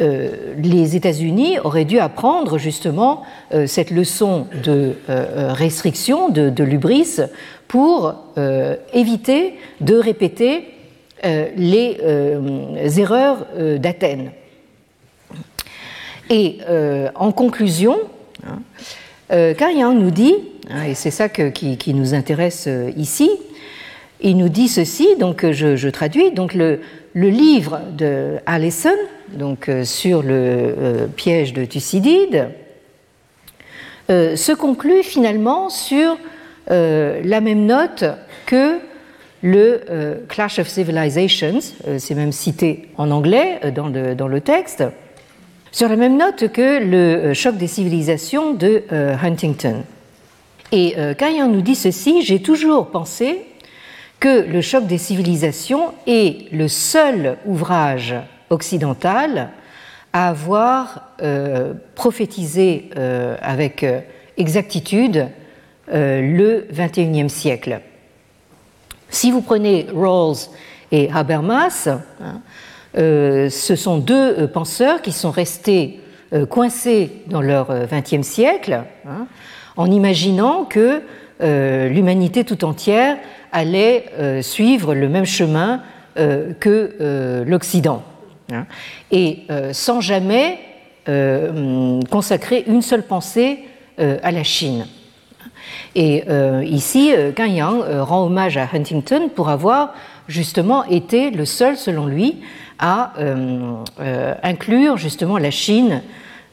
les 0.00 0.96
États-Unis 0.96 1.58
auraient 1.60 1.84
dû 1.84 1.98
apprendre 1.98 2.58
justement 2.58 3.22
cette 3.66 3.90
leçon 3.90 4.46
de 4.64 4.94
restriction, 5.08 6.28
de, 6.28 6.64
lubris, 6.64 7.20
pour 7.68 8.14
éviter 8.92 9.54
de 9.80 9.96
répéter 9.96 10.68
les 11.24 11.98
erreurs 12.98 13.46
d'Athènes. 13.78 14.32
Et 16.30 16.58
en 17.14 17.32
conclusion, 17.32 17.98
hein, 18.46 18.60
nous 19.94 20.10
dit, 20.10 20.34
hein, 20.70 20.84
et 20.84 20.94
c'est 20.94 21.10
ça 21.10 21.28
qui, 21.28 21.94
nous 21.94 22.14
intéresse 22.14 22.68
ici, 22.96 23.30
il 24.22 24.36
nous 24.36 24.48
dit 24.48 24.68
ceci, 24.68 25.16
donc 25.18 25.50
je, 25.50 25.88
traduis, 25.88 26.30
donc 26.30 26.54
le, 26.54 26.80
livre 27.14 27.80
de 27.96 28.36
Allison, 28.46 28.90
donc 29.34 29.70
sur 29.84 30.22
le 30.22 31.08
piège 31.14 31.52
de 31.52 31.64
Thucydide, 31.64 32.50
se 34.08 34.52
conclut 34.52 35.02
finalement 35.02 35.68
sur 35.68 36.18
la 36.68 37.40
même 37.40 37.66
note 37.66 38.04
que 38.46 38.78
le 39.42 40.24
Clash 40.28 40.58
of 40.58 40.68
Civilizations, 40.68 41.60
c'est 41.98 42.14
même 42.14 42.32
cité 42.32 42.88
en 42.96 43.10
anglais 43.10 43.60
dans 43.74 43.90
dans 43.90 44.28
le 44.28 44.40
texte, 44.40 44.84
sur 45.72 45.88
la 45.88 45.96
même 45.96 46.18
note 46.18 46.52
que 46.52 46.84
le 46.84 46.96
euh, 46.96 47.34
choc 47.34 47.56
des 47.56 47.66
civilisations 47.66 48.52
de 48.52 48.84
euh, 48.92 49.16
Huntington. 49.20 49.82
Et 50.70 50.94
euh, 50.98 51.14
nous 51.48 51.62
dit 51.62 51.74
ceci, 51.74 52.22
j'ai 52.22 52.42
toujours 52.42 52.90
pensé 52.90 53.40
que 54.20 54.42
le 54.42 54.60
choc 54.60 54.86
des 54.86 54.98
civilisations 54.98 55.94
est 56.06 56.52
le 56.52 56.68
seul 56.68 57.38
ouvrage 57.46 58.14
occidental 58.52 59.50
à 60.12 60.28
avoir 60.28 61.10
prophétisé 61.94 62.90
avec 63.40 63.84
exactitude 64.36 65.28
le 65.88 66.66
XXIe 66.70 67.30
siècle. 67.30 67.80
Si 69.12 69.30
vous 69.30 69.42
prenez 69.42 69.86
Rawls 69.94 70.48
et 70.90 71.10
Habermas, 71.12 71.88
hein, 71.88 72.40
euh, 72.96 73.48
ce 73.48 73.76
sont 73.76 73.98
deux 73.98 74.14
euh, 74.38 74.46
penseurs 74.46 75.02
qui 75.02 75.12
sont 75.12 75.30
restés 75.30 76.00
euh, 76.32 76.46
coincés 76.46 77.22
dans 77.26 77.40
leur 77.40 77.68
XXe 77.86 78.26
siècle, 78.26 78.82
hein, 79.06 79.26
en 79.76 79.90
imaginant 79.90 80.64
que 80.64 81.02
l'humanité 81.40 82.44
tout 82.44 82.64
entière 82.64 83.16
allait 83.50 84.42
suivre 84.42 84.94
le 84.94 85.08
même 85.08 85.24
chemin 85.24 85.82
que 86.14 87.42
l'Occident, 87.44 88.04
hein, 88.52 88.66
et 89.10 89.40
sans 89.72 90.00
jamais 90.00 90.58
consacrer 92.10 92.64
une 92.68 92.82
seule 92.82 93.02
pensée 93.02 93.58
à 93.98 94.30
la 94.30 94.44
Chine. 94.44 94.86
Et 95.96 96.24
ici, 96.64 97.12
Yang 97.36 97.82
rend 98.02 98.26
hommage 98.26 98.56
à 98.56 98.68
Huntington 98.72 99.28
pour 99.34 99.48
avoir 99.48 99.94
justement 100.28 100.84
été 100.84 101.30
le 101.30 101.44
seul, 101.44 101.76
selon 101.76 102.06
lui, 102.06 102.36
à 102.78 103.12
euh, 103.18 103.74
euh, 104.00 104.34
inclure 104.42 104.96
justement 104.96 105.38
la 105.38 105.50
Chine 105.50 106.02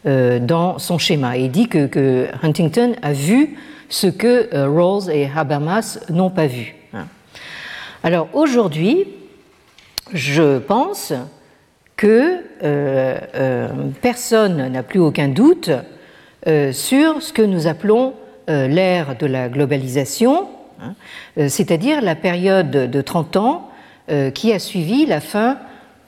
euh, 0.06 0.40
dans 0.40 0.80
son 0.80 0.98
schéma 0.98 1.38
et 1.38 1.48
dit 1.48 1.68
que, 1.68 2.28
Huntington 2.44 2.94
a 3.02 3.14
vu 3.14 3.58
ce 3.90 4.08
que 4.08 4.50
Rawls 4.54 5.10
et 5.12 5.30
Habermas 5.36 6.00
n'ont 6.10 6.30
pas 6.30 6.46
vu. 6.46 6.76
Hein. 6.94 7.08
Alors 8.04 8.28
aujourd'hui, 8.34 9.08
je 10.14 10.60
pense 10.60 11.14
que 12.00 12.38
personne 14.02 14.70
n'a 14.70 14.84
plus 14.84 15.02
aucun 15.02 15.28
doute 15.28 15.70
sur 16.46 17.22
ce 17.22 17.34
que 17.34 17.42
nous 17.42 17.68
appelons 17.68 18.14
l'ère 18.48 19.18
de 19.18 19.26
la 19.26 19.50
globalisation, 19.50 20.48
hein, 20.82 20.94
c'est-à-dire 21.50 22.02
la 22.02 22.16
période 22.16 22.72
de 22.72 23.02
30 23.02 23.36
ans 23.36 23.70
qui 24.34 24.54
a 24.54 24.60
suivi 24.60 25.06
la 25.06 25.20
fin 25.20 25.58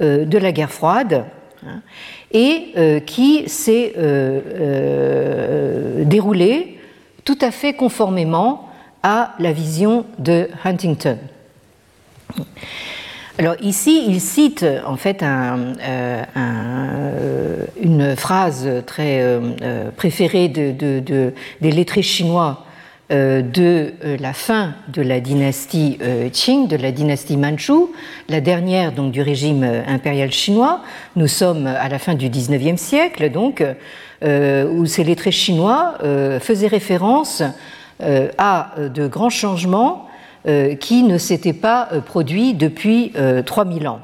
euh, 0.01 0.25
de 0.25 0.37
la 0.39 0.51
guerre 0.51 0.71
froide 0.71 1.25
hein, 1.67 1.81
et 2.31 2.71
euh, 2.75 2.99
qui 2.99 3.47
s'est 3.47 3.93
euh, 3.97 6.03
déroulé 6.05 6.79
tout 7.23 7.37
à 7.39 7.51
fait 7.51 7.73
conformément 7.73 8.67
à 9.03 9.35
la 9.37 9.51
vision 9.51 10.07
de 10.17 10.47
Huntington. 10.63 11.19
Alors 13.41 13.55
ici, 13.59 14.05
il 14.07 14.21
cite 14.21 14.63
en 14.85 14.97
fait 14.97 15.23
une 17.81 18.15
phrase 18.15 18.69
très 18.85 19.41
préférée 19.97 20.47
des 20.47 21.33
lettrés 21.59 22.03
chinois 22.03 22.65
euh, 23.11 23.41
de 23.41 23.93
euh, 24.05 24.15
la 24.21 24.31
fin 24.31 24.73
de 24.87 25.01
la 25.01 25.19
dynastie 25.19 25.97
euh, 26.01 26.29
Qing, 26.29 26.69
de 26.69 26.77
la 26.77 26.93
dynastie 26.93 27.35
Manchu, 27.35 27.87
la 28.29 28.39
dernière 28.39 28.93
donc 28.93 29.11
du 29.11 29.21
régime 29.21 29.63
impérial 29.85 30.31
chinois. 30.31 30.79
Nous 31.17 31.27
sommes 31.27 31.67
à 31.67 31.89
la 31.89 31.99
fin 31.99 32.13
du 32.13 32.29
XIXe 32.29 32.79
siècle, 32.79 33.29
donc 33.29 33.61
où 34.21 34.85
ces 34.85 35.03
lettrés 35.03 35.31
chinois 35.31 35.95
faisaient 36.39 36.67
référence 36.67 37.41
à 38.37 38.75
de 38.77 39.07
grands 39.07 39.31
changements 39.31 40.07
qui 40.79 41.03
ne 41.03 41.17
s'étaient 41.17 41.53
pas 41.53 41.87
produits 42.05 42.53
depuis 42.53 43.13
3000 43.45 43.87
ans. 43.87 43.99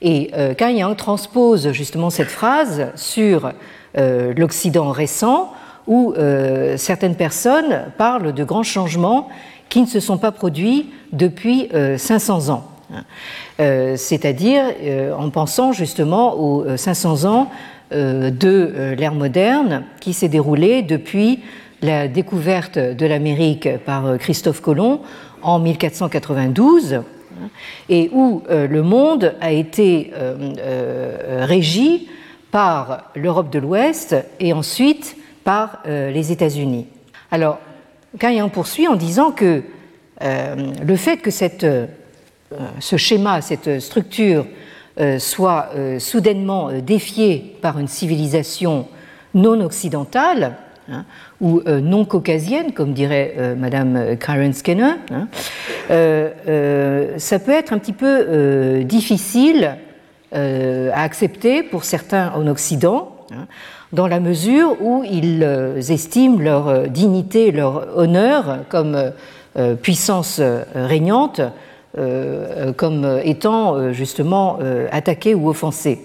Et 0.00 0.30
Kan 0.56 0.68
Yang 0.68 0.96
transpose 0.96 1.72
justement 1.72 2.10
cette 2.10 2.30
phrase 2.30 2.86
sur 2.94 3.52
l'Occident 3.94 4.90
récent 4.90 5.52
où 5.88 6.12
euh, 6.16 6.76
certaines 6.76 7.16
personnes 7.16 7.86
parlent 7.96 8.32
de 8.32 8.44
grands 8.44 8.62
changements 8.62 9.28
qui 9.68 9.80
ne 9.80 9.86
se 9.86 9.98
sont 9.98 10.18
pas 10.18 10.30
produits 10.30 10.90
depuis 11.12 11.68
500 11.96 12.50
euh, 12.50 12.52
ans. 12.52 12.64
Euh, 13.60 13.96
c'est-à-dire 13.96 14.64
en 15.18 15.28
pensant 15.30 15.72
justement 15.72 16.38
aux 16.38 16.76
500 16.76 17.24
ans 17.24 17.50
de 17.90 18.94
l'ère 18.98 19.14
moderne 19.14 19.84
qui 20.00 20.12
s'est 20.12 20.28
déroulée 20.28 20.82
depuis 20.82 21.40
la 21.82 22.08
découverte 22.08 22.78
de 22.78 23.06
l'Amérique 23.06 23.68
par 23.84 24.18
Christophe 24.18 24.60
Colomb 24.60 25.00
en 25.42 25.58
1492 25.58 27.02
et 27.88 28.10
où 28.12 28.42
le 28.48 28.82
monde 28.82 29.34
a 29.40 29.52
été 29.52 30.12
régi 31.40 32.08
par 32.50 33.10
l'Europe 33.14 33.50
de 33.50 33.58
l'Ouest 33.58 34.16
et 34.40 34.52
ensuite 34.52 35.16
par 35.44 35.80
euh, 35.86 36.10
les 36.10 36.32
États-Unis. 36.32 36.86
Alors, 37.30 37.58
Yang 38.22 38.50
poursuit 38.50 38.88
en 38.88 38.96
disant 38.96 39.32
que 39.32 39.62
euh, 40.22 40.56
le 40.82 40.96
fait 40.96 41.18
que 41.18 41.30
euh, 41.64 41.86
ce 42.80 42.96
schéma, 42.96 43.40
cette 43.40 43.80
structure 43.80 44.46
soit 45.20 45.70
soudainement 46.00 46.72
défiée 46.72 47.56
par 47.62 47.78
une 47.78 47.86
civilisation 47.86 48.88
non 49.32 49.60
occidentale, 49.60 50.56
hein, 50.90 51.04
ou 51.40 51.62
non 51.66 52.04
caucasienne, 52.04 52.72
comme 52.72 52.92
dirait 52.92 53.34
Madame 53.56 54.16
Karen 54.16 54.52
Skinner, 54.52 54.94
hein, 55.10 55.28
ça 55.88 57.38
peut 57.38 57.52
être 57.52 57.72
un 57.72 57.78
petit 57.78 57.92
peu 57.92 58.84
difficile 58.84 59.76
à 60.32 61.02
accepter 61.02 61.62
pour 61.62 61.84
certains 61.84 62.32
en 62.34 62.46
Occident, 62.46 63.16
hein, 63.32 63.46
dans 63.92 64.06
la 64.06 64.20
mesure 64.20 64.76
où 64.80 65.02
ils 65.04 65.42
euh, 65.42 65.76
estiment 65.76 66.38
leur 66.38 66.68
euh, 66.68 66.86
dignité, 66.86 67.52
leur 67.52 67.96
honneur 67.96 68.60
comme 68.68 69.12
euh, 69.56 69.74
puissance 69.74 70.40
régnante, 70.74 71.40
comme 72.76 73.20
étant 73.24 73.92
justement 73.92 74.58
attaqués 74.92 75.34
ou 75.34 75.48
offensés. 75.48 75.98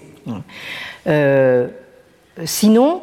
Sinon, 2.44 3.02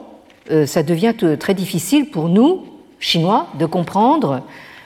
ça 0.66 0.84
devient 0.84 1.14
très 1.40 1.54
difficile 1.54 2.10
pour 2.10 2.30
nous, 2.30 2.66
Chinois, 3.00 3.48
de 3.60 3.66
comprendre 3.66 4.42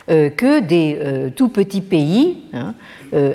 que 0.08 0.60
des 0.60 1.32
tout 1.36 1.50
petits 1.50 1.82
pays, 1.82 2.38
hein, 2.54 2.74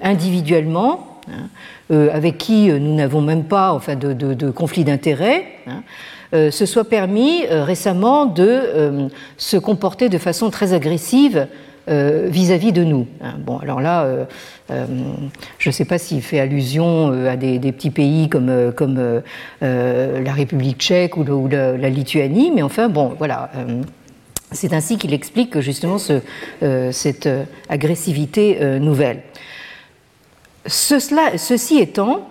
individuellement, 0.02 1.20
hein, 1.28 2.08
avec 2.12 2.38
qui 2.38 2.68
nous 2.68 2.94
n'avons 2.94 3.20
même 3.20 3.44
pas 3.44 3.72
enfin, 3.72 3.96
de, 3.96 4.50
conflit 4.50 4.84
d'intérêts, 4.84 5.44
hein, 5.66 5.82
euh, 6.32 6.52
se 6.52 6.64
soit 6.64 6.84
permis 6.84 7.44
euh, 7.46 7.64
récemment 7.64 8.24
de 8.24 8.46
euh, 8.46 9.08
se 9.36 9.56
comporter 9.56 10.08
de 10.08 10.16
façon 10.16 10.50
très 10.50 10.74
agressive 10.74 11.48
vis-à-vis 11.88 12.72
de 12.72 12.84
nous. 12.84 13.06
Hein, 13.20 13.34
bon, 13.38 13.58
alors 13.58 13.80
là, 13.80 14.06
je 14.68 15.68
ne 15.68 15.72
sais 15.72 15.84
pas 15.84 15.98
s'il 15.98 16.22
fait 16.22 16.38
allusion 16.38 17.12
à 17.26 17.36
des, 17.36 17.58
petits 17.72 17.90
pays 17.90 18.28
comme, 18.28 19.22
la 19.60 20.32
République 20.32 20.78
tchèque 20.78 21.16
ou, 21.16 21.48
la, 21.48 21.88
Lituanie, 21.88 22.52
mais 22.54 22.62
enfin, 22.62 22.88
bon, 22.88 23.14
voilà. 23.18 23.50
c'est 24.52 24.72
ainsi 24.72 24.98
qu'il 24.98 25.12
explique 25.12 25.60
justement 25.60 25.98
ce, 25.98 26.20
cette 26.92 27.28
agressivité 27.68 28.78
nouvelle. 28.78 29.22
ceci 30.66 31.78
étant, 31.78 32.26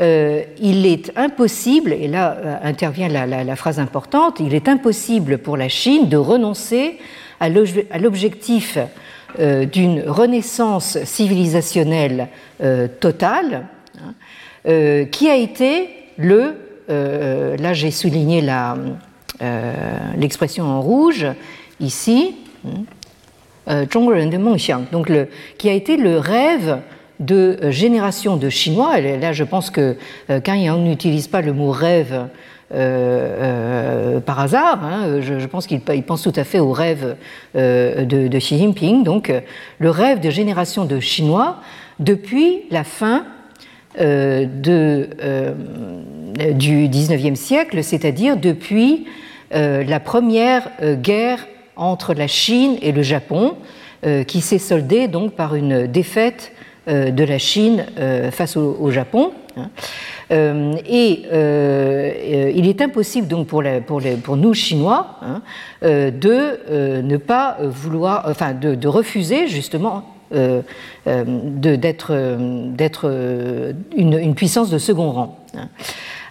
euh, 0.00 0.44
il 0.58 0.86
est 0.86 1.12
impossible, 1.16 1.92
et 1.92 2.08
là 2.08 2.32
euh, 2.38 2.56
intervient 2.62 3.08
la, 3.08 3.56
phrase 3.56 3.78
importante, 3.78 4.40
il 4.40 4.54
est 4.54 4.66
impossible 4.66 5.38
pour 5.38 5.58
la 5.58 5.68
Chine 5.68 6.08
de 6.08 6.16
renoncer 6.16 6.98
à 7.40 7.48
l'objectif 7.48 8.78
euh, 9.38 9.64
d'une 9.64 10.02
renaissance 10.06 11.02
civilisationnelle 11.04 12.28
totale, 13.00 13.66
hein, 13.98 15.04
qui 15.10 15.28
a 15.28 15.36
été 15.36 15.88
le, 16.18 16.54
là 16.88 17.72
j'ai 17.72 17.90
souligné 17.90 18.44
l'expression 20.16 20.64
en 20.64 20.82
rouge, 20.82 21.26
ici, 21.80 22.36
hein, 23.66 23.84
donc 24.92 25.08
le, 25.08 25.28
qui 25.56 25.68
a 25.70 25.72
été 25.72 25.96
le 25.96 26.18
rêve 26.18 26.80
de 27.20 27.58
euh, 27.62 27.70
générations 27.70 28.36
de 28.36 28.48
Chinois. 28.48 28.98
Et 28.98 29.18
là, 29.18 29.32
je 29.32 29.44
pense 29.44 29.70
que 29.70 29.96
euh, 30.30 30.40
Kang 30.40 30.58
Yang 30.58 30.80
n'utilise 30.80 31.28
pas 31.28 31.42
le 31.42 31.52
mot 31.52 31.70
rêve 31.70 32.26
euh, 32.72 34.20
par 34.20 34.40
hasard. 34.40 34.80
Hein. 34.84 35.20
Je, 35.20 35.46
pense 35.46 35.66
qu'il 35.66 35.80
pense 35.80 36.22
tout 36.22 36.32
à 36.36 36.44
fait 36.44 36.58
au 36.58 36.72
rêve 36.72 37.16
de, 37.54 38.38
Xi 38.38 38.58
Jinping. 38.58 39.04
Donc, 39.04 39.32
le 39.78 39.90
rêve 39.90 40.20
de 40.20 40.30
générations 40.30 40.84
de 40.84 41.00
Chinois 41.00 41.56
depuis 41.98 42.62
la 42.70 42.84
fin 42.84 43.24
du 43.98 45.08
XIXe 46.88 47.38
siècle, 47.38 47.82
c'est-à-dire 47.82 48.36
depuis 48.36 49.06
la 49.52 50.00
première 50.00 50.70
guerre 50.94 51.46
entre 51.76 52.14
la 52.14 52.28
Chine 52.28 52.76
et 52.82 52.92
le 52.92 53.02
Japon, 53.02 53.56
qui 54.26 54.40
s'est 54.40 54.58
soldée 54.58 55.08
donc 55.08 55.32
par 55.32 55.56
une 55.56 55.86
défaite 55.86 56.52
euh, 56.88 57.10
de 57.10 57.24
la 57.24 57.36
Chine 57.38 57.84
euh, 57.98 58.30
face 58.30 58.56
au, 58.56 58.90
Japon. 58.90 59.32
Euh, 60.32 60.74
et 60.86 62.52
il 62.54 62.68
est 62.68 62.80
impossible 62.80 63.26
donc 63.26 63.48
pour, 63.48 63.62
nous 64.36 64.54
Chinois 64.54 65.18
hein, 65.22 65.42
de 65.82 67.00
ne 67.02 67.16
pas 67.16 67.56
vouloir, 67.60 68.24
enfin 68.28 68.54
de, 68.54 68.88
refuser 68.88 69.48
justement 69.48 70.04
d'être 70.30 72.12
une, 73.96 74.34
puissance 74.34 74.70
de 74.70 74.78
second 74.78 75.10
rang. 75.10 75.44
Hein. 75.56 75.68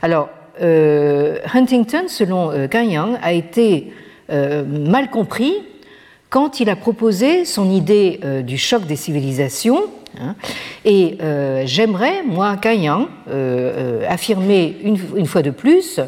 Alors 0.02 0.30
Huntington, 0.62 2.08
selon 2.08 2.52
Yang, 2.54 3.18
a 3.22 3.34
été 3.34 3.92
mal 4.30 5.10
compris 5.10 5.54
quand 6.30 6.62
il 6.62 6.70
a 6.70 6.76
proposé 6.76 7.44
son 7.44 7.70
idée 7.70 8.20
du 8.44 8.58
choc 8.58 8.86
des 8.86 8.96
civilisations. 8.96 9.82
Et 10.86 11.18
euh, 11.22 11.64
j'aimerais, 11.66 12.24
moi, 12.24 12.58
Kayang, 12.58 13.08
euh, 13.30 14.02
euh, 14.02 14.06
affirmer 14.08 14.78
une, 14.84 15.26
fois 15.26 15.42
de 15.42 15.52
plus 15.52 16.00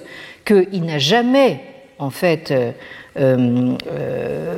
qu'il 0.46 0.84
n'a 0.84 0.98
jamais, 0.98 1.62
en 2.00 2.10
fait, 2.10 2.54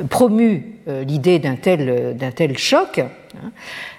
promu 0.08 0.78
l'idée 0.86 1.38
d'un 1.38 1.56
tel, 1.56 2.16
tel, 2.34 2.56
choc, 2.58 3.00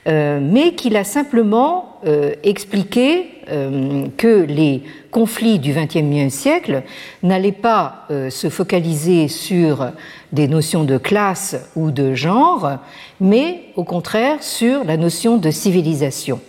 hein, 0.07 0.39
mais 0.41 0.73
qu'il 0.73 0.95
a 0.97 1.03
simplement 1.03 1.94
expliqué 2.43 3.27
que 3.47 4.43
les 4.43 4.83
conflits 5.11 5.59
du 5.59 5.73
XXe 5.73 6.33
siècle 6.33 6.83
n'allaient 7.23 7.51
pas 7.51 8.07
se 8.29 8.49
focaliser 8.49 9.27
sur 9.27 9.91
des 10.31 10.47
notions 10.47 10.83
de 10.83 10.97
classe 10.97 11.55
ou 11.75 11.91
de 11.91 12.13
genre, 12.13 12.77
mais 13.19 13.63
au 13.75 13.83
contraire 13.83 14.43
sur 14.43 14.83
la 14.83 14.97
notion 14.97 15.37
de 15.37 15.49
civilisation. 15.51 16.39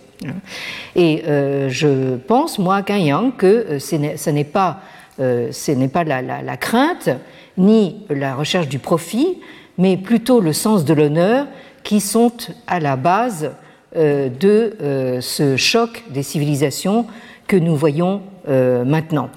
Et 0.95 1.23
euh, 1.27 1.69
je 1.69 2.17
pense, 2.17 2.59
moi, 2.59 2.83
Yang, 2.89 3.37
que 3.37 3.47
euh, 3.47 3.79
ce 3.79 4.31
n'est 4.31 4.45
pas, 4.45 4.81
euh, 5.21 5.49
ce 5.53 5.73
n'est 5.73 5.89
pas 5.89 6.05
la, 6.05 6.57
crainte 6.57 7.11
ni 7.59 8.05
la 8.11 8.35
recherche 8.35 8.69
du 8.69 8.79
profit, 8.79 9.39
mais 9.79 9.97
plutôt 9.97 10.41
le 10.41 10.53
sens 10.53 10.85
de 10.85 10.95
l'honneur 10.95 11.47
qui 11.83 12.01
sont 12.01 12.33
à 12.67 12.81
la 12.81 12.97
base 12.97 13.53
de 13.97 15.19
ce 15.21 15.57
choc 15.57 16.05
des 16.11 16.23
civilisations 16.23 17.07
que 17.47 17.57
nous 17.57 17.77
voyons 17.77 18.23
maintenant. 18.47 19.31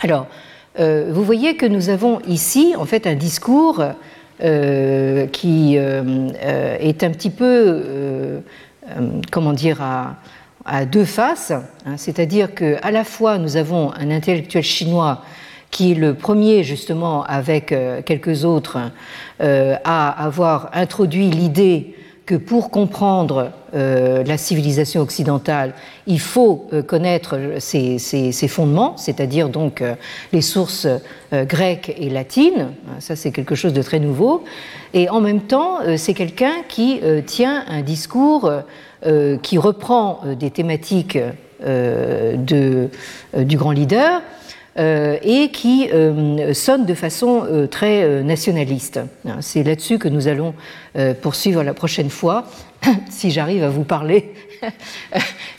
Alors, 0.00 0.26
euh, 0.78 1.10
vous 1.10 1.24
voyez 1.24 1.56
que 1.56 1.64
nous 1.64 1.88
avons 1.88 2.20
ici 2.26 2.74
en 2.76 2.84
fait 2.84 3.06
un 3.06 3.14
discours 3.14 3.82
euh, 4.42 5.26
qui 5.28 5.78
euh, 5.78 6.28
est 6.78 7.02
un 7.02 7.10
petit 7.10 7.30
peu, 7.30 8.42
comment 9.30 9.54
dire, 9.54 9.80
à, 9.80 10.84
deux 10.84 11.04
faces, 11.04 11.52
hein. 11.52 11.96
c'est-à-dire 11.96 12.54
qu'à 12.54 12.90
la 12.90 13.04
fois 13.04 13.38
nous 13.38 13.56
avons 13.56 13.92
un 13.94 14.10
intellectuel 14.10 14.64
chinois 14.64 15.22
qui 15.70 15.92
est 15.92 15.94
le 15.94 16.14
premier 16.14 16.64
justement 16.64 17.24
avec 17.24 17.74
quelques 18.04 18.44
autres 18.44 18.78
à 19.40 20.24
avoir 20.24 20.70
introduit 20.72 21.30
l'idée 21.30 21.94
que 22.26 22.34
pour 22.34 22.70
comprendre 22.70 23.52
euh, 23.74 24.24
la 24.24 24.36
civilisation 24.36 25.00
occidentale, 25.00 25.74
il 26.08 26.18
faut 26.18 26.66
euh, 26.72 26.82
connaître 26.82 27.38
ses, 27.58 28.32
fondements, 28.48 28.96
c'est-à-dire 28.96 29.48
donc 29.48 29.80
euh, 29.80 29.94
les 30.32 30.40
sources 30.42 30.88
grecques 31.32 31.94
et 31.96 32.10
latines. 32.10 32.72
Ça, 32.98 33.14
c'est 33.14 33.30
quelque 33.30 33.54
chose 33.54 33.72
de 33.72 33.82
très 33.82 34.00
nouveau. 34.00 34.44
Et 34.92 35.08
en 35.08 35.20
même 35.20 35.42
temps, 35.42 35.78
c'est 35.96 36.14
quelqu'un 36.14 36.62
qui 36.68 37.00
tient 37.26 37.64
un 37.68 37.82
discours 37.82 38.50
qui 39.42 39.58
reprend 39.58 40.20
des 40.38 40.50
thématiques 40.50 41.18
du 41.60 43.56
grand 43.56 43.72
leader 43.72 44.20
euh, 44.20 44.20
et 44.76 45.50
qui 45.50 45.90
euh, 45.92 46.54
sonne 46.54 46.86
de 46.86 46.94
façon 46.94 47.44
euh, 47.44 47.66
très 47.66 48.22
nationaliste. 48.22 49.00
C'est 49.40 49.62
là-dessus 49.62 49.98
que 49.98 50.08
nous 50.08 50.28
allons 50.28 50.54
poursuivre 51.22 51.62
la 51.62 51.74
prochaine 51.74 52.10
fois, 52.10 52.46
si 53.10 53.30
j'arrive 53.30 53.62
à 53.62 53.68
vous 53.68 53.84
parler 53.84 54.32